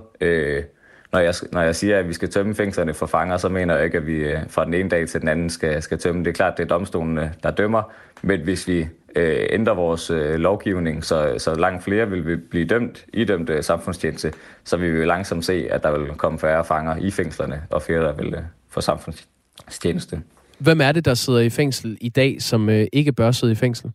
når 1.14 1.20
jeg, 1.20 1.34
når 1.52 1.62
jeg 1.62 1.76
siger, 1.76 2.00
at 2.00 2.08
vi 2.08 2.14
skal 2.14 2.30
tømme 2.30 2.56
fængslerne 2.56 2.94
for 2.94 3.06
fanger, 3.06 3.38
så 3.38 3.50
mener 3.50 3.76
jeg 3.76 3.86
ikke, 3.86 3.98
at 3.98 4.08
vi 4.08 4.34
fra 4.48 4.66
den 4.66 4.74
ene 4.74 4.90
dag 4.90 5.08
til 5.08 5.22
den 5.22 5.30
anden 5.30 5.50
skal, 5.50 5.82
skal 5.82 5.98
tømme. 5.98 6.24
Det 6.24 6.30
er 6.30 6.34
klart, 6.34 6.58
det 6.58 6.64
er 6.64 6.68
domstolene, 6.68 7.34
der 7.44 7.52
dømmer, 7.52 7.94
men 8.22 8.42
hvis 8.42 8.68
vi 8.68 8.88
øh, 9.18 9.48
ændrer 9.50 9.74
vores 9.74 10.10
øh, 10.10 10.36
lovgivning, 10.36 11.04
så, 11.04 11.34
så 11.38 11.56
langt 11.56 11.84
flere 11.84 12.10
vil 12.10 12.38
blive 12.38 12.66
dømt, 12.66 13.06
idømt 13.14 13.50
øh, 13.50 13.64
samfundstjeneste, 13.64 14.34
så 14.64 14.78
vil 14.78 15.00
vi 15.00 15.06
langsomt 15.06 15.46
se, 15.46 15.68
at 15.72 15.84
der 15.84 15.98
vil 15.98 16.10
komme 16.10 16.40
færre 16.40 16.66
fanger 16.66 16.96
i 16.96 17.12
fængslerne, 17.12 17.62
og 17.70 17.82
flere, 17.82 18.02
der 18.02 18.14
vil 18.14 18.34
øh, 18.34 18.42
få 18.70 18.82
samfundstjeneste. 18.82 20.22
Hvem 20.60 20.82
er 20.82 20.92
det, 20.92 21.06
der 21.06 21.14
sidder 21.14 21.40
i 21.40 21.50
fængsel 21.50 21.98
i 22.02 22.10
dag, 22.10 22.42
som 22.42 22.70
øh, 22.70 22.88
ikke 22.94 23.14
bør 23.14 23.32
sidde 23.32 23.54
i 23.54 23.56
fængsel? 23.56 23.92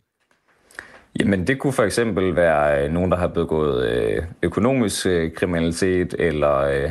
Jamen, 1.20 1.46
det 1.46 1.58
kunne 1.58 1.72
for 1.72 1.82
eksempel 1.82 2.36
være 2.36 2.84
øh, 2.84 2.92
nogen, 2.92 3.10
der 3.10 3.16
har 3.16 3.26
begået 3.26 3.88
øh, 3.90 4.22
økonomisk 4.42 5.06
øh, 5.06 5.32
kriminalitet, 5.32 6.14
eller 6.18 6.58
øh, 6.58 6.90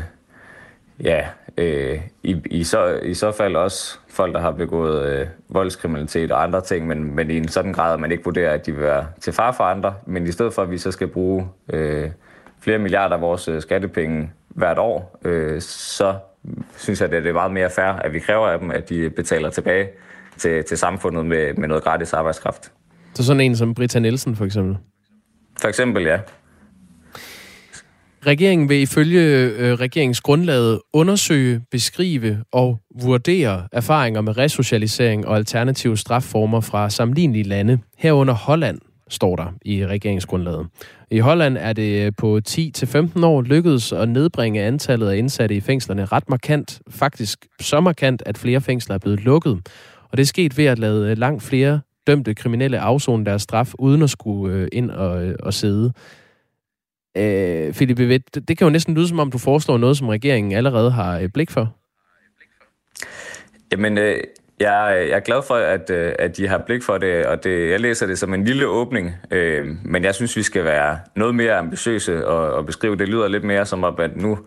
ja, 1.04 1.28
øh, 1.58 2.00
i, 2.24 2.36
i, 2.46 2.64
så, 2.64 3.00
i 3.04 3.14
så 3.14 3.32
fald 3.32 3.56
også 3.56 4.00
folk, 4.22 4.34
der 4.34 4.42
har 4.42 4.52
begået 4.52 5.06
øh, 5.06 5.28
voldskriminalitet 5.50 6.32
og 6.32 6.44
andre 6.44 6.62
ting, 6.62 6.88
men, 6.88 7.16
men 7.16 7.32
i 7.32 7.38
en 7.38 7.48
sådan 7.48 7.74
grad, 7.74 7.94
at 7.94 8.00
man 8.00 8.12
ikke 8.12 8.24
vurderer, 8.24 8.54
at 8.54 8.66
de 8.66 8.72
vil 8.72 8.82
være 8.82 9.06
til 9.22 9.34
far 9.34 9.52
for 9.52 9.64
andre. 9.64 9.94
Men 10.06 10.28
i 10.28 10.32
stedet 10.32 10.54
for, 10.54 10.62
at 10.62 10.72
vi 10.72 10.78
så 10.78 10.92
skal 10.92 11.08
bruge 11.08 11.48
øh, 11.74 12.10
flere 12.60 12.80
milliarder 12.80 13.16
af 13.16 13.22
vores 13.22 13.48
øh, 13.48 13.62
skattepenge 13.62 14.32
hvert 14.50 14.78
år, 14.78 15.20
øh, 15.26 15.62
så 15.62 16.16
synes 16.78 17.02
jeg, 17.02 17.14
at 17.14 17.24
det 17.24 17.30
er 17.30 17.34
meget 17.34 17.52
mere 17.52 17.70
fair, 17.70 17.86
at 17.86 18.14
vi 18.14 18.20
kræver 18.20 18.48
af 18.48 18.60
dem, 18.60 18.72
at 18.72 18.90
de 18.90 19.10
betaler 19.10 19.50
tilbage 19.50 19.90
til, 20.38 20.64
til 20.64 20.78
samfundet 20.78 21.26
med, 21.26 21.54
med 21.54 21.68
noget 21.68 21.84
gratis 21.84 22.14
arbejdskraft. 22.14 22.72
Så 23.14 23.26
sådan 23.26 23.42
en 23.42 23.56
som 23.56 23.74
Britta 23.74 24.00
Nielsen 24.00 24.36
for 24.36 24.46
eksempel? 24.46 24.78
For 25.62 25.68
eksempel, 25.68 26.04
ja. 26.04 26.20
Regeringen 28.28 28.70
vil 28.70 28.82
ifølge 28.82 29.22
øh, 29.22 29.74
regeringsgrundlaget 29.74 30.80
undersøge, 30.94 31.62
beskrive 31.72 32.44
og 32.52 32.80
vurdere 33.02 33.68
erfaringer 33.72 34.22
med 34.22 34.38
resocialisering 34.38 35.28
og 35.28 35.36
alternative 35.36 35.98
strafformer 35.98 36.60
fra 36.60 36.90
sammenlignelige 36.90 37.44
lande, 37.44 37.80
herunder 37.98 38.34
Holland, 38.34 38.80
står 39.10 39.36
der 39.36 39.54
i 39.66 39.86
regeringsgrundlaget. 39.86 40.68
I 41.12 41.20
Holland 41.20 41.58
er 41.58 41.74
det 41.74 42.06
øh, 42.06 42.12
på 42.18 42.40
10-15 42.50 43.26
år 43.26 43.42
lykkedes 43.42 43.92
at 43.92 44.10
nedbringe 44.10 44.62
antallet 44.62 45.10
af 45.10 45.18
indsatte 45.18 45.56
i 45.56 45.60
fængslerne 45.60 46.06
ret 46.06 46.30
markant, 46.30 46.82
faktisk 46.90 47.48
så 47.62 47.80
markant, 47.80 48.24
at 48.26 48.38
flere 48.38 48.62
fængsler 48.62 48.96
er 48.96 49.00
blevet 49.00 49.20
lukket. 49.20 49.60
Og 50.10 50.18
det 50.18 50.20
er 50.20 50.28
sket 50.28 50.58
ved 50.58 50.66
at 50.66 50.80
lade 50.80 51.12
øh, 51.12 51.18
langt 51.18 51.44
flere 51.44 51.80
dømte 52.08 52.34
kriminelle 52.34 52.80
afzone 52.80 53.26
deres 53.26 53.42
straf, 53.42 53.74
uden 53.80 54.02
at 54.02 54.10
skulle 54.10 54.56
øh, 54.56 54.68
ind 54.72 54.92
og, 54.92 55.34
og 55.40 55.54
sidde. 55.54 55.94
Øh, 57.18 57.74
Philip 57.74 57.98
det, 57.98 58.48
det 58.48 58.58
kan 58.58 58.66
jo 58.66 58.72
næsten 58.72 58.96
lyde 58.96 59.08
som 59.08 59.20
om, 59.20 59.32
du 59.32 59.38
foreslår 59.38 59.78
noget, 59.78 59.98
som 59.98 60.10
regeringen 60.10 60.52
allerede 60.52 60.92
har 60.92 61.20
øh, 61.20 61.30
blik 61.30 61.52
for. 61.52 61.76
Jamen, 63.72 63.98
øh, 63.98 64.18
jeg, 64.60 65.06
jeg 65.10 65.16
er 65.16 65.20
glad 65.20 65.42
for, 65.48 65.56
at, 65.56 65.90
øh, 65.90 66.14
at 66.20 66.38
de 66.38 66.48
har 66.48 66.58
blik 66.58 66.84
for 66.84 66.98
det, 66.98 67.26
og 67.26 67.44
det, 67.44 67.70
jeg 67.70 67.80
læser 67.80 68.08
det 68.08 68.20
som 68.20 68.34
en 68.34 68.46
lille 68.46 68.68
åbning, 68.68 69.16
øh, 69.32 69.68
men 69.86 70.04
jeg 70.04 70.16
synes, 70.16 70.38
vi 70.38 70.44
skal 70.44 70.64
være 70.64 71.00
noget 71.16 71.36
mere 71.36 71.56
ambitiøse 71.56 72.28
og, 72.28 72.54
og 72.54 72.66
beskrive 72.66 72.96
det. 72.96 73.10
lyder 73.10 73.28
lidt 73.28 73.44
mere 73.44 73.66
som 73.66 73.84
om, 73.84 74.00
at 74.00 74.18
nu 74.18 74.38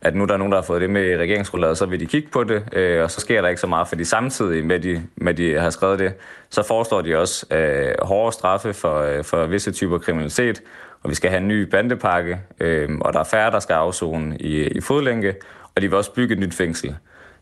at 0.00 0.14
nu 0.14 0.24
der 0.24 0.32
er 0.32 0.36
nogen, 0.36 0.52
der 0.52 0.58
har 0.58 0.66
fået 0.66 0.80
det 0.80 0.90
med 0.90 1.10
i 1.10 1.16
regeringsgrundlaget, 1.16 1.78
så 1.78 1.86
vil 1.86 2.00
de 2.00 2.06
kigge 2.06 2.28
på 2.28 2.44
det, 2.44 2.62
øh, 2.72 3.02
og 3.02 3.10
så 3.10 3.20
sker 3.20 3.40
der 3.40 3.48
ikke 3.48 3.60
så 3.60 3.66
meget, 3.66 3.88
fordi 3.88 4.04
samtidig 4.04 4.66
med, 4.66 4.80
de, 4.80 5.02
med 5.16 5.34
de 5.34 5.54
har 5.54 5.70
skrevet 5.70 5.98
det, 5.98 6.12
så 6.50 6.62
foreslår 6.62 7.00
de 7.00 7.18
også 7.18 7.46
øh, 7.56 7.94
hårdere 8.02 8.32
straffe 8.32 8.74
for, 8.74 8.98
øh, 8.98 9.24
for 9.24 9.46
visse 9.46 9.72
typer 9.72 9.98
kriminalitet, 9.98 10.62
og 11.02 11.10
vi 11.10 11.14
skal 11.14 11.30
have 11.30 11.40
en 11.40 11.48
ny 11.48 11.62
bandepakke, 11.62 12.40
øh, 12.60 12.88
og 13.00 13.12
der 13.12 13.20
er 13.20 13.24
færre, 13.24 13.50
der 13.50 13.60
skal 13.60 13.74
afzone 13.74 14.36
i, 14.40 14.62
i 14.62 14.80
fodlænke, 14.80 15.34
og 15.74 15.82
de 15.82 15.88
vil 15.88 15.96
også 15.96 16.12
bygge 16.12 16.34
et 16.34 16.40
nyt 16.40 16.54
fængsel. 16.54 16.94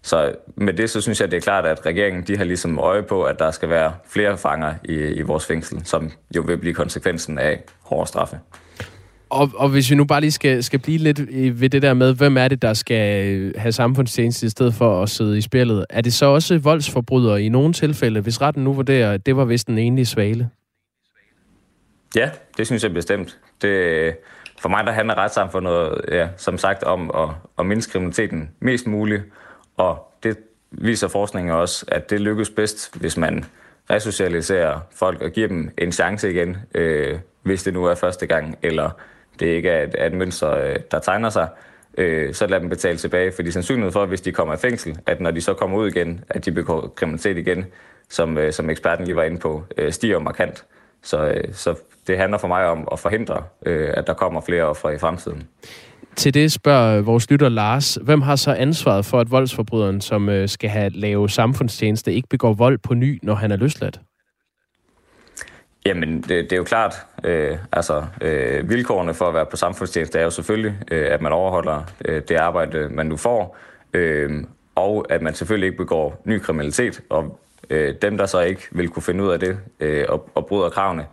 Så 0.02 0.32
med 0.57 0.72
det, 0.72 0.90
så 0.90 1.00
synes 1.00 1.20
jeg, 1.20 1.30
det 1.30 1.36
er 1.36 1.40
klart, 1.40 1.66
at 1.66 1.86
regeringen 1.86 2.22
de 2.22 2.36
har 2.36 2.44
ligesom 2.44 2.78
øje 2.78 3.02
på, 3.02 3.22
at 3.22 3.38
der 3.38 3.50
skal 3.50 3.68
være 3.68 3.92
flere 4.09 4.38
fanger 4.38 4.74
i, 4.84 4.94
i 4.94 5.22
vores 5.22 5.46
fængsel, 5.46 5.80
som 5.84 6.11
jo 6.36 6.42
vil 6.42 6.59
blive 6.59 6.74
konsekvensen 6.74 7.38
af 7.38 7.62
hårde 7.80 8.09
straffe. 8.09 8.38
Og, 9.30 9.50
og 9.54 9.68
hvis 9.68 9.90
vi 9.90 9.96
nu 9.96 10.04
bare 10.04 10.20
lige 10.20 10.30
skal, 10.30 10.62
skal 10.62 10.78
blive 10.78 10.98
lidt 10.98 11.20
ved 11.61 11.70
det 11.70 11.82
der 11.82 11.94
med, 11.94 12.14
hvem 12.14 12.36
er 12.36 12.48
det, 12.48 12.62
der 12.62 12.74
skal 12.74 13.52
have 13.59 13.72
samfundstjeneste 13.72 14.46
i 14.46 14.48
stedet 14.48 14.74
for 14.74 15.02
at 15.02 15.09
sidde 15.09 15.38
i 15.38 15.40
spillet, 15.40 15.86
er 15.90 16.00
det 16.00 16.12
så 16.12 16.26
også 16.26 16.59
voldsforbrydere 16.59 17.42
i 17.42 17.48
nogle 17.48 17.72
tilfælde, 17.72 18.20
hvis 18.20 18.42
retten 18.42 18.64
nu 18.64 18.72
vurderer, 18.72 19.12
at 19.12 19.26
det 19.26 19.36
var 19.36 19.44
vist 19.44 19.68
en 19.68 19.78
enlig 19.78 20.07
svale? 20.07 20.48
Ja, 22.16 22.30
det 22.56 22.66
synes 22.66 22.82
jeg 22.82 22.94
bestemt. 22.94 23.38
Det, 23.62 24.16
for 24.58 24.68
mig 24.68 24.86
der 24.86 24.92
handler 24.92 25.14
retssamfundet, 25.14 26.00
ja, 26.08 26.28
som 26.36 26.58
sagt, 26.58 26.82
om 26.82 27.10
at, 27.14 27.28
at 27.58 27.66
mindske 27.66 27.92
kriminaliteten 27.92 28.50
mest 28.60 28.86
muligt, 28.86 29.22
og 29.76 30.12
det 30.22 30.38
viser 30.70 31.08
forskningen 31.08 31.54
også, 31.54 31.84
at 31.88 32.10
det 32.10 32.20
lykkes 32.20 32.50
bedst, 32.50 32.98
hvis 32.98 33.16
man 33.16 33.44
resocialiserer 33.90 34.80
folk 34.94 35.22
og 35.22 35.30
giver 35.30 35.48
dem 35.48 35.70
en 35.78 35.92
chance 35.92 36.30
igen, 36.30 36.56
øh, 36.74 37.18
hvis 37.42 37.62
det 37.62 37.74
nu 37.74 37.84
er 37.84 37.94
første 37.94 38.26
gang, 38.26 38.58
eller 38.62 38.90
det 39.40 39.46
ikke 39.46 39.70
er 39.70 39.82
et, 39.82 39.94
er 39.98 40.06
et 40.06 40.12
mønster, 40.12 40.50
øh, 40.50 40.76
der 40.90 40.98
tegner 40.98 41.30
sig, 41.30 41.48
øh, 41.98 42.34
så 42.34 42.46
lad 42.46 42.60
dem 42.60 42.68
betale 42.68 42.98
tilbage. 42.98 43.32
Fordi 43.32 43.50
sandsynligheden 43.50 43.92
for, 43.92 44.06
hvis 44.06 44.20
de 44.20 44.32
kommer 44.32 44.54
i 44.54 44.56
fængsel, 44.56 44.98
at 45.06 45.20
når 45.20 45.30
de 45.30 45.40
så 45.40 45.54
kommer 45.54 45.78
ud 45.78 45.88
igen, 45.88 46.24
at 46.28 46.44
de 46.44 46.52
begår 46.52 46.92
kriminalitet 46.96 47.38
igen, 47.38 47.64
som, 48.08 48.38
øh, 48.38 48.52
som 48.52 48.70
eksperten 48.70 49.04
lige 49.04 49.16
var 49.16 49.22
inde 49.22 49.38
på, 49.38 49.64
øh, 49.76 49.92
stiger 49.92 50.18
markant. 50.18 50.64
Så, 51.03 51.26
øh, 51.26 51.55
så 51.55 51.74
det 52.07 52.18
handler 52.18 52.38
for 52.38 52.49
mig 52.49 52.66
om 52.66 52.88
at 52.92 52.99
forhindre, 52.99 53.42
øh, 53.66 53.90
at 53.94 54.07
der 54.07 54.14
kommer 54.14 54.40
flere 54.40 54.64
ofre 54.64 54.94
i 54.94 54.99
fremtiden. 54.99 55.49
Til 56.16 56.34
det 56.34 56.53
spørger 56.53 57.03
vores 57.03 57.30
lytter 57.30 57.49
Lars, 57.49 57.99
hvem 58.03 58.22
har 58.22 58.36
så 58.36 58.53
ansvaret 58.53 59.05
for, 59.05 59.20
at 59.20 59.30
voldsforbryderen, 59.30 60.01
som 60.01 60.28
øh, 60.28 60.49
skal 60.49 60.70
have 60.70 60.90
lave 60.90 61.30
samfundstjeneste, 61.30 62.12
ikke 62.14 62.28
begår 62.28 62.53
vold 62.53 62.78
på 62.78 62.94
ny, 62.94 63.18
når 63.22 63.34
han 63.34 63.53
er 63.53 63.57
løsladt? 63.57 64.01
Jamen, 65.86 66.20
det, 66.20 66.28
det 66.28 66.53
er 66.53 66.57
jo 66.57 66.64
klart, 66.64 66.94
øh, 67.24 67.59
altså 67.72 68.05
øh, 68.20 68.68
vilkårene 68.68 69.14
for 69.14 69.28
at 69.28 69.34
være 69.34 69.47
på 69.47 69.57
samfundstjeneste 69.57 70.18
er 70.18 70.24
jo 70.24 70.30
selvfølgelig, 70.30 70.74
øh, 70.90 71.07
at 71.11 71.20
man 71.20 71.32
overholder 71.32 71.82
øh, 72.05 72.22
det 72.28 72.36
arbejde, 72.36 72.88
man 72.88 73.07
nu 73.07 73.16
får, 73.16 73.57
øh, 73.92 74.44
og 74.74 75.07
at 75.11 75.22
man 75.22 75.34
selvfølgelig 75.34 75.66
ikke 75.66 75.76
begår 75.76 76.22
ny 76.24 76.38
kriminalitet, 76.38 77.01
og 77.11 77.40
øh, 77.70 77.94
dem, 78.02 78.18
der 78.18 78.26
så 78.26 78.40
ikke 78.40 78.62
vil 78.70 78.88
kunne 78.88 79.02
finde 79.02 79.24
ud 79.24 79.30
af 79.30 79.40
det 79.40 79.58
øh, 79.80 80.04
og, 80.08 80.30
og 80.34 80.46
bryder 80.46 80.68
kravene, 80.68 81.06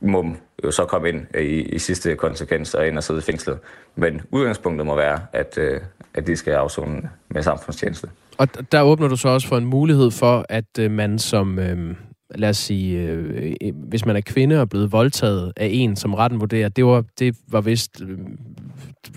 må 0.00 0.24
jo 0.64 0.70
så 0.70 0.84
komme 0.84 1.08
ind 1.08 1.26
øh, 1.34 1.44
i, 1.44 1.62
i 1.62 1.78
sidste 1.78 2.16
konsekvens 2.16 2.74
og 2.74 2.88
ind 2.88 2.96
og 2.96 3.04
sidde 3.04 3.18
i 3.18 3.22
fængslet. 3.22 3.58
Men 3.96 4.22
udgangspunktet 4.30 4.86
må 4.86 4.96
være, 4.96 5.20
at, 5.32 5.58
øh, 5.58 5.80
at 6.14 6.26
de 6.26 6.36
skal 6.36 6.52
afzone 6.52 7.10
med 7.28 7.42
samfundstjeneste. 7.42 8.08
Og 8.38 8.72
der 8.72 8.82
åbner 8.82 9.08
du 9.08 9.16
så 9.16 9.28
også 9.28 9.48
for 9.48 9.56
en 9.56 9.64
mulighed 9.64 10.10
for, 10.10 10.46
at 10.48 10.78
øh, 10.78 10.90
man 10.90 11.18
som, 11.18 11.58
øh, 11.58 11.96
lad 12.34 12.48
os 12.48 12.56
sige, 12.56 13.02
øh, 13.02 13.54
øh 13.62 13.72
hvis 13.74 14.06
man 14.06 14.16
er 14.16 14.20
kvinde 14.20 14.60
og 14.60 14.68
blevet 14.68 14.92
voldtaget 14.92 15.52
af 15.56 15.68
en, 15.72 15.96
som 15.96 16.14
retten 16.14 16.40
vurderer, 16.40 16.68
det 16.68 16.84
var, 16.84 17.04
det 17.18 17.36
var 17.48 17.60
vist, 17.60 18.02
øh, 18.02 18.18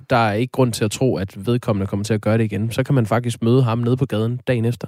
der 0.10 0.16
er 0.16 0.34
ikke 0.34 0.52
grund 0.52 0.74
til 0.74 0.86
at 0.86 0.92
tro, 0.92 1.18
at 1.18 1.46
vedkommende 1.46 1.88
kommer 1.88 2.04
til 2.04 2.14
at 2.14 2.22
gøre 2.22 2.38
det 2.38 2.44
igen. 2.44 2.72
Så 2.72 2.84
kan 2.84 2.96
man 2.96 3.06
faktisk 3.06 3.44
møde 3.44 3.64
ham 3.64 3.78
nede 3.78 3.98
på 3.98 4.06
gaden 4.06 4.40
dagen 4.48 4.66
efter. 4.66 4.88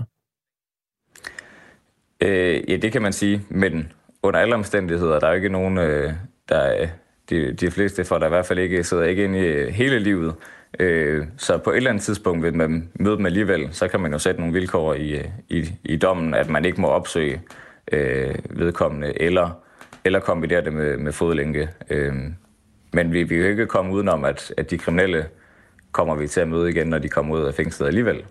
Øh, 2.22 2.72
ja, 2.72 2.76
det 2.76 2.92
kan 2.92 3.02
man 3.02 3.14
sige, 3.14 3.42
men 3.50 3.92
under 4.24 4.40
alle 4.40 4.56
omstændigheder, 4.56 5.20
der 5.20 5.28
er 5.28 5.32
jo 5.32 5.36
ikke 5.36 5.50
nogen, 5.50 5.78
øh, 5.78 6.14
der 6.50 6.88
de, 7.30 7.54
de 7.54 7.72
fleste 7.72 8.06
for 8.06 8.18
der 8.18 8.26
i 8.26 8.30
hvert 8.30 8.46
fald 8.46 8.60
ikke 8.60 8.84
sidder 8.84 9.04
ikke 9.04 9.24
ind 9.24 9.36
i 9.36 9.40
øh, 9.40 9.68
hele 9.68 10.00
livet. 10.00 10.36
Øh, 10.80 11.26
så 11.38 11.58
på 11.58 11.72
et 11.72 11.78
eller 11.78 11.90
andet 11.90 12.04
tidspunkt 12.04 12.44
vil 12.44 12.54
man 12.54 12.90
møde 12.94 13.18
dem 13.18 13.26
alligevel, 13.26 13.70
så 13.72 13.88
kan 13.88 14.00
man 14.00 14.12
jo 14.12 14.20
sætte 14.20 14.40
nogle 14.40 14.54
vilkår 14.54 14.94
i, 14.94 15.12
øh, 15.12 15.26
i, 15.50 15.72
i 15.84 15.96
dommen, 15.96 16.34
at 16.34 16.50
man 16.50 16.66
ikke 16.66 16.82
må 16.82 16.88
opsøge 16.88 17.42
øh, 17.92 18.36
vedkommende, 18.50 19.22
eller, 19.22 19.50
eller 20.06 20.20
kombinere 20.20 20.64
det 20.64 20.74
med, 20.74 20.98
med 20.98 21.12
fodlænke. 21.12 21.70
Øh, 21.90 22.14
men 22.94 23.14
vi, 23.14 23.24
vi 23.24 23.36
kan 23.36 23.44
jo 23.44 23.50
ikke 23.50 23.66
komme 23.66 23.94
udenom, 23.94 24.26
at, 24.26 24.54
at 24.58 24.72
de 24.72 24.78
kriminelle 24.78 25.26
kommer 25.92 26.16
vi 26.16 26.28
til 26.28 26.42
at 26.42 26.48
møde 26.48 26.70
igen, 26.70 26.88
når 26.88 27.00
de 27.00 27.10
kommer 27.10 27.36
ud 27.36 27.44
af 27.46 27.54
fængslet 27.54 27.88
alligevel. 27.88 28.24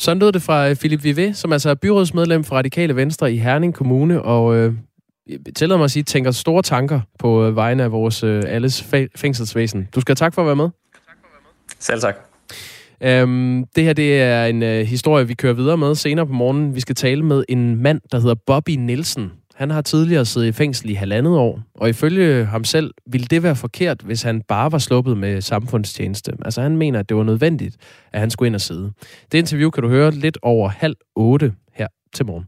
Sådan 0.00 0.18
lød 0.18 0.32
det 0.32 0.42
fra 0.42 0.74
Philip 0.74 1.04
Vive, 1.04 1.34
som 1.34 1.52
altså 1.52 1.70
er 1.70 1.74
byrådsmedlem 1.74 2.44
for 2.44 2.56
Radikale 2.56 2.96
Venstre 2.96 3.32
i 3.32 3.36
Herning 3.36 3.74
Kommune, 3.74 4.22
og 4.22 4.56
øh, 4.56 4.74
tillader 5.56 5.76
mig 5.76 5.84
at 5.84 5.90
sige, 5.90 6.02
tænker 6.02 6.30
store 6.30 6.62
tanker 6.62 7.00
på 7.18 7.46
øh, 7.46 7.56
vegne 7.56 7.82
af 7.82 7.92
vores 7.92 8.22
øh, 8.22 8.42
alles 8.46 8.84
fængselsvæsen. 9.16 9.88
Du 9.94 10.00
skal 10.00 10.12
have 10.12 10.16
tak 10.16 10.34
for 10.34 10.42
at 10.42 10.46
være 10.46 10.56
med. 10.56 10.68
Selv 11.78 12.00
tak. 12.00 12.16
Øhm, 13.00 13.64
det 13.76 13.84
her 13.84 13.92
det 13.92 14.22
er 14.22 14.44
en 14.44 14.62
øh, 14.62 14.86
historie, 14.86 15.26
vi 15.26 15.34
kører 15.34 15.52
videre 15.52 15.76
med 15.76 15.94
senere 15.94 16.26
på 16.26 16.32
morgenen. 16.32 16.74
Vi 16.74 16.80
skal 16.80 16.94
tale 16.94 17.22
med 17.22 17.44
en 17.48 17.82
mand, 17.82 18.00
der 18.12 18.20
hedder 18.20 18.34
Bobby 18.46 18.70
Nielsen. 18.70 19.32
Han 19.60 19.70
har 19.70 19.82
tidligere 19.82 20.24
siddet 20.24 20.48
i 20.48 20.52
fængsel 20.52 20.90
i 20.90 20.94
halvandet 20.94 21.36
år, 21.36 21.62
og 21.74 21.88
ifølge 21.88 22.44
ham 22.44 22.64
selv 22.64 22.94
ville 23.06 23.26
det 23.26 23.42
være 23.42 23.56
forkert, 23.56 24.00
hvis 24.02 24.22
han 24.22 24.42
bare 24.48 24.72
var 24.72 24.78
sluppet 24.78 25.18
med 25.18 25.40
samfundstjeneste. 25.40 26.32
Altså 26.44 26.62
han 26.62 26.76
mener, 26.76 26.98
at 26.98 27.08
det 27.08 27.16
var 27.16 27.22
nødvendigt, 27.22 27.76
at 28.12 28.20
han 28.20 28.30
skulle 28.30 28.46
ind 28.46 28.54
og 28.54 28.60
sidde. 28.60 28.92
Det 29.32 29.38
interview 29.38 29.70
kan 29.70 29.82
du 29.82 29.88
høre 29.88 30.10
lidt 30.10 30.38
over 30.42 30.68
halv 30.68 30.96
otte 31.16 31.54
her 31.74 31.86
til 32.14 32.26
morgen. 32.26 32.44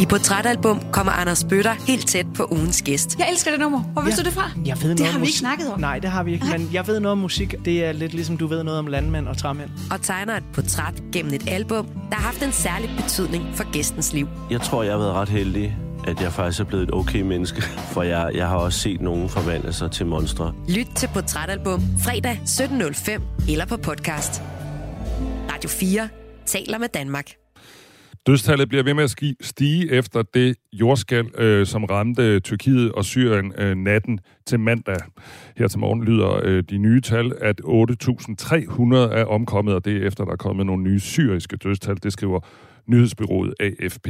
I 0.00 0.06
Portrætalbum 0.06 0.80
kommer 0.92 1.12
Anders 1.12 1.44
Bøtter 1.44 1.74
helt 1.86 2.08
tæt 2.08 2.26
på 2.34 2.48
ugens 2.50 2.82
gæst. 2.82 3.18
Jeg 3.18 3.28
elsker 3.30 3.50
det 3.50 3.60
nummer. 3.60 3.82
Hvor 3.82 4.02
vidste 4.02 4.20
ja. 4.20 4.24
du 4.24 4.28
det 4.28 4.38
fra? 4.38 4.50
Jeg 4.64 4.76
ved 4.82 4.90
det 4.90 4.98
noget 4.98 5.12
har 5.12 5.18
om 5.18 5.22
vi 5.22 5.26
ikke 5.26 5.38
snakket 5.38 5.72
om. 5.72 5.80
Nej, 5.80 5.98
det 5.98 6.10
har 6.10 6.22
vi 6.22 6.32
ikke, 6.32 6.46
men 6.52 6.70
jeg 6.72 6.86
ved 6.86 7.00
noget 7.00 7.12
om 7.12 7.18
musik. 7.18 7.54
Det 7.64 7.84
er 7.84 7.92
lidt 7.92 8.14
ligesom 8.14 8.36
du 8.36 8.46
ved 8.46 8.62
noget 8.62 8.78
om 8.78 8.86
landmænd 8.86 9.28
og 9.28 9.36
træmænd. 9.38 9.70
Og 9.90 10.02
tegner 10.02 10.36
et 10.36 10.42
portræt 10.54 11.02
gennem 11.12 11.34
et 11.34 11.48
album, 11.48 11.86
der 11.86 12.16
har 12.16 12.22
haft 12.22 12.42
en 12.42 12.52
særlig 12.52 12.90
betydning 12.96 13.44
for 13.54 13.72
gæstens 13.72 14.12
liv. 14.12 14.28
Jeg 14.50 14.60
tror, 14.60 14.82
jeg 14.82 14.92
har 14.92 14.98
været 14.98 15.12
ret 15.12 15.28
heldig, 15.28 15.76
at 16.06 16.20
jeg 16.20 16.32
faktisk 16.32 16.60
er 16.60 16.64
blevet 16.64 16.82
et 16.82 16.94
okay 16.94 17.20
menneske. 17.20 17.62
For 17.92 18.02
jeg, 18.02 18.30
jeg 18.34 18.48
har 18.48 18.56
også 18.56 18.78
set 18.78 19.00
nogen 19.00 19.28
forvandle 19.28 19.72
sig 19.72 19.90
til 19.90 20.06
monstre. 20.06 20.52
Lyt 20.68 20.88
til 20.94 21.08
Portrætalbum 21.14 21.82
fredag 22.04 22.40
17.05 22.44 23.22
eller 23.50 23.66
på 23.66 23.76
podcast. 23.76 24.42
Radio 25.52 25.68
4 25.68 26.08
taler 26.46 26.78
med 26.78 26.88
Danmark. 26.88 27.45
Dødstallet 28.26 28.68
bliver 28.68 28.82
ved 28.82 28.94
med 28.94 29.04
at 29.04 29.22
stige 29.40 29.92
efter 29.92 30.22
det 30.22 30.56
jordskal, 30.72 31.26
øh, 31.38 31.66
som 31.66 31.84
ramte 31.84 32.40
Tyrkiet 32.40 32.92
og 32.92 33.04
Syrien 33.04 33.52
øh, 33.58 33.74
natten 33.76 34.20
til 34.46 34.60
mandag. 34.60 34.96
Her 35.56 35.68
til 35.68 35.78
morgen 35.78 36.04
lyder 36.04 36.40
øh, 36.44 36.62
de 36.70 36.78
nye 36.78 37.00
tal, 37.00 37.32
at 37.40 37.60
8.300 37.64 38.96
er 38.96 39.24
omkommet, 39.24 39.74
og 39.74 39.84
det 39.84 39.96
er 39.96 40.06
efter, 40.06 40.24
der 40.24 40.32
er 40.32 40.36
kommet 40.36 40.66
nogle 40.66 40.82
nye 40.82 41.00
syriske 41.00 41.56
dødstal. 41.56 41.96
Det 42.02 42.12
skriver 42.12 42.40
nyhedsbyrået 42.86 43.54
AFP. 43.60 44.08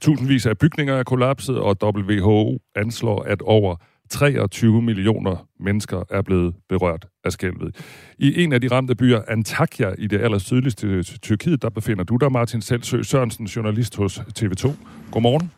Tusindvis 0.00 0.46
af 0.46 0.58
bygninger 0.58 0.94
er 0.94 1.02
kollapset, 1.02 1.58
og 1.58 1.76
WHO 1.82 2.58
anslår, 2.74 3.22
at 3.22 3.42
over 3.42 3.76
23 4.12 4.82
millioner 4.82 5.48
mennesker 5.60 6.02
er 6.10 6.22
blevet 6.22 6.54
berørt 6.68 7.06
af 7.24 7.32
skælvet. 7.32 7.76
I 8.18 8.42
en 8.42 8.52
af 8.52 8.60
de 8.60 8.68
ramte 8.68 8.94
byer, 8.94 9.20
Antakya, 9.28 9.92
i 9.98 10.06
det 10.06 10.20
allersydligste 10.20 11.02
Tyrkiet, 11.02 11.62
der 11.62 11.70
befinder 11.70 12.04
du 12.04 12.16
dig, 12.16 12.32
Martin 12.32 12.62
Selsø 12.62 13.02
Sørensen, 13.02 13.46
journalist 13.46 13.96
hos 13.96 14.18
TV2. 14.18 14.70
Godmorgen. 15.10 15.50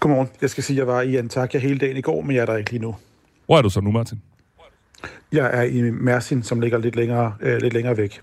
Godmorgen. 0.00 0.28
Jeg 0.40 0.50
skal 0.50 0.64
sige, 0.64 0.74
at 0.74 0.78
jeg 0.78 0.86
var 0.86 1.02
i 1.02 1.16
Antakya 1.16 1.60
hele 1.60 1.78
dagen 1.78 1.96
i 1.96 2.00
går, 2.00 2.20
men 2.22 2.36
jeg 2.36 2.42
er 2.42 2.46
der 2.46 2.56
ikke 2.56 2.70
lige 2.70 2.82
nu. 2.82 2.96
Hvor 3.46 3.58
er 3.58 3.62
du 3.62 3.70
så 3.70 3.80
nu, 3.80 3.90
Martin? 3.90 4.22
Jeg 5.32 5.50
er 5.52 5.62
i 5.62 5.90
Mersin, 5.90 6.42
som 6.42 6.60
ligger 6.60 6.78
lidt 6.78 6.96
længere, 6.96 7.34
øh, 7.40 7.60
lidt 7.60 7.74
længere 7.74 7.96
væk. 7.96 8.20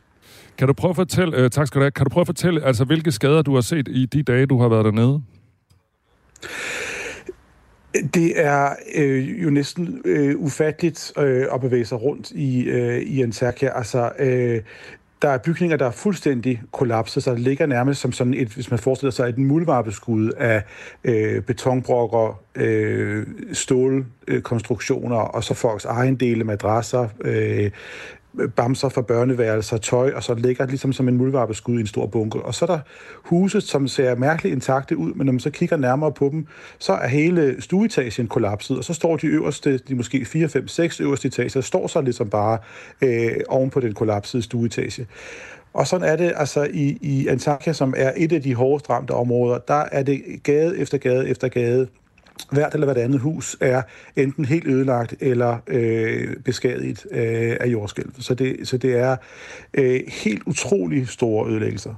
Kan 0.58 0.68
du 0.68 0.74
prøve 0.74 0.90
at 0.90 0.96
fortælle, 0.96 1.38
øh, 1.38 1.50
tak 1.50 1.68
skal 1.68 1.80
du 1.80 1.84
have, 1.84 1.92
kan 1.92 2.06
du 2.06 2.10
prøve 2.10 2.22
at 2.22 2.28
fortælle, 2.28 2.64
altså, 2.64 2.86
hvilke 2.86 3.12
skader 3.12 3.42
du 3.42 3.54
har 3.54 3.62
set 3.62 3.88
i 3.88 4.06
de 4.06 4.24
dage, 4.24 4.46
du 4.46 4.62
har 4.62 4.70
været 4.70 4.86
dernede? 4.86 5.22
Det 7.94 8.46
er 8.46 8.76
øh, 8.96 9.44
jo 9.44 9.50
næsten 9.50 10.02
øh, 10.06 10.40
ufatteligt 10.40 11.14
øh, 11.18 11.46
at 11.54 11.62
bevæge 11.62 11.86
sig 11.86 12.02
rundt 12.02 12.32
i, 12.32 12.64
øh, 12.64 13.02
i 13.02 13.22
Antakya. 13.22 13.78
Altså, 13.78 14.12
øh, 14.20 14.62
der 15.22 15.30
er 15.30 15.38
bygninger, 15.38 15.78
der 15.78 15.86
er 15.86 15.92
fuldstændig 15.92 16.62
kollapset, 16.72 17.24
så 17.24 17.32
det 17.32 17.40
ligger 17.40 17.66
nærmest 17.66 18.02
som 18.02 18.12
sådan 18.12 18.34
et, 18.34 18.48
hvis 18.48 18.72
man 18.72 18.80
forestiller 18.80 19.12
sig, 19.12 19.30
et 19.30 19.38
muldvarpeskud 19.38 20.32
af 20.32 20.64
øh, 21.04 21.42
betonbrokker, 21.42 22.42
øh, 22.56 23.28
stålkonstruktioner 23.54 25.18
og 25.18 25.44
så 25.44 25.54
folks 25.54 25.86
ejendele, 25.86 26.44
madrasser, 26.44 27.08
øh, 27.22 27.72
bamser 28.56 28.90
fra 28.90 29.02
børneværelser, 29.02 29.78
tøj, 29.78 30.12
og 30.16 30.24
så 30.24 30.34
ligger 30.34 30.64
det 30.64 30.72
ligesom 30.72 30.94
som 30.94 31.08
en 31.08 31.18
muldvarpeskud 31.18 31.78
i 31.78 31.82
en 31.82 31.88
stor 31.88 32.06
bunke. 32.06 32.42
Og 32.42 32.56
så 32.56 32.66
er 32.66 32.68
der 32.68 32.80
huset, 33.24 33.64
som 33.64 33.88
ser 33.88 34.16
mærkeligt 34.16 34.54
intakte 34.54 34.98
ud, 34.98 35.14
men 35.14 35.26
når 35.26 35.34
man 35.34 35.40
så 35.40 35.50
kigger 35.50 35.78
nærmere 35.78 36.12
på 36.12 36.30
dem, 36.32 36.48
så 36.80 36.94
er 36.94 37.08
hele 37.08 37.62
stueetagen 37.62 38.28
kollapset, 38.28 38.78
og 38.78 38.84
så 38.84 38.94
står 38.94 39.18
de 39.18 39.28
øverste, 39.28 39.78
de 39.78 39.96
måske 39.96 40.26
4, 40.26 40.50
5, 40.50 40.68
6 40.68 41.00
øverste 41.00 41.28
etager, 41.28 41.62
står 41.62 41.88
så 41.88 42.02
ligesom 42.02 42.30
bare 42.30 42.58
øh, 43.02 43.32
oven 43.50 43.70
på 43.70 43.80
den 43.80 43.94
kollapsede 43.94 44.44
stueetage. 44.44 45.08
Og 45.74 45.88
sådan 45.88 46.08
er 46.08 46.16
det 46.16 46.34
altså 46.36 46.68
i, 46.74 46.98
i 47.02 47.28
Antakya, 47.28 47.74
som 47.74 47.94
er 47.98 48.12
et 48.18 48.32
af 48.32 48.42
de 48.42 48.56
hårdest 48.56 48.90
ramte 48.90 49.12
områder, 49.12 49.58
der 49.58 49.84
er 49.92 50.04
det 50.04 50.22
gade 50.44 50.78
efter 50.78 50.98
gade 50.98 51.30
efter 51.30 51.48
gade, 51.48 51.88
hvert 52.52 52.74
eller 52.74 52.88
hvert 52.88 52.98
andet 52.98 53.20
hus 53.20 53.58
er 53.60 53.82
enten 54.16 54.46
helt 54.46 54.68
ødelagt 54.68 55.16
eller 55.20 55.58
øh, 55.68 56.36
beskadiget 56.46 57.06
øh, 57.12 57.58
af 57.60 57.68
jordskælv. 57.68 58.12
Så 58.20 58.34
det, 58.34 58.68
så 58.68 58.78
det 58.78 58.98
er 58.98 59.18
øh, 59.74 60.00
helt 60.08 60.44
utrolig 60.46 61.08
store 61.08 61.50
ødelæggelser. 61.52 61.94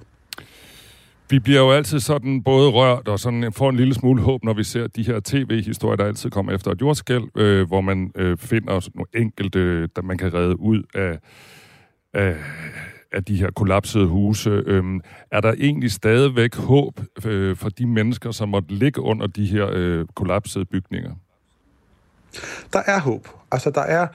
Vi 1.30 1.40
bliver 1.40 1.60
jo 1.60 1.72
altid 1.72 2.00
sådan 2.00 2.44
både 2.44 2.70
rørt 2.70 3.08
og 3.08 3.20
sådan 3.20 3.44
øh, 3.44 3.52
får 3.52 3.70
en 3.70 3.76
lille 3.76 3.94
smule 3.94 4.22
håb, 4.22 4.44
når 4.44 4.54
vi 4.54 4.64
ser 4.64 4.88
de 4.88 5.04
her 5.04 5.20
tv-historier, 5.24 5.96
der 5.96 6.06
altid 6.06 6.30
kommer 6.30 6.52
efter 6.52 6.72
et 6.72 6.82
jordskælv, 6.82 7.24
øh, 7.38 7.68
hvor 7.68 7.82
man 7.82 8.12
øh, 8.16 8.38
finder 8.38 8.90
nogle 8.96 9.08
enkelte, 9.14 9.88
der 9.88 10.02
man 10.02 10.18
kan 10.18 10.34
redde 10.34 10.60
ud 10.60 10.84
af, 10.96 11.20
af, 12.14 12.36
af 13.14 13.24
de 13.24 13.36
her 13.36 13.52
kollapsede 13.52 14.06
huse. 14.06 14.50
Øhm, 14.50 15.02
er 15.32 15.42
der 15.42 15.54
egentlig 15.54 15.92
stadigvæk 15.92 16.56
håb 16.56 17.00
øh, 17.26 17.56
for 17.56 17.70
de 17.70 17.86
mennesker, 17.86 18.32
som 18.32 18.50
måtte 18.50 18.74
ligge 18.74 19.02
under 19.02 19.28
de 19.28 19.46
her 19.46 19.68
øh, 19.72 20.06
kollapsede 20.16 20.66
bygninger? 20.66 21.12
Der 22.74 22.82
er 22.86 23.00
håb. 23.00 23.28
Altså, 23.52 23.70
der 23.70 23.82
er 23.82 24.08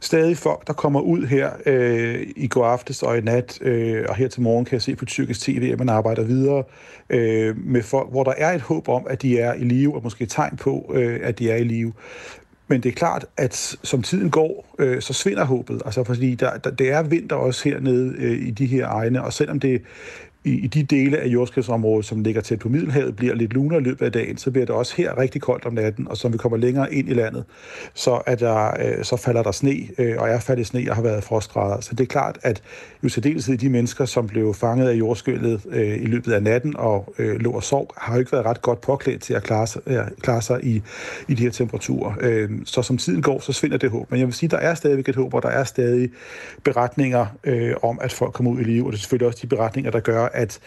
stadig 0.00 0.36
folk, 0.36 0.66
der 0.66 0.72
kommer 0.72 1.00
ud 1.00 1.26
her 1.26 1.50
øh, 1.66 2.26
i 2.36 2.48
går 2.48 2.66
aftes 2.66 3.02
og 3.02 3.18
i 3.18 3.20
nat, 3.20 3.58
øh, 3.62 4.04
og 4.08 4.16
her 4.16 4.28
til 4.28 4.42
morgen 4.42 4.64
kan 4.64 4.72
jeg 4.72 4.82
se 4.82 4.96
på 4.96 5.04
tyrkisk 5.04 5.40
tv, 5.40 5.70
at 5.72 5.78
man 5.78 5.88
arbejder 5.88 6.24
videre 6.24 6.64
øh, 7.10 7.56
med 7.56 7.82
folk, 7.82 8.10
hvor 8.10 8.24
der 8.24 8.32
er 8.36 8.52
et 8.52 8.60
håb 8.60 8.88
om, 8.88 9.06
at 9.10 9.22
de 9.22 9.38
er 9.38 9.54
i 9.54 9.64
live, 9.64 9.94
og 9.94 10.02
måske 10.02 10.26
tegn 10.26 10.56
på, 10.56 10.92
øh, 10.94 11.20
at 11.22 11.38
de 11.38 11.50
er 11.50 11.56
i 11.56 11.64
live. 11.64 11.92
Men 12.68 12.80
det 12.80 12.88
er 12.88 12.94
klart, 12.94 13.26
at 13.36 13.76
som 13.82 14.02
tiden 14.02 14.30
går, 14.30 14.74
øh, 14.78 15.02
så 15.02 15.12
svinder 15.12 15.44
håbet. 15.44 15.82
Altså, 15.84 16.04
fordi 16.04 16.34
der, 16.34 16.56
der, 16.56 16.70
det 16.70 16.90
er 16.90 17.02
vinter 17.02 17.36
også 17.36 17.68
hernede 17.68 18.14
øh, 18.18 18.46
i 18.46 18.50
de 18.50 18.66
her 18.66 18.88
egne, 18.88 19.22
og 19.22 19.32
selvom 19.32 19.60
det 19.60 19.82
i, 20.46 20.50
i 20.50 20.66
de 20.66 20.82
dele 20.82 21.18
af 21.18 21.26
jordskredsområdet, 21.26 22.06
som 22.06 22.22
ligger 22.22 22.40
tæt 22.40 22.58
på 22.58 22.68
Middelhavet, 22.68 23.16
bliver 23.16 23.34
lidt 23.34 23.52
lunere 23.52 23.80
i 23.80 23.82
løbet 23.82 24.06
af 24.06 24.12
dagen, 24.12 24.36
så 24.36 24.50
bliver 24.50 24.66
det 24.66 24.74
også 24.74 24.94
her 24.96 25.18
rigtig 25.18 25.42
koldt 25.42 25.66
om 25.66 25.74
natten, 25.74 26.08
og 26.08 26.16
som 26.16 26.32
vi 26.32 26.38
kommer 26.38 26.58
længere 26.58 26.94
ind 26.94 27.08
i 27.08 27.14
landet, 27.14 27.44
så, 27.94 28.22
er 28.26 28.34
der, 28.34 28.70
øh, 28.80 29.04
så 29.04 29.16
falder 29.16 29.42
der 29.42 29.52
sne, 29.52 29.76
øh, 29.98 30.14
og 30.18 30.28
er 30.28 30.40
faldet 30.40 30.66
sne 30.66 30.86
og 30.90 30.96
har 30.96 31.02
været 31.02 31.24
frostgrader. 31.24 31.80
Så 31.80 31.94
det 31.94 32.00
er 32.00 32.08
klart, 32.08 32.38
at 32.42 32.62
jo 33.02 33.08
særdeleshed 33.08 33.58
de 33.58 33.68
mennesker, 33.68 34.04
som 34.04 34.26
blev 34.26 34.54
fanget 34.54 34.88
af 34.88 34.94
jordskælvet 34.94 35.66
øh, 35.70 36.02
i 36.02 36.06
løbet 36.06 36.32
af 36.32 36.42
natten 36.42 36.76
og 36.76 37.14
øh, 37.18 37.40
lå 37.40 37.50
og 37.50 37.62
sov, 37.62 37.90
har 37.96 38.14
jo 38.14 38.18
ikke 38.18 38.32
været 38.32 38.46
ret 38.46 38.62
godt 38.62 38.80
påklædt 38.80 39.22
til 39.22 39.34
at 39.34 39.42
klare 39.42 39.66
sig, 39.66 39.82
øh, 39.86 39.98
klare 40.20 40.42
sig 40.42 40.64
i, 40.64 40.82
i 41.28 41.34
de 41.34 41.42
her 41.42 41.50
temperaturer. 41.50 42.14
Øh, 42.20 42.50
så 42.64 42.82
som 42.82 42.98
tiden 42.98 43.22
går, 43.22 43.40
så 43.40 43.52
svinder 43.52 43.76
det 43.76 43.90
håb. 43.90 44.10
Men 44.10 44.20
jeg 44.20 44.26
vil 44.26 44.34
sige, 44.34 44.50
der 44.50 44.56
er 44.56 44.74
stadigvæk 44.74 45.08
et 45.08 45.16
håb, 45.16 45.34
og 45.34 45.42
der 45.42 45.48
er 45.48 45.64
stadig 45.64 46.10
beretninger 46.64 47.26
øh, 47.44 47.74
om, 47.82 47.98
at 48.02 48.12
folk 48.12 48.32
kommer 48.32 48.52
ud 48.52 48.60
i 48.60 48.64
live, 48.64 48.86
og 48.86 48.92
det 48.92 48.98
er 48.98 49.00
selvfølgelig 49.00 49.26
også 49.26 49.38
de 49.42 49.46
beretninger, 49.46 49.90
der 49.90 50.00
gør, 50.00 50.28
at 50.36 50.58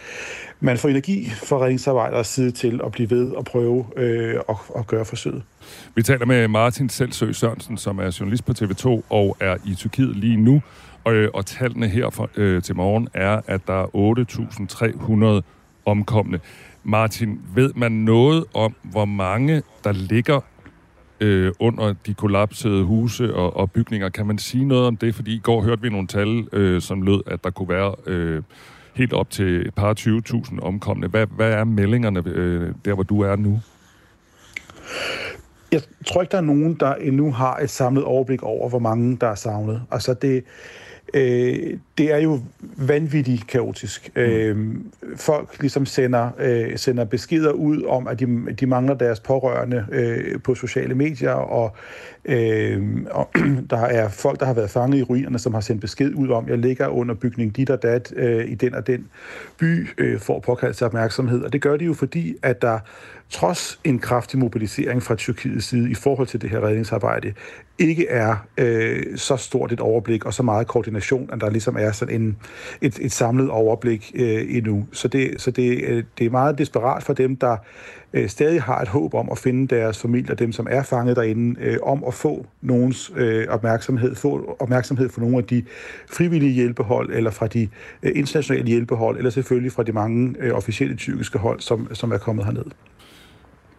man 0.59 0.77
får 0.77 0.89
energi 0.89 1.29
fra 1.43 1.57
redningsarbejderes 1.57 2.27
side 2.27 2.51
til 2.51 2.81
at 2.85 2.91
blive 2.91 3.09
ved 3.09 3.31
og 3.31 3.45
prøve 3.45 3.85
øh, 3.97 4.39
at, 4.49 4.55
at 4.77 4.87
gøre 4.87 5.05
forsøget. 5.05 5.43
Vi 5.95 6.03
taler 6.03 6.25
med 6.25 6.47
Martin 6.47 6.89
Selsø 6.89 7.31
Sørensen, 7.31 7.77
som 7.77 7.99
er 7.99 8.17
journalist 8.19 8.45
på 8.45 8.51
TV2 8.51 9.01
og 9.09 9.37
er 9.39 9.57
i 9.65 9.75
Tyrkiet 9.75 10.15
lige 10.15 10.37
nu. 10.37 10.61
Og, 11.03 11.13
øh, 11.13 11.29
og 11.33 11.45
tallene 11.45 11.87
her 11.87 12.09
for, 12.09 12.29
øh, 12.35 12.63
til 12.63 12.75
morgen 12.75 13.07
er, 13.13 13.41
at 13.47 13.61
der 13.67 13.83
er 13.83 15.41
8.300 15.41 15.43
omkomne. 15.85 16.39
Martin, 16.83 17.41
ved 17.55 17.73
man 17.75 17.91
noget 17.91 18.45
om, 18.53 18.75
hvor 18.83 19.05
mange 19.05 19.63
der 19.83 19.91
ligger 19.91 20.41
øh, 21.19 21.51
under 21.59 21.93
de 22.05 22.13
kollapsede 22.13 22.83
huse 22.83 23.35
og, 23.35 23.57
og 23.57 23.71
bygninger? 23.71 24.09
Kan 24.09 24.27
man 24.27 24.37
sige 24.37 24.65
noget 24.65 24.87
om 24.87 24.97
det? 24.97 25.15
Fordi 25.15 25.35
i 25.35 25.39
går 25.39 25.61
hørte 25.61 25.81
vi 25.81 25.89
nogle 25.89 26.07
tal, 26.07 26.47
øh, 26.53 26.81
som 26.81 27.01
lød, 27.01 27.21
at 27.27 27.43
der 27.43 27.49
kunne 27.49 27.69
være... 27.69 27.95
Øh, 28.05 28.43
helt 28.93 29.13
op 29.13 29.29
til 29.29 29.67
et 29.67 29.73
par 29.75 29.93
20.000 29.99 30.59
omkomne. 30.61 31.07
Hvad, 31.07 31.27
hvad 31.35 31.51
er 31.51 31.63
meldingerne 31.63 32.23
øh, 32.25 32.73
der, 32.85 32.93
hvor 32.93 33.03
du 33.03 33.21
er 33.21 33.35
nu? 33.35 33.59
Jeg 35.71 35.81
tror 36.07 36.21
ikke, 36.21 36.31
der 36.31 36.37
er 36.37 36.41
nogen, 36.41 36.73
der 36.73 36.95
endnu 36.95 37.31
har 37.31 37.57
et 37.57 37.69
samlet 37.69 38.03
overblik 38.03 38.43
over, 38.43 38.69
hvor 38.69 38.79
mange 38.79 39.17
der 39.21 39.27
er 39.27 39.35
savnet. 39.35 39.81
Altså 39.91 40.13
det, 40.13 40.43
øh, 41.13 41.77
det 41.97 42.11
er 42.11 42.17
jo 42.17 42.39
vanvittigt 42.77 43.47
kaotisk. 43.47 44.11
Mm. 44.15 44.21
Øh, 44.21 44.75
folk 45.15 45.57
ligesom 45.59 45.85
sender, 45.85 46.29
øh, 46.39 46.77
sender 46.77 47.05
beskeder 47.05 47.51
ud 47.51 47.83
om, 47.83 48.07
at 48.07 48.19
de, 48.19 48.45
de 48.59 48.65
mangler 48.65 48.93
deres 48.93 49.19
pårørende 49.19 49.85
øh, 49.91 50.41
på 50.41 50.55
sociale 50.55 50.95
medier, 50.95 51.31
og, 51.31 51.75
øh, 52.25 53.05
og 53.11 53.29
der 53.69 53.77
er 53.77 54.09
folk, 54.09 54.39
der 54.39 54.45
har 54.45 54.53
været 54.53 54.69
fanget 54.69 54.99
i 54.99 55.03
ruinerne, 55.03 55.39
som 55.39 55.53
har 55.53 55.61
sendt 55.61 55.81
besked 55.81 56.13
ud 56.15 56.29
om, 56.29 56.49
jeg 56.49 56.57
ligger 56.57 56.87
under 56.87 57.15
bygning 57.15 57.55
dit 57.55 57.69
og 57.69 57.83
dat 57.83 58.13
øh, 58.15 58.51
i 58.51 58.55
den 58.55 58.75
og 58.75 58.87
den 58.87 59.07
by, 59.57 59.87
øh, 59.97 60.19
for 60.19 60.35
at 60.35 60.41
påkalde 60.41 60.73
sig 60.73 60.87
opmærksomhed. 60.87 61.41
Og 61.43 61.53
det 61.53 61.61
gør 61.61 61.77
de 61.77 61.85
jo 61.85 61.93
fordi, 61.93 62.35
at 62.43 62.61
der 62.61 62.79
trods 63.29 63.79
en 63.83 63.99
kraftig 63.99 64.39
mobilisering 64.39 65.03
fra 65.03 65.15
Tyrkiets 65.15 65.65
side 65.65 65.91
i 65.91 65.93
forhold 65.93 66.27
til 66.27 66.41
det 66.41 66.49
her 66.49 66.63
redningsarbejde, 66.63 67.33
ikke 67.79 68.07
er 68.07 68.35
øh, 68.57 69.17
så 69.17 69.37
stort 69.37 69.71
et 69.71 69.79
overblik 69.79 70.25
og 70.25 70.33
så 70.33 70.43
meget 70.43 70.67
koordination, 70.67 71.29
at 71.33 71.41
der 71.41 71.49
ligesom 71.49 71.75
er 71.79 71.91
sådan 71.91 72.21
en, 72.21 72.37
et, 72.81 72.99
et 73.01 73.11
samlet 73.11 73.49
overblik 73.49 74.11
øh, 74.15 74.55
endnu. 74.55 74.87
Så, 74.91 75.07
det, 75.07 75.41
så 75.41 75.51
det, 75.51 75.83
øh, 75.83 76.03
det 76.17 76.25
er 76.25 76.29
meget 76.29 76.57
desperat 76.57 77.03
for 77.03 77.13
dem, 77.13 77.35
der 77.35 77.57
øh, 78.13 78.29
stadig 78.29 78.61
har 78.61 78.81
et 78.81 78.87
håb 78.87 79.13
om 79.13 79.29
at 79.31 79.37
finde 79.37 79.75
deres 79.75 80.01
familie, 80.01 80.35
dem 80.35 80.51
som 80.51 80.67
er 80.69 80.83
fanget 80.83 81.15
derinde, 81.15 81.59
øh, 81.61 81.77
om 81.83 82.03
at 82.07 82.13
få 82.13 82.45
nogens 82.61 83.11
øh, 83.15 83.45
opmærksomhed, 83.49 84.15
få 84.15 84.55
opmærksomhed 84.59 85.09
fra 85.09 85.21
nogle 85.21 85.37
af 85.37 85.43
de 85.43 85.63
frivillige 86.11 86.51
hjælpehold, 86.51 87.09
eller 87.13 87.31
fra 87.31 87.47
de 87.47 87.67
øh, 88.03 88.11
internationale 88.15 88.67
hjælpehold, 88.67 89.17
eller 89.17 89.29
selvfølgelig 89.29 89.71
fra 89.71 89.83
de 89.83 89.91
mange 89.91 90.35
øh, 90.39 90.53
officielle 90.53 90.95
tyrkiske 90.95 91.37
hold, 91.37 91.59
som, 91.59 91.87
som 91.93 92.11
er 92.11 92.17
kommet 92.17 92.45
herned. 92.45 92.65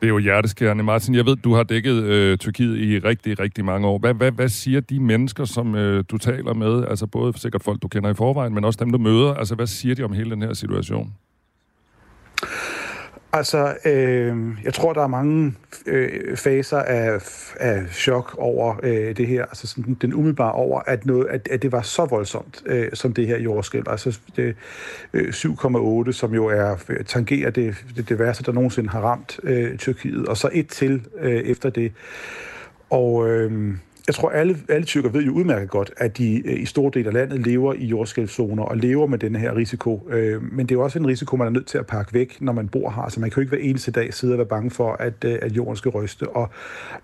Det 0.01 0.07
er 0.07 0.11
jo 0.11 0.19
hjerteskærende. 0.19 0.85
Martin, 0.85 1.15
jeg 1.15 1.27
ved, 1.27 1.37
du 1.37 1.55
har 1.55 1.63
dækket 1.63 2.03
øh, 2.03 2.39
Tyrkiet 2.39 2.79
i 2.79 2.99
rigtig, 2.99 3.41
rigtig 3.41 3.65
mange 3.65 3.89
år. 3.89 3.99
Hvad, 3.99 4.15
hvad, 4.15 4.33
hvad 4.33 4.49
siger 4.49 4.81
de 4.81 5.01
mennesker, 5.01 5.45
som 5.45 5.75
øh, 5.75 6.05
du 6.11 6.19
taler 6.19 6.55
med? 6.55 6.85
Altså 6.91 7.07
både 7.07 7.39
sikkert 7.39 7.63
folk, 7.63 7.83
du 7.83 7.89
kender 7.89 8.11
i 8.11 8.15
forvejen, 8.15 8.55
men 8.55 8.65
også 8.65 8.79
dem, 8.85 8.91
du 8.91 8.99
møder. 8.99 9.35
Altså 9.35 9.55
hvad 9.55 9.67
siger 9.67 9.95
de 9.95 10.03
om 10.03 10.13
hele 10.13 10.31
den 10.31 10.43
her 10.43 10.53
situation? 10.53 11.15
Altså, 13.33 13.77
øh, 13.85 14.37
jeg 14.65 14.75
tror, 14.75 14.93
der 14.93 15.03
er 15.03 15.07
mange 15.07 15.55
øh, 15.87 16.37
faser 16.37 16.79
af, 16.79 17.19
af 17.61 17.83
chok 17.91 18.35
over 18.39 18.77
øh, 18.83 19.17
det 19.17 19.27
her. 19.27 19.43
Altså 19.45 19.67
sådan, 19.67 19.95
den 19.95 20.15
umiddelbare 20.15 20.53
over, 20.53 20.81
at, 20.87 21.07
noget, 21.07 21.27
at, 21.29 21.49
at 21.51 21.63
det 21.63 21.73
var 21.73 21.83
så 21.83 22.05
voldsomt, 22.05 22.63
øh, 22.67 22.89
som 22.95 23.15
det 23.15 23.27
her 23.27 23.39
jordskælv. 23.39 23.85
Altså 23.87 24.19
det, 24.37 24.57
øh, 25.13 25.29
7,8, 25.29 26.13
som 26.13 26.35
jo 26.35 26.47
er 26.47 26.77
øh, 26.89 27.05
tangerer 27.05 27.51
det, 27.51 27.85
det, 27.97 28.09
det 28.09 28.19
værste, 28.19 28.45
der 28.45 28.53
nogensinde 28.53 28.89
har 28.89 29.01
ramt 29.01 29.41
øh, 29.43 29.79
Tyrkiet. 29.79 30.27
Og 30.27 30.37
så 30.37 30.51
et 30.53 30.69
til 30.69 31.03
øh, 31.21 31.33
efter 31.33 31.71
det. 31.71 31.93
Og... 32.91 33.29
Øh, 33.29 33.75
jeg 34.11 34.15
tror, 34.15 34.31
alle, 34.31 34.59
alle 34.69 34.85
tyrker 34.85 35.09
ved 35.09 35.23
jo 35.23 35.33
udmærket 35.33 35.71
godt, 35.71 35.93
at 35.97 36.19
de 36.19 36.43
øh, 36.49 36.61
i 36.61 36.65
store 36.65 36.91
dele 36.95 37.07
af 37.07 37.15
landet 37.15 37.47
lever 37.47 37.75
i 37.75 37.85
jordskælvzoner 37.85 38.63
og 38.63 38.77
lever 38.77 39.07
med 39.07 39.19
den 39.19 39.37
her 39.37 39.57
risiko. 39.57 40.09
Øh, 40.11 40.43
men 40.43 40.67
det 40.67 40.75
er 40.75 40.79
jo 40.79 40.83
også 40.83 40.99
en 40.99 41.07
risiko, 41.07 41.37
man 41.37 41.47
er 41.47 41.51
nødt 41.51 41.67
til 41.67 41.79
at 41.79 41.87
pakke 41.87 42.15
væk, 42.15 42.37
når 42.41 42.53
man 42.53 42.69
bor 42.69 42.91
her. 42.91 43.09
Så 43.09 43.21
man 43.21 43.31
kan 43.31 43.37
jo 43.37 43.41
ikke 43.41 43.57
hver 43.57 43.69
eneste 43.69 43.91
dag 43.91 44.15
sidde 44.15 44.35
og 44.35 44.39
være 44.39 44.47
bange 44.47 44.71
for, 44.71 44.93
at, 44.93 45.25
øh, 45.25 45.39
at 45.43 45.53
jorden 45.53 45.77
skal 45.77 45.91
ryste. 45.91 46.29
Og 46.29 46.51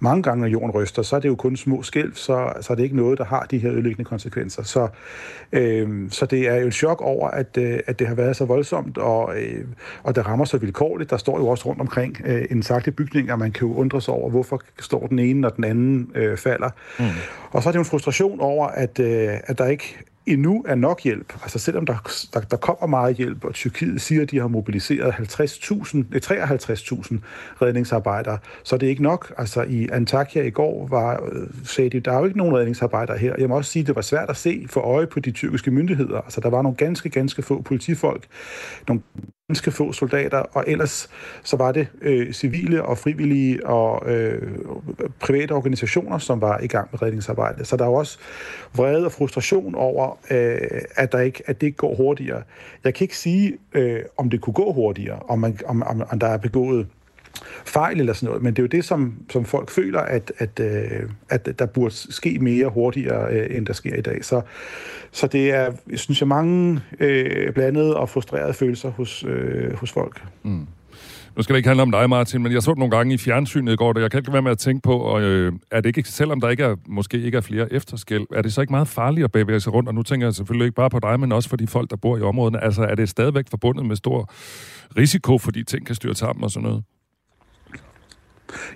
mange 0.00 0.22
gange, 0.22 0.40
når 0.40 0.48
jorden 0.48 0.70
ryster, 0.70 1.02
så 1.02 1.16
er 1.16 1.20
det 1.20 1.28
jo 1.28 1.34
kun 1.34 1.56
små 1.56 1.82
skælv, 1.82 2.14
så, 2.14 2.52
så 2.60 2.72
er 2.72 2.74
det 2.74 2.82
ikke 2.82 2.96
noget, 2.96 3.18
der 3.18 3.24
har 3.24 3.46
de 3.50 3.58
her 3.58 3.72
ødelæggende 3.72 4.04
konsekvenser. 4.04 4.62
Så, 4.62 4.88
øh, 5.52 6.10
så 6.10 6.26
det 6.26 6.48
er 6.48 6.56
jo 6.56 6.66
et 6.66 6.74
chok 6.74 7.00
over, 7.00 7.28
at, 7.28 7.58
øh, 7.58 7.78
at 7.86 7.98
det 7.98 8.06
har 8.06 8.14
været 8.14 8.36
så 8.36 8.44
voldsomt, 8.44 8.98
og, 8.98 9.34
øh, 9.38 9.64
og 10.02 10.16
det 10.16 10.26
rammer 10.26 10.44
så 10.44 10.58
vilkårligt. 10.58 11.10
Der 11.10 11.16
står 11.16 11.38
jo 11.38 11.48
også 11.48 11.68
rundt 11.68 11.80
omkring 11.80 12.20
øh, 12.24 12.44
en 12.50 12.62
sagte 12.62 12.90
bygning, 12.90 13.32
og 13.32 13.38
man 13.38 13.52
kan 13.52 13.68
jo 13.68 13.74
undre 13.74 14.00
sig 14.00 14.14
over, 14.14 14.30
hvorfor 14.30 14.60
står 14.80 15.06
den 15.06 15.18
ene, 15.18 15.40
når 15.40 15.48
den 15.48 15.64
anden 15.64 16.10
øh, 16.14 16.36
falder. 16.36 16.70
Mm. 16.98 17.04
Og 17.50 17.62
så 17.62 17.68
er 17.68 17.70
det 17.70 17.76
jo 17.76 17.80
en 17.80 17.86
frustration 17.86 18.40
over, 18.40 18.66
at, 18.66 18.98
øh, 18.98 19.28
at 19.46 19.58
der 19.58 19.66
ikke 19.66 19.96
endnu 20.26 20.64
er 20.68 20.74
nok 20.74 21.02
hjælp. 21.02 21.32
Altså 21.42 21.58
selvom 21.58 21.86
der, 21.86 22.10
der, 22.34 22.40
der 22.40 22.56
kommer 22.56 22.86
meget 22.86 23.16
hjælp, 23.16 23.44
og 23.44 23.54
Tyrkiet 23.54 24.00
siger, 24.00 24.22
at 24.22 24.30
de 24.30 24.38
har 24.38 24.48
mobiliseret 24.48 25.12
50.000, 25.12 25.16
53.000 25.16 25.24
redningsarbejdere, 27.62 28.38
så 28.62 28.76
det 28.76 28.86
er 28.86 28.90
ikke 28.90 29.02
nok. 29.02 29.32
Altså 29.38 29.62
i 29.62 29.88
Antakya 29.92 30.42
i 30.42 30.50
går 30.50 30.86
var, 30.86 31.22
øh, 31.32 31.48
sagde 31.64 31.90
de, 31.90 32.00
der 32.00 32.12
er 32.12 32.18
jo 32.18 32.24
ikke 32.24 32.38
nogen 32.38 32.56
redningsarbejdere 32.56 33.18
her. 33.18 33.34
Jeg 33.38 33.48
må 33.48 33.56
også 33.56 33.70
sige, 33.70 33.80
at 33.80 33.86
det 33.86 33.96
var 33.96 34.02
svært 34.02 34.30
at 34.30 34.36
se 34.36 34.66
for 34.70 34.80
øje 34.80 35.06
på 35.06 35.20
de 35.20 35.30
tyrkiske 35.30 35.70
myndigheder. 35.70 36.20
Altså 36.20 36.40
der 36.40 36.50
var 36.50 36.62
nogle 36.62 36.76
ganske, 36.76 37.08
ganske 37.08 37.42
få 37.42 37.62
politifolk, 37.62 38.26
nogle 38.88 39.02
ganske 39.48 39.70
få 39.70 39.92
soldater, 39.92 40.38
og 40.38 40.64
ellers 40.66 41.10
så 41.42 41.56
var 41.56 41.72
det 41.72 41.88
øh, 42.02 42.32
civile 42.32 42.84
og 42.84 42.98
frivillige 42.98 43.66
og 43.66 44.10
øh, 44.10 44.42
private 45.20 45.52
organisationer, 45.52 46.18
som 46.18 46.40
var 46.40 46.58
i 46.58 46.66
gang 46.66 46.88
med 46.92 47.02
redningsarbejdet. 47.02 47.66
Så 47.66 47.76
der 47.76 47.84
er 47.84 47.88
jo 47.88 47.94
også 47.94 48.18
vrede 48.74 49.04
og 49.04 49.12
frustration 49.12 49.74
over, 49.74 50.18
øh, 50.30 50.58
at, 50.96 51.12
der 51.12 51.20
ikke, 51.20 51.42
at 51.46 51.60
det 51.60 51.66
ikke 51.66 51.76
går 51.76 51.94
hurtigere. 51.94 52.42
Jeg 52.84 52.94
kan 52.94 53.04
ikke 53.04 53.16
sige, 53.16 53.58
øh, 53.72 54.00
om 54.16 54.30
det 54.30 54.40
kunne 54.40 54.54
gå 54.54 54.72
hurtigere, 54.72 55.18
om, 55.28 55.38
man, 55.38 55.58
om, 55.66 55.82
om, 55.82 56.02
om 56.10 56.18
der 56.18 56.26
er 56.26 56.38
begået 56.38 56.86
fejl 57.64 58.00
eller 58.00 58.12
sådan 58.12 58.26
noget, 58.26 58.42
men 58.42 58.54
det 58.54 58.58
er 58.58 58.62
jo 58.62 58.66
det, 58.66 58.84
som, 58.84 59.14
som 59.30 59.44
folk 59.44 59.70
føler, 59.70 60.00
at, 60.00 60.32
at, 60.38 60.60
øh, 60.60 61.08
at 61.28 61.58
der 61.58 61.66
burde 61.66 61.94
ske 61.94 62.38
mere 62.40 62.68
hurtigere, 62.68 63.32
øh, 63.32 63.56
end 63.56 63.66
der 63.66 63.72
sker 63.72 63.94
i 63.96 64.00
dag. 64.00 64.24
Så, 64.24 64.40
så 65.12 65.26
det 65.26 65.50
er, 65.50 65.72
jeg 65.90 65.98
synes 65.98 66.20
jeg, 66.20 66.28
mange 66.28 66.80
øh, 67.00 67.52
blandede 67.52 67.96
og 67.96 68.08
frustrerede 68.08 68.54
følelser 68.54 68.90
hos, 68.90 69.24
øh, 69.28 69.74
hos 69.74 69.92
folk. 69.92 70.22
Mm. 70.42 70.66
Nu 71.36 71.42
skal 71.42 71.52
det 71.52 71.58
ikke 71.58 71.68
handle 71.68 71.82
om 71.82 71.90
dig, 71.90 72.10
Martin, 72.10 72.42
men 72.42 72.52
jeg 72.52 72.62
så 72.62 72.70
det 72.70 72.78
nogle 72.78 72.96
gange 72.96 73.14
i 73.14 73.18
fjernsynet 73.18 73.72
i 73.72 73.76
går, 73.76 73.92
og 73.92 74.00
jeg 74.00 74.10
kan 74.10 74.18
ikke 74.18 74.32
være 74.32 74.42
med 74.42 74.50
at 74.50 74.58
tænke 74.58 74.82
på, 74.82 74.98
og, 74.98 75.22
øh, 75.22 75.52
er 75.70 75.80
det 75.80 75.96
ikke, 75.96 76.08
selvom 76.08 76.40
der 76.40 76.48
ikke 76.48 76.62
er, 76.62 76.76
måske 76.88 77.20
ikke 77.20 77.36
er 77.36 77.40
flere 77.40 77.72
efterskæld, 77.72 78.26
er 78.34 78.42
det 78.42 78.52
så 78.52 78.60
ikke 78.60 78.72
meget 78.72 78.88
farligt 78.88 79.24
at 79.24 79.32
bevæge 79.32 79.60
sig 79.60 79.72
rundt? 79.72 79.88
Og 79.88 79.94
nu 79.94 80.02
tænker 80.02 80.26
jeg 80.26 80.34
selvfølgelig 80.34 80.64
ikke 80.64 80.74
bare 80.74 80.90
på 80.90 80.98
dig, 80.98 81.20
men 81.20 81.32
også 81.32 81.48
for 81.48 81.56
de 81.56 81.66
folk, 81.66 81.90
der 81.90 81.96
bor 81.96 82.18
i 82.18 82.20
områderne. 82.20 82.64
Altså, 82.64 82.82
er 82.82 82.94
det 82.94 83.08
stadigvæk 83.08 83.44
forbundet 83.50 83.86
med 83.86 83.96
stor 83.96 84.30
risiko, 84.96 85.38
fordi 85.38 85.64
ting 85.64 85.86
kan 85.86 85.94
styre 85.94 86.14
sammen 86.14 86.44
og 86.44 86.50
sådan 86.50 86.68
noget? 86.68 86.84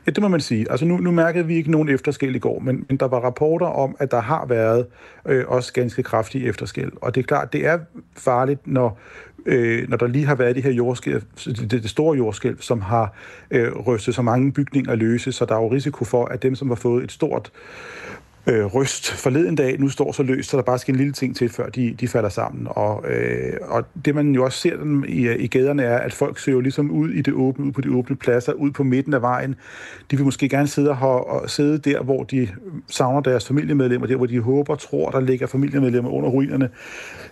Ja, 0.06 0.10
det 0.10 0.22
må 0.22 0.28
man 0.28 0.40
sige. 0.40 0.70
Altså 0.70 0.86
nu, 0.86 0.96
nu 0.96 1.10
mærkede 1.10 1.46
vi 1.46 1.54
ikke 1.54 1.70
nogen 1.70 1.88
efterskæld 1.88 2.36
i 2.36 2.38
går, 2.38 2.58
men, 2.58 2.84
men 2.88 2.96
der 2.96 3.08
var 3.08 3.20
rapporter 3.20 3.66
om, 3.66 3.96
at 3.98 4.10
der 4.10 4.20
har 4.20 4.46
været 4.46 4.86
øh, 5.26 5.44
også 5.48 5.72
ganske 5.72 6.02
kraftige 6.02 6.46
efterskæld. 6.46 6.92
Og 7.02 7.14
det 7.14 7.20
er 7.20 7.24
klart, 7.24 7.52
det 7.52 7.66
er 7.66 7.78
farligt, 8.16 8.66
når, 8.66 8.98
øh, 9.46 9.88
når 9.88 9.96
der 9.96 10.06
lige 10.06 10.26
har 10.26 10.34
været 10.34 10.54
det 10.54 10.64
her 10.64 10.72
jordskælv, 10.72 11.22
det, 11.44 11.70
det 11.70 11.90
store 11.90 12.16
jordskælv, 12.16 12.60
som 12.60 12.80
har 12.80 13.14
øh, 13.50 13.72
rystet 13.72 14.14
så 14.14 14.22
mange 14.22 14.52
bygninger 14.52 14.94
løse, 14.94 15.32
så 15.32 15.44
der 15.44 15.54
er 15.54 15.62
jo 15.62 15.68
risiko 15.68 16.04
for, 16.04 16.24
at 16.24 16.42
dem, 16.42 16.54
som 16.54 16.68
har 16.68 16.74
fået 16.74 17.04
et 17.04 17.12
stort 17.12 17.50
øh, 18.50 18.66
ryst 18.66 19.10
forleden 19.10 19.54
dag, 19.54 19.80
nu 19.80 19.88
står 19.88 20.12
så 20.12 20.22
løst, 20.22 20.50
så 20.50 20.56
der 20.56 20.62
bare 20.62 20.78
skal 20.78 20.94
en 20.94 20.98
lille 20.98 21.12
ting 21.12 21.36
til, 21.36 21.48
før 21.48 21.68
de, 21.68 21.94
de 22.00 22.08
falder 22.08 22.28
sammen. 22.28 22.66
Og, 22.70 23.04
øh, 23.10 23.52
og 23.62 23.84
det 24.04 24.14
man 24.14 24.34
jo 24.34 24.44
også 24.44 24.58
ser 24.58 24.76
dem 24.76 25.04
i, 25.08 25.34
i 25.36 25.46
gaderne 25.46 25.82
er, 25.82 25.98
at 25.98 26.12
folk 26.12 26.38
søger 26.38 26.60
ligesom 26.60 26.90
ud 26.90 27.10
i 27.10 27.22
det 27.22 27.34
åbne, 27.34 27.66
ud 27.66 27.72
på 27.72 27.80
de 27.80 27.90
åbne 27.90 28.16
pladser, 28.16 28.52
ud 28.52 28.70
på 28.70 28.82
midten 28.82 29.14
af 29.14 29.22
vejen. 29.22 29.54
De 30.10 30.16
vil 30.16 30.24
måske 30.24 30.48
gerne 30.48 30.68
sidde, 30.68 30.94
her, 30.94 31.06
og 31.06 31.50
sidde 31.50 31.78
der, 31.78 32.02
hvor 32.02 32.22
de 32.22 32.48
savner 32.88 33.20
deres 33.20 33.46
familiemedlemmer, 33.46 34.06
der 34.06 34.16
hvor 34.16 34.26
de 34.26 34.40
håber, 34.40 34.74
tror, 34.74 35.10
der 35.10 35.20
ligger 35.20 35.46
familiemedlemmer 35.46 36.10
under 36.10 36.28
ruinerne. 36.28 36.70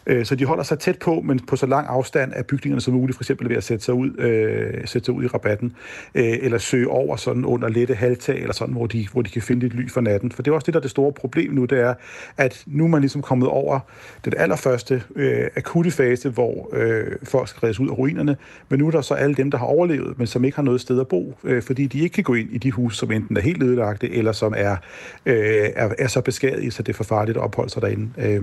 Øh, 0.07 0.25
så 0.25 0.35
de 0.35 0.45
holder 0.45 0.63
sig 0.63 0.79
tæt 0.79 0.99
på, 0.99 1.21
men 1.25 1.39
på 1.39 1.57
så 1.57 1.67
lang 1.67 1.87
afstand 1.89 2.33
af 2.33 2.47
bygningerne 2.47 2.81
som 2.81 2.95
muligt, 2.95 3.17
for 3.17 3.23
eksempel 3.23 3.49
ved 3.49 3.57
at 3.57 3.65
sætte 3.65 3.85
sig 3.85 3.95
ud, 3.95 4.19
øh, 4.19 4.87
sætte 4.87 5.05
sig 5.05 5.15
ud 5.15 5.25
i 5.25 5.27
rabatten, 5.27 5.73
øh, 6.15 6.39
eller 6.43 6.59
søge 6.59 6.89
over 6.89 7.17
sådan 7.17 7.45
under 7.45 7.69
lette 7.69 7.95
halvtag, 7.95 8.41
eller 8.41 8.55
sådan, 8.55 8.75
hvor 8.75 8.87
de, 8.87 9.09
hvor 9.13 9.23
de 9.23 9.31
kan 9.31 9.43
finde 9.43 9.67
et 9.67 9.75
ly 9.75 9.89
for 9.91 10.01
natten. 10.01 10.33
For 10.33 10.43
det 10.43 10.51
er 10.51 10.55
også 10.55 10.67
det, 10.67 10.75
der 10.75 10.81
er 10.81 10.83
det 10.83 10.91
store 10.91 11.08
problem 11.15 11.53
nu, 11.53 11.65
det 11.65 11.81
er, 11.81 11.95
at 12.37 12.65
nu 12.67 12.85
er 12.85 12.89
man 12.89 13.01
ligesom 13.01 13.23
kommet 13.23 13.49
over 13.49 13.81
den 14.25 14.33
allerførste 14.37 15.03
øh, 15.17 15.45
akutte 15.57 15.91
fase, 15.91 16.29
hvor 16.29 16.69
øh, 16.73 17.07
folk 17.23 17.49
skal 17.49 17.61
reddes 17.61 17.81
ud 17.81 17.89
af 17.89 17.99
ruinerne, 17.99 18.37
men 18.69 18.79
nu 18.79 18.87
er 18.87 18.91
der 18.91 19.01
så 19.01 19.15
alle 19.15 19.35
dem, 19.35 19.51
der 19.51 19.59
har 19.59 19.67
overlevet, 19.67 20.19
men 20.19 20.27
som 20.27 20.45
ikke 20.45 20.57
har 20.57 20.63
noget 20.63 20.81
sted 20.81 21.01
at 21.01 21.09
bo, 21.09 21.39
øh, 21.45 21.63
fordi 21.63 21.87
de 21.87 22.01
ikke 22.01 22.15
kan 22.15 22.25
gå 22.25 22.35
ind 22.35 22.49
i 22.53 22.59
de 22.59 22.71
huse, 22.71 22.99
som 22.99 23.13
enten 23.13 23.37
er 23.37 23.41
helt 23.41 23.63
ødelagte, 23.63 24.11
eller 24.11 24.33
som 24.33 24.55
er, 24.57 24.77
øh, 25.27 25.69
er, 25.77 25.89
er 25.99 26.07
så 26.07 26.21
beskadiget, 26.21 26.75
så 26.75 26.83
det 26.83 26.93
er 26.93 26.97
for 26.97 27.05
farligt 27.05 27.39
at 27.39 27.43
opholde 27.43 27.71
sig 27.71 27.83
derinde. 27.83 28.09
Øh, 28.19 28.43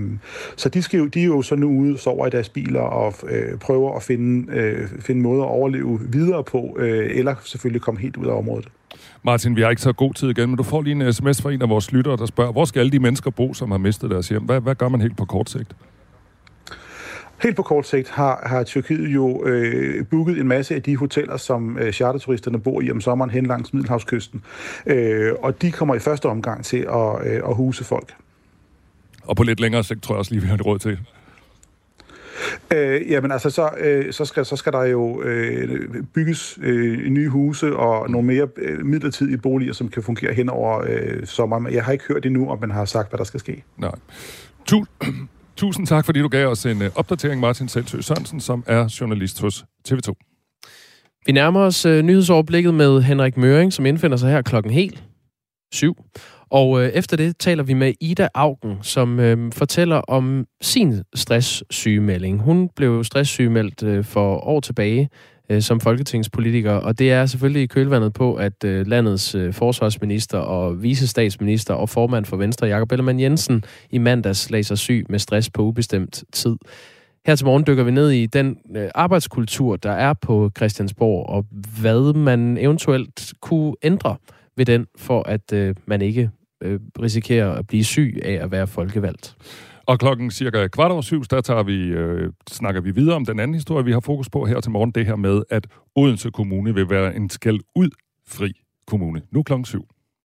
så 0.56 0.70
de, 0.70 0.82
skal 0.82 0.98
jo, 0.98 1.06
de 1.06 1.22
er 1.22 1.26
jo 1.26 1.42
så 1.42 1.56
nu 1.56 1.68
ude, 1.68 1.98
sover 1.98 2.28
i 2.28 2.30
deres 2.30 2.50
biler 2.50 2.82
og 2.82 3.14
øh, 3.30 3.58
prøver 3.58 3.96
at 3.96 4.04
finde, 4.04 4.54
øh, 4.54 4.88
finde 5.00 5.22
måder 5.22 5.44
at 5.44 5.50
overleve 5.50 6.00
videre 6.10 6.44
på, 6.44 6.78
øh, 6.80 7.10
eller 7.16 7.36
selvfølgelig 7.44 7.82
komme 7.82 8.00
helt 8.00 8.18
ud 8.18 8.26
af 8.26 8.38
området. 8.38 8.68
Martin, 9.24 9.56
vi 9.56 9.62
har 9.62 9.70
ikke 9.70 9.82
så 9.82 9.94
god 9.94 10.14
tid 10.14 10.30
igen, 10.30 10.50
men 10.50 10.58
du 10.58 10.64
får 10.64 10.82
lige 10.82 10.92
en 10.92 11.02
øh, 11.02 11.14
sms 11.14 11.42
fra 11.42 11.52
en 11.52 11.62
af 11.62 11.70
vores 11.70 11.92
lyttere, 11.92 12.18
der 12.18 12.26
spørger, 12.26 12.45
hvor 12.52 12.66
skal 12.66 12.80
alle 12.80 12.92
de 12.92 13.00
mennesker 13.00 13.32
bo, 13.32 13.54
som 13.54 13.72
har 13.72 13.78
mistet 13.78 14.10
deres 14.10 14.30
hjem? 14.30 14.44
Hvad, 14.44 14.62
hvad 14.62 14.76
gør 14.76 14.90
man 14.90 15.02
helt 15.02 15.18
på 15.18 15.26
kort 15.26 15.50
sigt? 15.50 15.76
Helt 17.44 17.56
på 17.56 17.62
kort 17.62 17.88
sigt 17.88 18.10
har, 18.10 18.44
har 18.46 18.64
Tyrkiet 18.64 19.08
jo 19.08 19.46
øh, 19.46 20.06
booket 20.06 20.40
en 20.40 20.48
masse 20.48 20.76
af 20.76 20.84
de 20.84 20.98
hoteller, 20.98 21.38
som 21.38 21.78
øh, 21.78 21.94
charterturisterne 21.94 22.60
bor 22.60 22.82
i 22.82 22.92
om 22.92 23.02
sommeren 23.02 23.32
hen 23.32 23.46
langs 23.46 23.74
Middelhavskysten. 23.74 24.44
Øh, 24.86 25.34
og 25.40 25.62
de 25.62 25.72
kommer 25.72 25.96
i 25.96 26.00
første 26.00 26.26
omgang 26.26 26.66
til 26.66 26.78
at, 26.78 27.28
øh, 27.28 27.42
at 27.50 27.56
huse 27.56 27.84
folk. 27.84 28.14
Og 29.24 29.36
på 29.36 29.44
lidt 29.44 29.60
længere 29.60 29.84
sigt 29.84 30.04
tror 30.04 30.16
jeg 30.16 30.20
også 30.20 30.32
lige, 30.32 30.42
vi 30.42 30.48
har 30.48 30.58
råd 30.58 30.80
til. 30.80 31.00
Øh, 32.74 33.12
jamen 33.12 33.32
altså, 33.32 33.50
så, 33.50 33.70
øh, 33.80 34.14
så, 34.14 34.26
skal, 34.26 34.46
så 34.46 34.56
skal 34.56 34.72
der 34.72 34.84
jo 34.84 35.22
øh, 35.22 36.04
bygges 36.14 36.60
øh, 36.62 37.10
nye 37.10 37.30
huse 37.30 37.76
og 37.76 38.10
nogle 38.10 38.28
mere 38.28 38.48
øh, 38.58 38.86
midlertidige 38.86 39.38
boliger, 39.38 39.74
som 39.74 39.90
kan 39.90 40.04
fungere 40.04 40.34
hen 40.34 40.50
over 40.50 40.84
øh, 40.88 41.26
sommeren. 41.26 41.74
Jeg 41.74 41.84
har 41.84 41.92
ikke 41.92 42.04
hørt 42.08 42.26
endnu, 42.26 42.50
om 42.50 42.60
man 42.62 42.72
har 42.72 42.86
sagt, 42.86 43.10
hvad 43.10 43.18
der 43.18 43.24
skal 43.24 43.40
ske. 43.40 43.64
Nej. 43.78 43.92
Tu- 44.72 44.86
Tusind 45.56 45.88
tak, 45.88 46.06
fordi 46.06 46.20
du 46.20 46.28
gav 46.28 46.48
os 46.48 46.66
en 46.66 46.82
uh, 46.82 46.88
opdatering, 46.96 47.42
Martin 47.42 47.68
Selsø 47.68 48.02
Sørensen, 48.02 48.40
som 48.40 48.64
er 48.68 48.98
journalist 49.02 49.42
hos 49.42 49.66
TV2. 49.90 50.14
Vi 51.26 51.32
nærmer 51.32 51.60
os 51.60 51.86
uh, 51.86 52.00
nyhedsoverblikket 52.00 52.74
med 52.74 53.02
Henrik 53.02 53.38
Møring, 53.38 53.74
som 53.74 53.86
indfinder 53.86 54.18
sig 54.18 54.32
her 54.32 54.42
klokken 54.42 54.72
helt 54.72 55.04
syv. 55.74 55.98
Og 56.56 56.84
øh, 56.84 56.90
efter 56.90 57.18
det 57.18 57.38
taler 57.38 57.64
vi 57.64 57.74
med 57.74 57.94
Ida 58.02 58.28
Augen, 58.34 58.78
som 58.82 59.20
øh, 59.20 59.52
fortæller 59.52 59.96
om 59.96 60.46
sin 60.62 61.04
stresssygemelding. 61.16 62.42
Hun 62.42 62.70
blev 62.76 63.04
stresssygemeldt 63.04 63.84
øh, 63.84 64.04
for 64.04 64.48
år 64.48 64.60
tilbage 64.60 65.10
øh, 65.50 65.62
som 65.62 65.80
folketingspolitiker, 65.80 66.72
og 66.72 67.00
det 67.00 67.12
er 67.12 67.26
selvfølgelig 67.26 67.64
i 67.64 67.68
kølvandet 67.68 68.14
på, 68.14 68.36
at 68.36 68.64
øh, 68.66 68.88
landets 68.88 69.36
øh, 69.36 69.54
forsvarsminister 69.54 70.38
og 70.38 70.84
visestatsminister 70.84 71.74
og 71.74 71.90
formand 71.90 72.26
for 72.26 72.38
Venstre, 72.38 72.68
Jakob 72.68 72.92
Ellemann 72.92 73.20
Jensen, 73.20 73.64
i 73.90 73.98
mandags 73.98 74.52
lagde 74.52 74.64
sig 74.64 74.78
syg 74.78 75.06
med 75.10 75.20
stress 75.20 75.50
på 75.50 75.62
ubestemt 75.62 76.24
tid. 76.34 76.56
Her 77.26 77.36
til 77.36 77.46
morgen 77.46 77.64
dykker 77.68 77.84
vi 77.84 77.92
ned 77.92 78.12
i 78.12 78.26
den 78.26 78.58
øh, 78.76 78.90
arbejdskultur, 78.96 79.76
der 79.76 79.92
er 79.92 80.14
på 80.14 80.52
Christiansborg, 80.58 81.30
og 81.30 81.46
hvad 81.82 82.14
man 82.14 82.58
eventuelt 82.58 83.34
kunne 83.42 83.74
ændre 83.84 84.16
ved 84.58 84.66
den, 84.66 84.86
for 84.98 85.24
at 85.24 85.54
øh, 85.54 85.76
man 85.86 86.02
ikke 86.02 86.30
øh, 86.64 86.80
risikerer 87.02 87.52
at 87.52 87.68
blive 87.68 87.84
syg 87.84 88.20
af 88.24 88.34
at 88.34 88.52
være 88.52 88.68
folkevalgt. 88.68 89.36
Og 89.88 90.00
klokken 90.00 90.32
cirka 90.32 90.68
kvart 90.68 90.92
over 90.92 91.02
syv, 91.02 91.24
der 91.24 91.42
tager 91.42 91.64
vi, 91.64 91.88
øh, 91.88 92.32
snakker 92.50 92.82
vi 92.82 92.92
videre 92.92 93.16
om 93.16 93.26
den 93.26 93.40
anden 93.40 93.56
historie, 93.56 93.86
vi 93.86 93.92
har 93.92 94.00
fokus 94.00 94.30
på 94.30 94.46
her 94.46 94.60
til 94.60 94.72
morgen. 94.72 94.92
Det 94.92 95.06
her 95.06 95.16
med, 95.16 95.44
at 95.50 95.68
Odense 95.96 96.32
Kommune 96.32 96.74
vil 96.74 96.90
være 96.90 97.16
en 97.16 97.30
skal 97.30 97.60
ud 97.76 97.90
fri 98.28 98.54
kommune. 98.88 99.22
Nu 99.32 99.44
klokken 99.44 99.66
syv. 99.66 99.88